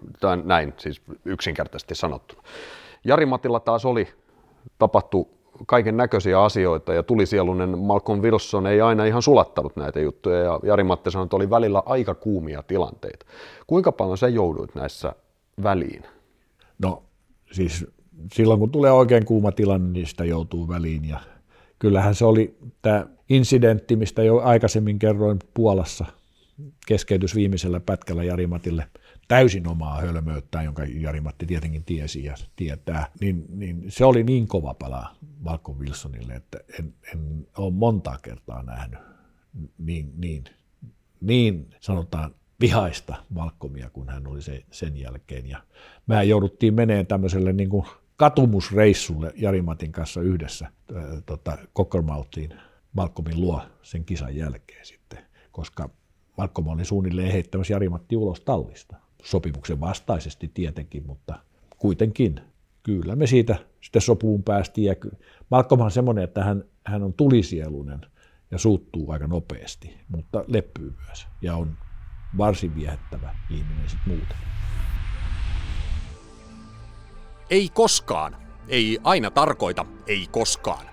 [0.44, 2.42] näin siis yksinkertaisesti sanottuna.
[3.04, 4.08] Jari Matilla taas oli,
[4.78, 5.26] tapahtui
[5.66, 10.84] kaiken näköisiä asioita ja tulisielunen Malcolm Wilson ei aina ihan sulattanut näitä juttuja ja Jari
[10.84, 13.26] Matti sanoi, että oli välillä aika kuumia tilanteita.
[13.66, 15.12] Kuinka paljon sä jouduit näissä
[15.62, 16.02] väliin?
[16.78, 17.02] No
[17.52, 17.86] siis
[18.32, 21.20] silloin kun tulee oikein kuuma tilanne, niin sitä joutuu väliin ja
[21.82, 26.04] kyllähän se oli tämä incidentti, mistä jo aikaisemmin kerroin Puolassa.
[26.86, 28.86] Keskeytys viimeisellä pätkällä Jari Matille.
[29.28, 34.74] Täysin omaa hölmöyttään, jonka Jari-Matti tietenkin tiesi ja tietää, niin, niin se oli niin kova
[34.74, 39.00] pala Malcolm Wilsonille, että en, en ole montaa kertaa nähnyt
[39.78, 40.44] niin, niin,
[41.20, 45.48] niin sanotaan vihaista Malcolmia, kun hän oli se, sen jälkeen.
[45.48, 45.62] Ja
[46.06, 47.86] mä jouduttiin meneen tämmöiselle niin kuin
[48.16, 52.54] katumusreissulle Jari-Matin kanssa yhdessä äh, tota, Cockermouthiin
[52.92, 55.18] Malcolmin luo sen kisan jälkeen sitten,
[55.52, 55.90] koska
[56.36, 58.96] Malcolm oli suunnilleen heittämässä Jari-Matti ulos tallista.
[59.22, 61.38] Sopimuksen vastaisesti tietenkin, mutta
[61.78, 62.40] kuitenkin
[62.82, 64.86] kyllä me siitä sitten sopuun päästiin.
[64.86, 64.94] Ja
[65.50, 68.00] Malcolm on semmoinen, että hän, hän on tulisieluinen
[68.50, 71.78] ja suuttuu aika nopeasti, mutta leppyy myös ja on
[72.38, 74.36] varsin viehättävä ihminen sitten muuten.
[77.52, 78.36] Ei koskaan.
[78.68, 80.86] Ei aina tarkoita ei koskaan.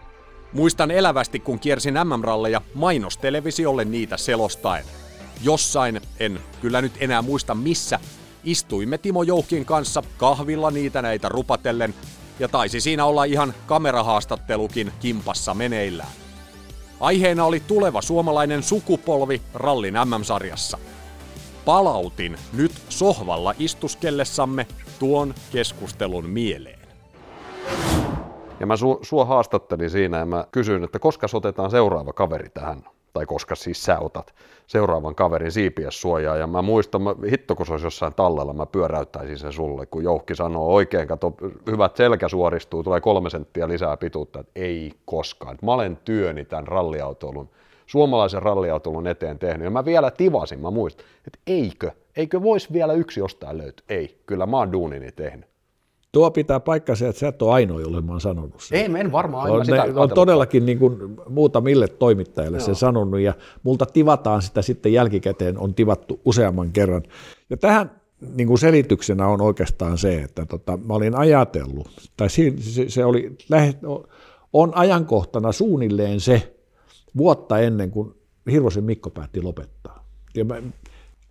[0.53, 4.85] Muistan elävästi, kun kiersin MM-ralleja mainostelevisiolle niitä selostaen.
[5.43, 7.99] Jossain, en kyllä nyt enää muista missä,
[8.43, 11.93] istuimme Timo Joukin kanssa kahvilla niitä näitä rupatellen,
[12.39, 16.11] ja taisi siinä olla ihan kamerahaastattelukin kimpassa meneillään.
[16.99, 20.77] Aiheena oli tuleva suomalainen sukupolvi rallin MM-sarjassa.
[21.65, 24.67] Palautin nyt sohvalla istuskellessamme
[24.99, 26.79] tuon keskustelun mieleen.
[28.59, 32.83] Ja mä su, sua haastattelin siinä ja mä kysyin, että koska otetaan seuraava kaveri tähän,
[33.13, 34.33] tai koska siis sä otat
[34.67, 36.37] seuraavan kaverin siipiessuojaa.
[36.37, 40.03] Ja mä muistan, mä, hitto kun se olisi jossain tallella, mä pyöräyttäisin sen sulle, kun
[40.03, 41.33] Joukki sanoo oikein, kato,
[41.71, 45.57] hyvät selkä suoristuu, tulee kolme senttiä lisää pituutta, että ei koskaan.
[45.61, 47.49] Mä olen työni tämän ralliautoilun,
[47.89, 49.63] suomalaisen ralliautoilun eteen tehnyt.
[49.63, 53.85] Ja mä vielä tivasin, mä muistan, että eikö, eikö voisi vielä yksi jostain löytyä.
[53.89, 55.45] Ei, kyllä mä oon duunini tehnyt.
[56.11, 58.77] Tuo pitää paikkansa, että sä et ole ainoa, jolle mä oon sanonut sen.
[58.79, 60.97] Ei, en varmaan aina on, sitä ne, on todellakin niin kuin
[61.29, 62.65] muutamille toimittajille Joo.
[62.65, 63.33] sen sanonut, ja
[63.63, 67.03] multa tivataan sitä sitten jälkikäteen, on tivattu useamman kerran.
[67.49, 67.91] Ja tähän
[68.35, 71.87] niin kuin selityksenä on oikeastaan se, että tota, mä olin ajatellut,
[72.17, 72.53] tai se,
[72.87, 73.37] se oli,
[74.53, 76.58] on ajankohtana suunnilleen se
[77.17, 78.13] vuotta ennen kuin
[78.51, 80.05] Hirvosen Mikko päätti lopettaa.
[80.35, 80.55] Ja mä,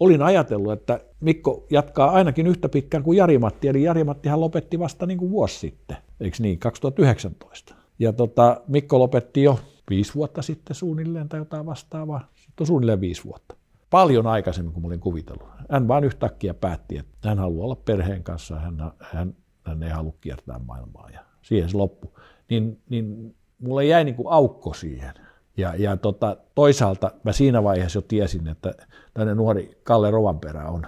[0.00, 5.18] olin ajatellut, että Mikko jatkaa ainakin yhtä pitkään kuin Jari-Matti, eli Jari-Mattihan lopetti vasta niin
[5.18, 7.74] kuin vuosi sitten, eikö niin, 2019.
[7.98, 9.58] Ja tota, Mikko lopetti jo
[9.90, 13.56] viisi vuotta sitten suunnilleen tai jotain vastaavaa, sitten on suunnilleen viisi vuotta.
[13.90, 15.48] Paljon aikaisemmin kuin olin kuvitellut.
[15.70, 20.14] Hän vaan yhtäkkiä päätti, että hän haluaa olla perheen kanssa, hän, hän, hän ei halua
[20.20, 22.10] kiertää maailmaa ja siihen se loppui.
[22.50, 25.14] Niin, niin mulle jäi niin kuin aukko siihen.
[25.58, 28.74] Ja, ja tota, toisaalta mä siinä vaiheessa jo tiesin, että
[29.14, 30.86] tämmöinen nuori Kalle Rovanperä on,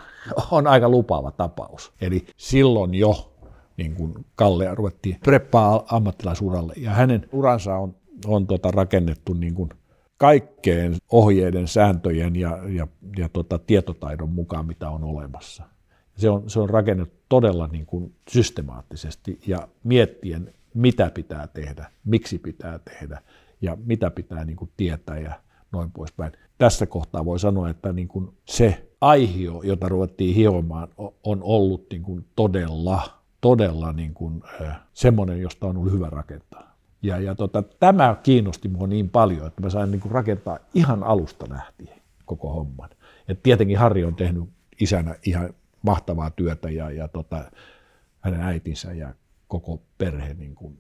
[0.51, 1.93] on aika lupaava tapaus.
[2.01, 3.33] Eli silloin jo
[3.77, 7.95] niin kuin Kalle ruvettiin preppaa ammattilaisuralle ja hänen uransa on,
[8.27, 9.71] on tota rakennettu niin kuin
[10.17, 12.87] kaikkeen ohjeiden, sääntöjen ja, ja,
[13.19, 15.65] ja tota tietotaidon mukaan, mitä on olemassa.
[16.17, 22.39] Se on, se on rakennettu todella niin kuin systemaattisesti ja miettien, mitä pitää tehdä, miksi
[22.39, 23.23] pitää tehdä
[23.61, 25.41] ja mitä pitää niin kuin tietää ja
[25.73, 26.33] noin poispäin.
[26.59, 30.89] Tässä kohtaa voi sanoa, että niin kuin se aihio, jota ruvettiin hiomaan,
[31.25, 33.03] on ollut niin kuin todella,
[33.41, 34.43] todella niin kuin,
[34.95, 36.77] semmoinen, josta on ollut hyvä rakentaa.
[37.03, 41.03] Ja, ja tota, tämä kiinnosti minua niin paljon, että mä sain niin kuin rakentaa ihan
[41.03, 42.91] alusta lähtien koko homman.
[43.29, 44.45] Et tietenkin Harri on tehnyt
[44.81, 45.51] isänä ihan
[45.83, 47.51] mahtavaa työtä ja, ja tota,
[48.21, 49.15] hänen äitinsä ja
[49.49, 50.79] koko perhe, niin kuin,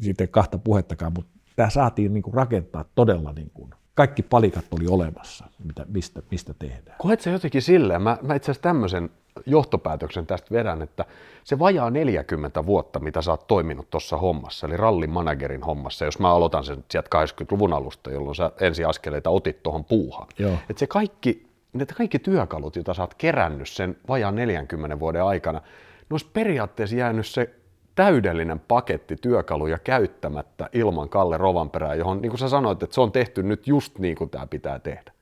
[0.00, 4.86] sitten kahta puhettakaan, mutta tämä saatiin niin kuin rakentaa todella niin kuin, kaikki palikat oli
[4.86, 6.96] olemassa, mitä, mistä, mistä tehdään.
[6.98, 9.10] Koet se jotenkin silleen, mä, mä itse asiassa tämmöisen
[9.46, 11.04] johtopäätöksen tästä vedän, että
[11.44, 16.18] se vajaa 40 vuotta, mitä sä oot toiminut tuossa hommassa, eli rallin managerin hommassa, jos
[16.18, 20.28] mä aloitan sen sieltä 80-luvun alusta, jolloin sä ensiaskeleita otit tuohon puuhaan.
[20.70, 25.58] Että se kaikki, ne kaikki työkalut, joita sä oot kerännyt sen vajaan 40 vuoden aikana,
[25.58, 27.54] ne olisi periaatteessa jäänyt se
[27.96, 33.12] täydellinen paketti työkaluja käyttämättä ilman Kalle Rovanperää, johon niin kuin sä sanoit, että se on
[33.12, 35.12] tehty nyt just niin kuin tämä pitää tehdä.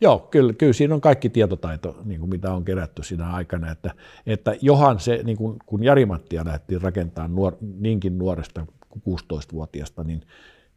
[0.00, 3.94] Joo, kyllä, kyllä siinä on kaikki tietotaito, niin kuin mitä on kerätty siinä aikana, että,
[4.26, 10.20] että johan se, niin kuin, kun Jari-Mattia lähdettiin rakentamaan nuor, niinkin nuoresta kuin 16-vuotiaasta, niin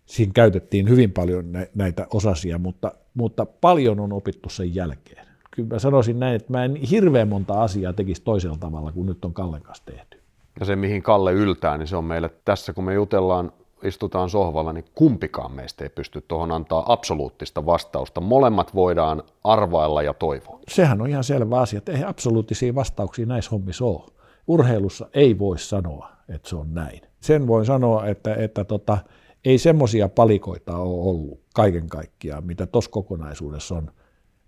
[0.06, 5.28] siinä käytettiin hyvin paljon näitä osasia, mutta, mutta paljon on opittu sen jälkeen.
[5.52, 9.26] Kyllä mä sanoisin näin, että mä en hirveän monta asiaa tekisi toisella tavalla kuin nyt
[9.26, 10.23] on Kallen kanssa tehty
[10.60, 13.52] ja se mihin Kalle yltää, niin se on meille tässä, kun me jutellaan,
[13.84, 18.22] istutaan sohvalla, niin kumpikaan meistä ei pysty tuohon antaa absoluuttista vastausta.
[18.22, 20.60] Molemmat voidaan arvailla ja toivoa.
[20.68, 24.12] Sehän on ihan selvä asia, että ei absoluuttisia vastauksia näissä hommissa ole.
[24.48, 27.02] Urheilussa ei voi sanoa, että se on näin.
[27.22, 28.98] Sen voin sanoa, että, että tota,
[29.46, 33.92] ei semmoisia palikoita ole ollut kaiken kaikkiaan, mitä tuossa kokonaisuudessa on,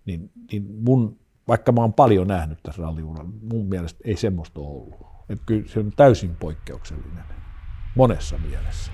[0.05, 1.17] niin, niin mun
[1.47, 5.14] vaikka mä oon paljon nähnyt tässä ralliuralla, mun mielestä ei semmoista ole ollut.
[5.29, 7.23] Et kyllä se on täysin poikkeuksellinen
[7.95, 8.91] monessa mielessä.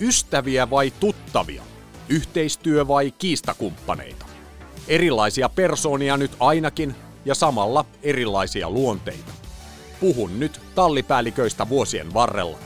[0.00, 1.62] Ystäviä vai tuttavia?
[2.08, 4.26] Yhteistyö vai kiistakumppaneita?
[4.88, 6.94] Erilaisia persoonia nyt ainakin
[7.24, 9.32] ja samalla erilaisia luonteita.
[10.00, 12.58] Puhun nyt tallipäälliköistä vuosien varrella.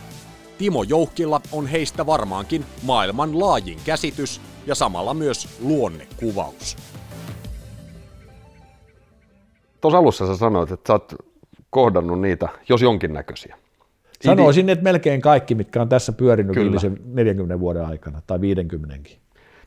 [0.59, 6.77] Timo Jouhkilla on heistä varmaankin maailman laajin käsitys ja samalla myös luonnekuvaus.
[9.87, 11.15] Tuossa alussa sä sanoit, että sä oot
[11.71, 13.57] kohdannut niitä, jos jonkinnäköisiä.
[14.25, 16.65] Sanoisin, että melkein kaikki, mitkä on tässä pyörinyt Kyllä.
[16.65, 19.11] viimeisen 40 vuoden aikana tai 50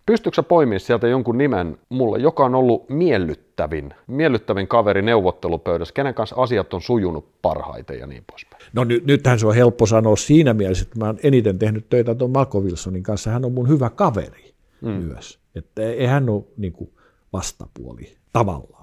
[0.05, 6.13] Pystytkö sä poimimaan sieltä jonkun nimen mulle, joka on ollut miellyttävin, miellyttävin kaveri neuvottelupöydässä, kenen
[6.13, 8.63] kanssa asiat on sujunut parhaiten ja niin poispäin?
[8.73, 12.15] No ny- nythän se on helppo sanoa siinä mielessä, että mä oon eniten tehnyt töitä
[12.15, 13.31] tuon Malko Wilsonin kanssa.
[13.31, 14.89] Hän on mun hyvä kaveri mm.
[14.89, 15.39] myös.
[15.55, 16.89] Että ei hän ole niin kuin
[17.33, 18.78] vastapuoli tavallaan.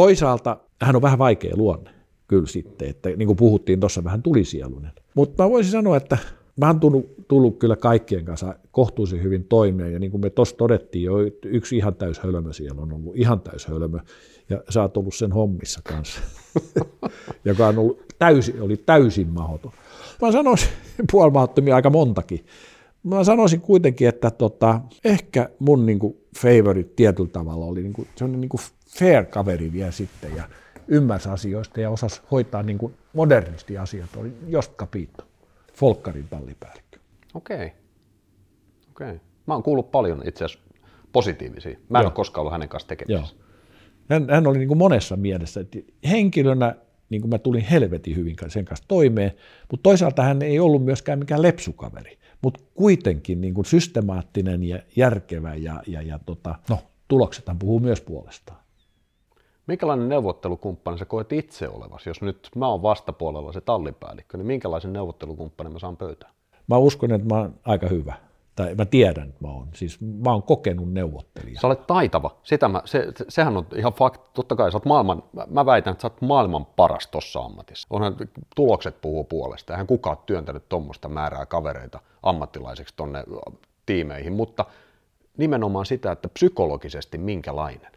[0.00, 1.90] Toisaalta hän on vähän vaikea luonne
[2.28, 4.90] kyllä sitten, että niin kuin puhuttiin tuossa vähän tulisielunen.
[5.14, 6.18] Mutta mä voisin sanoa, että
[6.56, 10.56] mä oon tullut, tullut kyllä kaikkien kanssa kohtuullisen hyvin toimeen, ja niin kuin me tuossa
[10.56, 11.14] todettiin jo,
[11.44, 13.98] yksi ihan täys hölmö siellä on ollut, ihan täys hölmö,
[14.50, 16.20] ja sä oot ollut sen hommissa kanssa,
[17.44, 19.72] joka on ollut täysin, oli täysin mahoton.
[20.22, 20.68] Mä sanoisin
[21.12, 22.44] puolimahdottomia aika montakin.
[23.02, 28.58] Mä sanoisin kuitenkin, että tota, ehkä mun niinku favorite tietyllä tavalla oli niinku, sellainen niinku
[28.98, 30.44] fair kaveri vielä sitten, ja
[30.88, 35.24] ymmärsi asioista ja osasi hoitaa niinku modernisti asiat, oli Jost Capito.
[35.74, 36.98] Folkkarin tallipäällikkö.
[37.34, 37.56] Okei.
[37.56, 37.68] Okay.
[38.90, 39.08] Okei.
[39.08, 39.18] Okay.
[39.46, 40.64] Mä oon kuullut paljon itse asiassa
[41.12, 41.76] positiivisia.
[41.88, 42.08] Mä en Joo.
[42.08, 43.36] ole koskaan ollut hänen kanssa tekemisissä.
[44.10, 45.60] Hän, hän oli niin kuin monessa mielessä.
[45.60, 45.78] Että
[46.10, 46.74] henkilönä
[47.10, 49.32] niin kuin mä tulin helvetin hyvin sen kanssa toimeen,
[49.70, 55.54] mutta toisaalta hän ei ollut myöskään mikään lepsukaveri, mutta kuitenkin niin kuin systemaattinen ja järkevä
[55.54, 58.59] ja, ja, ja tota, no, tuloksethan puhuu myös puolestaan.
[59.70, 62.10] Minkälainen neuvottelukumppani sä koet itse olevasi?
[62.10, 66.32] Jos nyt mä oon vastapuolella se tallipäällikkö, niin minkälaisen neuvottelukumppanin mä saan pöytään?
[66.66, 68.14] Mä uskon, että mä oon aika hyvä.
[68.56, 69.68] Tai mä tiedän, että mä oon.
[69.74, 71.60] Siis mä oon kokenut neuvottelija.
[71.60, 72.36] Sä olet taitava.
[72.42, 74.30] Sitä mä, se, sehän on ihan fakta.
[74.34, 77.88] Totta kai sä oot maailman, mä väitän, että sä oot maailman paras tossa ammatissa.
[77.90, 78.16] Onhan
[78.56, 79.72] tulokset puhuu puolesta.
[79.72, 83.24] Eihän kukaan ole työntänyt tuommoista määrää kavereita ammattilaiseksi tonne
[83.86, 84.64] tiimeihin, mutta
[85.36, 87.92] nimenomaan sitä, että psykologisesti minkälainen.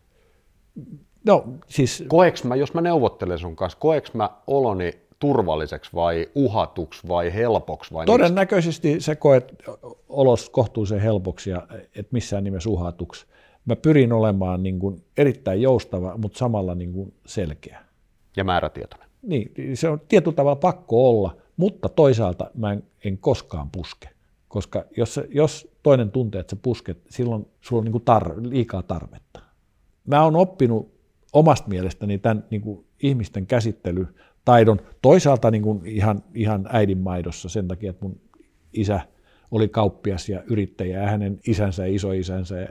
[1.26, 2.04] No siis...
[2.08, 7.94] Koeks mä, jos mä neuvottelen sun kanssa, koeks mä oloni turvalliseksi vai uhatuksi vai helpoksi?
[7.94, 9.06] Vai Todennäköisesti miksi?
[9.06, 9.54] se koet
[10.10, 13.26] olos kohtuullisen helpoksi ja et missään nimessä uhatuksi.
[13.66, 17.80] Mä pyrin olemaan niin kuin erittäin joustava, mutta samalla niin kuin selkeä.
[18.38, 19.10] Ja määrätietoinen.
[19.22, 24.10] Niin, se on tietyllä tavalla pakko olla, mutta toisaalta mä en, en koskaan puske.
[24.48, 28.84] Koska jos, jos toinen tuntee, että sä pusket, silloin sulla on niin kuin tar- liikaa
[28.84, 29.40] tarvetta.
[30.08, 30.93] Mä oon oppinut
[31.34, 37.68] omasta mielestäni tämän niin kuin ihmisten käsittelytaidon toisaalta niin kuin ihan, ihan äidin maidossa sen
[37.68, 38.22] takia, että mun
[38.73, 38.99] isä
[39.51, 42.68] oli kauppias ja yrittäjä ja hänen isänsä ja isoisänsä ja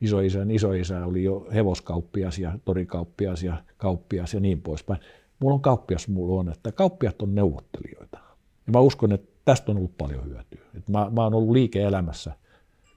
[0.00, 5.00] isoisän isoisä oli jo hevoskauppias ja torikauppias ja kauppias ja niin poispäin.
[5.40, 8.18] Mulla on kauppias mulla on, että kauppiat on neuvottelijoita.
[8.66, 10.60] Ja mä uskon, että tästä on ollut paljon hyötyä.
[10.74, 12.32] Että mä, mä oon ollut liike-elämässä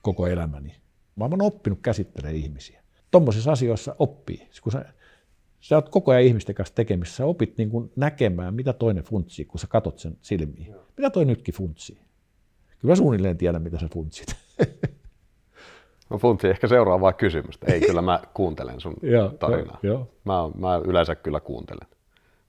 [0.01, 0.75] koko elämäni.
[1.15, 2.83] Mä oon oppinut käsittelemään ihmisiä.
[3.11, 4.49] Tuommoisissa asioissa oppii.
[4.63, 4.85] Kun sä
[5.65, 9.45] sä oot koko ajan ihmisten kanssa tekemissä, sä opit niin kuin näkemään, mitä toinen funtsii,
[9.45, 10.67] kun sä katot sen silmiin.
[10.71, 10.83] Joo.
[10.97, 11.95] Mitä toi nytkin funtsii?
[12.79, 14.35] Kyllä mä suunnilleen tiedän, mitä sä funtsit.
[16.09, 17.73] Mä funtsin ehkä seuraavaa kysymystä.
[17.73, 18.95] Ei, kyllä mä kuuntelen sun
[19.39, 19.79] tarinaa.
[19.83, 21.87] Jo, Mä, mä yleensä kyllä kuuntelen.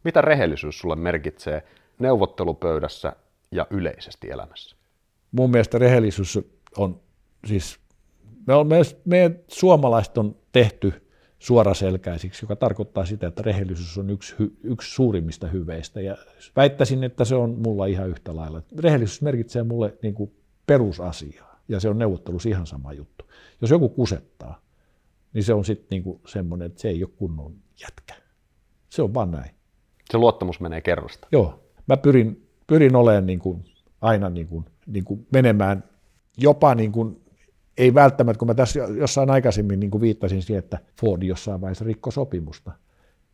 [0.05, 1.63] Mitä rehellisyys sulle merkitsee
[1.99, 3.13] neuvottelupöydässä
[3.53, 4.77] ja yleisesti elämässä?
[5.33, 6.39] Mun mielestä rehellisyys
[6.77, 7.01] on
[7.47, 7.79] siis,
[8.47, 10.93] me, on, me, me suomalaiset on tehty–
[11.39, 16.01] suoraselkäisiksi, joka tarkoittaa sitä, että rehellisyys on yksi, yksi suurimmista hyveistä.
[16.01, 16.17] Ja
[16.57, 18.63] väittäisin, että se on mulla ihan yhtä lailla.
[18.79, 20.33] Rehellisyys merkitsee mulle niin kuin
[20.67, 23.25] perusasiaa, ja se on neuvottelussa ihan sama juttu.
[23.61, 24.61] Jos joku kusettaa,
[25.33, 28.15] niin se on sitten niin semmoinen, että se ei ole kunnon jätkä.
[28.89, 29.51] Se on vaan näin.
[30.11, 31.29] Se luottamus menee kerrasta.
[31.33, 31.63] Joo.
[31.87, 33.65] Mä pyrin, pyrin olemaan niin kuin,
[34.01, 35.85] aina niin kuin, niin kuin menemään
[36.37, 37.21] jopa niin kuin
[37.79, 41.85] ei välttämättä, kun mä tässä jossain aikaisemmin niin kuin viittasin siihen, että Ford jossain vaiheessa
[41.85, 42.73] rikko sopimusta.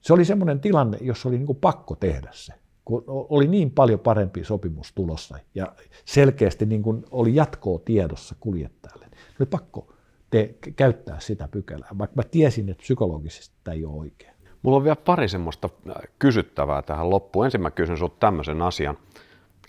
[0.01, 2.53] Se oli semmoinen tilanne, jossa oli niin kuin pakko tehdä se,
[2.85, 5.73] kun oli niin paljon parempi sopimus tulossa ja
[6.05, 9.07] selkeästi niin kuin oli jatkoa tiedossa kuljettajalle.
[9.41, 9.95] Oli pakko
[10.31, 14.33] te- käyttää sitä pykälää, vaikka mä tiesin, että psykologisesti tämä ei ole oikein.
[14.63, 17.45] Mulla on vielä pari semmoista äh, kysyttävää tähän loppuun.
[17.45, 18.99] Ensin mä kysyn sinulta tämmöisen asian.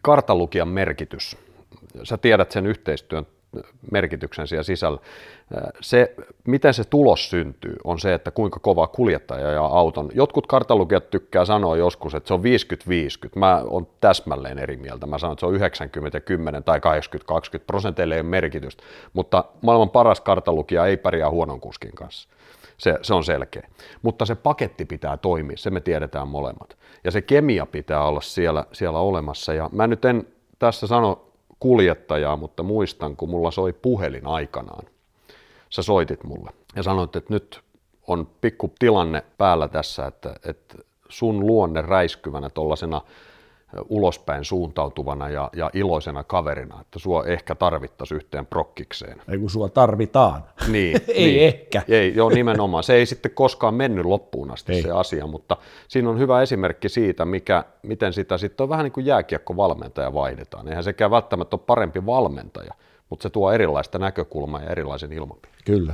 [0.02, 1.38] Kartalukijan merkitys.
[2.04, 3.26] Sä tiedät sen yhteistyön
[3.92, 5.00] merkityksen siellä sisällä.
[5.82, 6.16] Se,
[6.48, 10.10] miten se tulos syntyy, on se, että kuinka kova kuljettaja ja auton.
[10.14, 12.44] Jotkut kartalukijat tykkää sanoa joskus, että se on 50-50.
[13.36, 15.08] Mä oon täsmälleen eri mieltä.
[15.08, 16.82] Mä sanon, että se on 90 ja 10 tai 80-20
[17.68, 18.84] prosenteille ei ole merkitystä.
[19.14, 22.30] Mutta maailman paras kartalukija ei pärjää huonon kuskin kanssa.
[22.78, 23.68] Se, se on selkeä.
[24.02, 26.78] Mutta se paketti pitää toimia, se me tiedetään molemmat.
[27.04, 29.54] Ja se kemia pitää olla siellä, siellä olemassa.
[29.54, 30.28] Ja mä nyt en
[30.60, 31.33] tässä sano
[31.64, 34.85] kuljettajaa, mutta muistan, kun mulla soi puhelin aikanaan.
[35.69, 37.61] Sä soitit mulle ja sanoit, että nyt
[38.07, 40.77] on pikku tilanne päällä tässä, että, että
[41.10, 43.02] sun luonne räiskyvänä tuollaisena
[43.90, 49.22] ulospäin suuntautuvana ja, ja iloisena kaverina, että sua ehkä tarvittaisiin yhteen prokkikseen.
[49.30, 50.44] Ei kun sua tarvitaan.
[50.68, 51.41] Niin, ei niin.
[51.41, 51.82] ehkä.
[51.88, 52.84] Ei, joo, nimenomaan.
[52.84, 54.82] Se ei sitten koskaan mennyt loppuun asti ei.
[54.82, 58.94] se asia, mutta siinä on hyvä esimerkki siitä, mikä, miten sitä sitten on vähän niin
[58.94, 60.68] kuin jääkiekkovalmentaja vaihdetaan.
[60.68, 62.74] Eihän sekään välttämättä ole parempi valmentaja,
[63.10, 65.64] mutta se tuo erilaista näkökulmaa ja erilaisen ilmapiirin.
[65.66, 65.94] Kyllä.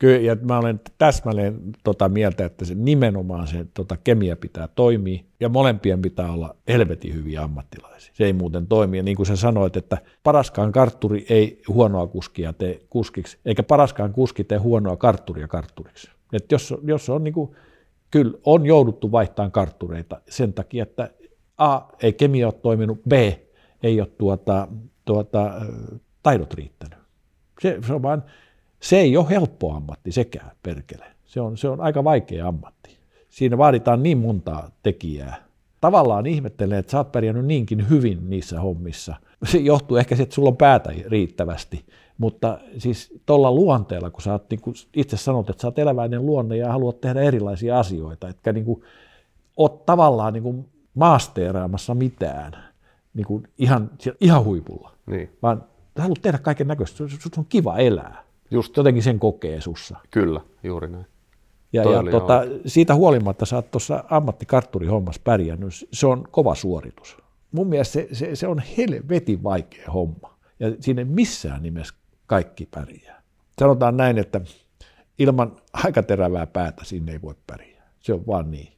[0.00, 5.24] Kyllä, ja mä olen täsmälleen tota mieltä, että se nimenomaan se tota, kemia pitää toimia,
[5.40, 8.12] ja molempien pitää olla helvetin hyviä ammattilaisia.
[8.14, 12.52] Se ei muuten toimi, ja niin kuin sä sanoit, että paraskaan kartturi ei huonoa kuskia
[12.52, 16.10] tee kuskiksi, eikä paraskaan kuski tee huonoa kartturia kartturiksi.
[16.32, 17.50] Et jos, jos on niin kuin,
[18.10, 21.10] kyllä on jouduttu vaihtamaan karttureita sen takia, että
[21.58, 23.12] A, ei kemia ole toiminut, B,
[23.82, 24.68] ei ole tuota,
[25.04, 25.52] tuota,
[26.22, 26.98] taidot riittänyt.
[27.62, 28.24] Se, se on vaan,
[28.80, 31.04] se ei ole helppo ammatti sekään, perkele.
[31.26, 32.98] Se on, se on aika vaikea ammatti.
[33.28, 35.36] Siinä vaaditaan niin montaa tekijää.
[35.80, 39.14] Tavallaan ihmettelen, että sä oot pärjännyt niinkin hyvin niissä hommissa.
[39.44, 41.84] Se johtuu ehkä siitä, että sulla on päätä riittävästi.
[42.18, 46.26] Mutta siis tuolla luonteella, kun sä oot, niin kun itse sanot, että sä oot eläväinen
[46.26, 48.82] luonne ja haluat tehdä erilaisia asioita, etkä niin kuin,
[49.56, 52.52] oot tavallaan niin kuin maasteeraamassa mitään
[53.14, 53.90] niin kuin ihan,
[54.20, 55.30] ihan huipulla, niin.
[55.42, 55.64] vaan
[55.96, 56.96] sä haluat tehdä kaiken näköistä.
[56.96, 58.29] Se on kiva elää.
[58.50, 58.76] Just.
[58.76, 59.96] Jotenkin sen kokee sussa.
[60.10, 61.06] Kyllä, juuri näin.
[61.72, 67.16] Ja, ja tota, siitä huolimatta sä oot tuossa ammattikartturihommassa pärjännyt, se on kova suoritus.
[67.52, 70.38] Mun mielestä se, se, se on helvetin vaikea homma.
[70.60, 71.94] Ja siinä missään nimessä
[72.26, 73.22] kaikki pärjää.
[73.58, 74.40] Sanotaan näin, että
[75.18, 77.90] ilman aika terävää päätä sinne ei voi pärjää.
[78.00, 78.72] Se on vaan niin.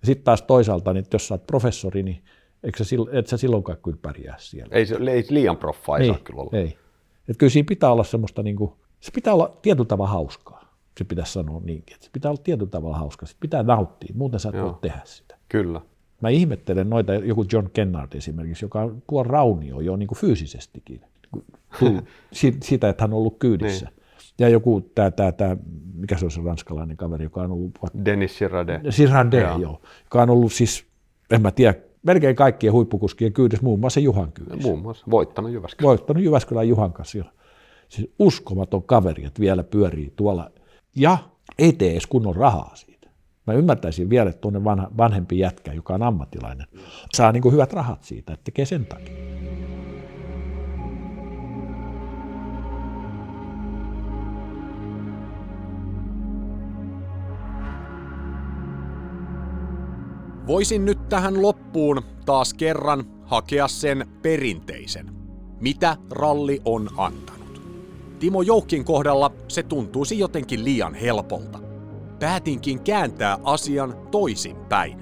[0.00, 2.22] Ja sitten taas toisaalta, niin jos sä oot professori, niin
[2.62, 4.74] eikö sä, et sä silloinkaan kyllä pärjää siellä.
[4.74, 6.58] Ei, ei liian proffa ei niin, saa kyllä olla.
[6.58, 6.78] Ei.
[7.28, 10.66] Et kyllä siinä pitää olla semmoista niin kuin, se pitää olla tietyllä tavalla hauskaa.
[10.98, 13.26] Se pitäisi sanoa niinkin, että se pitää olla tietyllä tavalla hauskaa.
[13.28, 15.38] Se pitää nauttia, muuten sä et voi tehdä sitä.
[15.48, 15.80] Kyllä.
[16.20, 21.00] Mä ihmettelen noita, joku John Kennard esimerkiksi, joka on tuo raunio jo niin kuin fyysisestikin.
[22.62, 23.86] Siitä, että hän on ollut kyydissä.
[23.86, 23.96] Niin.
[24.38, 25.56] Ja joku, tämä, tämä, tämä,
[25.94, 27.78] mikä se on se ranskalainen kaveri, joka on ollut...
[28.04, 28.82] Dennis Girardet.
[28.96, 29.58] Girardet, joo.
[29.58, 29.80] joo.
[30.04, 30.86] Joka on ollut siis,
[31.30, 34.68] en mä tiedä, melkein kaikkien huippukuskien kyydissä, muun muassa Juhan kyydissä.
[34.68, 35.88] Muun muassa, voittanut Jyväskylän.
[35.88, 37.18] Voittanut Jyväskylän Juhan kanssa
[37.88, 40.50] Siis uskomaton kaveri, että vielä pyörii tuolla
[40.96, 41.18] ja
[41.58, 43.10] ei tee edes kunnon rahaa siitä.
[43.46, 46.66] Mä ymmärtäisin vielä, että tuonne vanha, vanhempi jätkä, joka on ammattilainen,
[47.14, 49.14] saa niin hyvät rahat siitä, että tekee sen takia.
[60.46, 65.10] Voisin nyt tähän loppuun taas kerran hakea sen perinteisen.
[65.60, 67.35] Mitä ralli on antanut?
[68.18, 71.58] Timo Joukkin kohdalla se tuntuisi jotenkin liian helpolta.
[72.18, 74.98] Päätinkin kääntää asian toisin päin.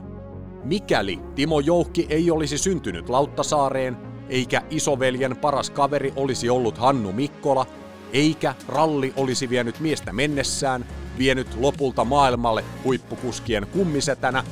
[0.65, 3.97] Mikäli Timo Joukki ei olisi syntynyt Lauttasaareen,
[4.29, 7.67] eikä isoveljen paras kaveri olisi ollut Hannu Mikkola,
[8.13, 10.87] eikä ralli olisi vienyt miestä mennessään,
[11.19, 14.45] vienyt lopulta maailmalle huippukuskien kummisetänä,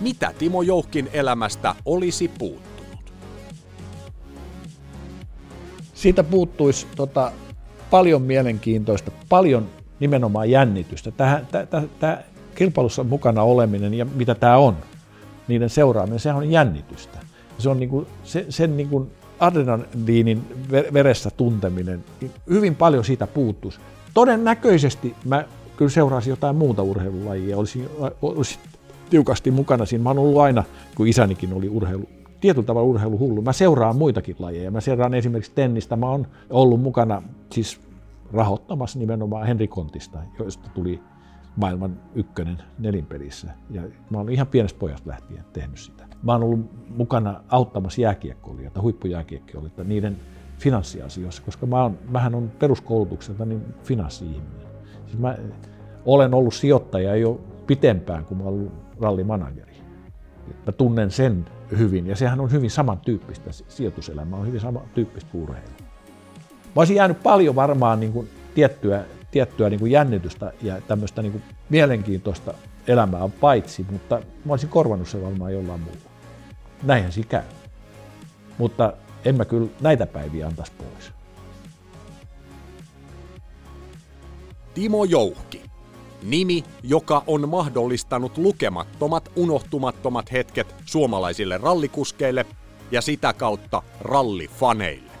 [0.00, 3.12] mitä Timo Joukkin elämästä olisi puuttunut?
[5.94, 7.32] Siitä puuttuisi tota,
[7.94, 9.66] paljon mielenkiintoista, paljon
[10.00, 11.10] nimenomaan jännitystä.
[11.10, 11.46] Tähän,
[12.00, 12.18] tämä
[12.54, 14.76] kilpailussa mukana oleminen ja mitä tämä on,
[15.48, 17.18] niiden seuraaminen, se on jännitystä.
[17.58, 19.10] Se on niinku, se, sen niinku
[19.40, 22.04] adrenaliinin veressä tunteminen,
[22.50, 23.80] hyvin paljon siitä puuttuisi.
[24.14, 25.44] Todennäköisesti mä
[25.76, 27.88] kyllä seurasin jotain muuta urheilulajia, olisin,
[28.22, 28.60] olisin
[29.10, 30.02] tiukasti mukana siinä.
[30.02, 30.64] Mä oon ollut aina,
[30.94, 32.08] kun isänikin oli urheilu,
[32.44, 33.42] tietyllä tavalla urheiluhullu.
[33.42, 34.70] Mä seuraan muitakin lajeja.
[34.70, 35.96] Mä seuraan esimerkiksi tennistä.
[35.96, 37.80] Mä oon ollut mukana siis
[38.32, 41.00] rahoittamassa nimenomaan Henri Kontista, joista tuli
[41.56, 43.50] maailman ykkönen nelinpelissä.
[43.70, 46.06] Ja mä oon ihan pienestä pojasta lähtien tehnyt sitä.
[46.22, 46.60] Mä oon ollut
[46.96, 50.16] mukana auttamassa jääkiekkoilijoita, huippujääkiekkoilijoita niiden
[50.58, 54.66] finanssiasioissa, koska mä oon, mähän on peruskoulutukselta niin finanssi-ihminen.
[55.06, 55.36] Siis mä
[56.04, 59.74] olen ollut sijoittaja jo pitempään kuin mä olen ollut rallimanageri.
[60.66, 61.44] Mä tunnen sen
[61.78, 65.68] hyvin ja sehän on hyvin samantyyppistä, sijoituselämä on hyvin samantyyppistä kuin urheilu.
[66.64, 71.32] Mä olisin jäänyt paljon varmaan niin kuin tiettyä, tiettyä niin kuin jännitystä ja tämmöistä niin
[71.32, 72.54] kuin mielenkiintoista
[72.86, 76.10] elämää paitsi, mutta mä olisin korvannut sen varmaan jollain muulla.
[76.82, 77.42] Näinhän siinä käy.
[78.58, 78.92] Mutta
[79.24, 81.12] en mä kyllä näitä päiviä antaisi pois.
[84.74, 85.63] Timo Jouhki.
[86.24, 92.46] Nimi, joka on mahdollistanut lukemattomat unohtumattomat hetket suomalaisille rallikuskeille
[92.90, 95.12] ja sitä kautta rallifaneille.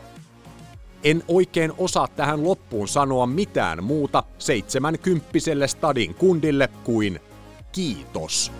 [1.04, 7.20] En oikein osaa tähän loppuun sanoa mitään muuta seitsemänkymppiselle stadin kundille kuin
[7.72, 8.52] kiitos.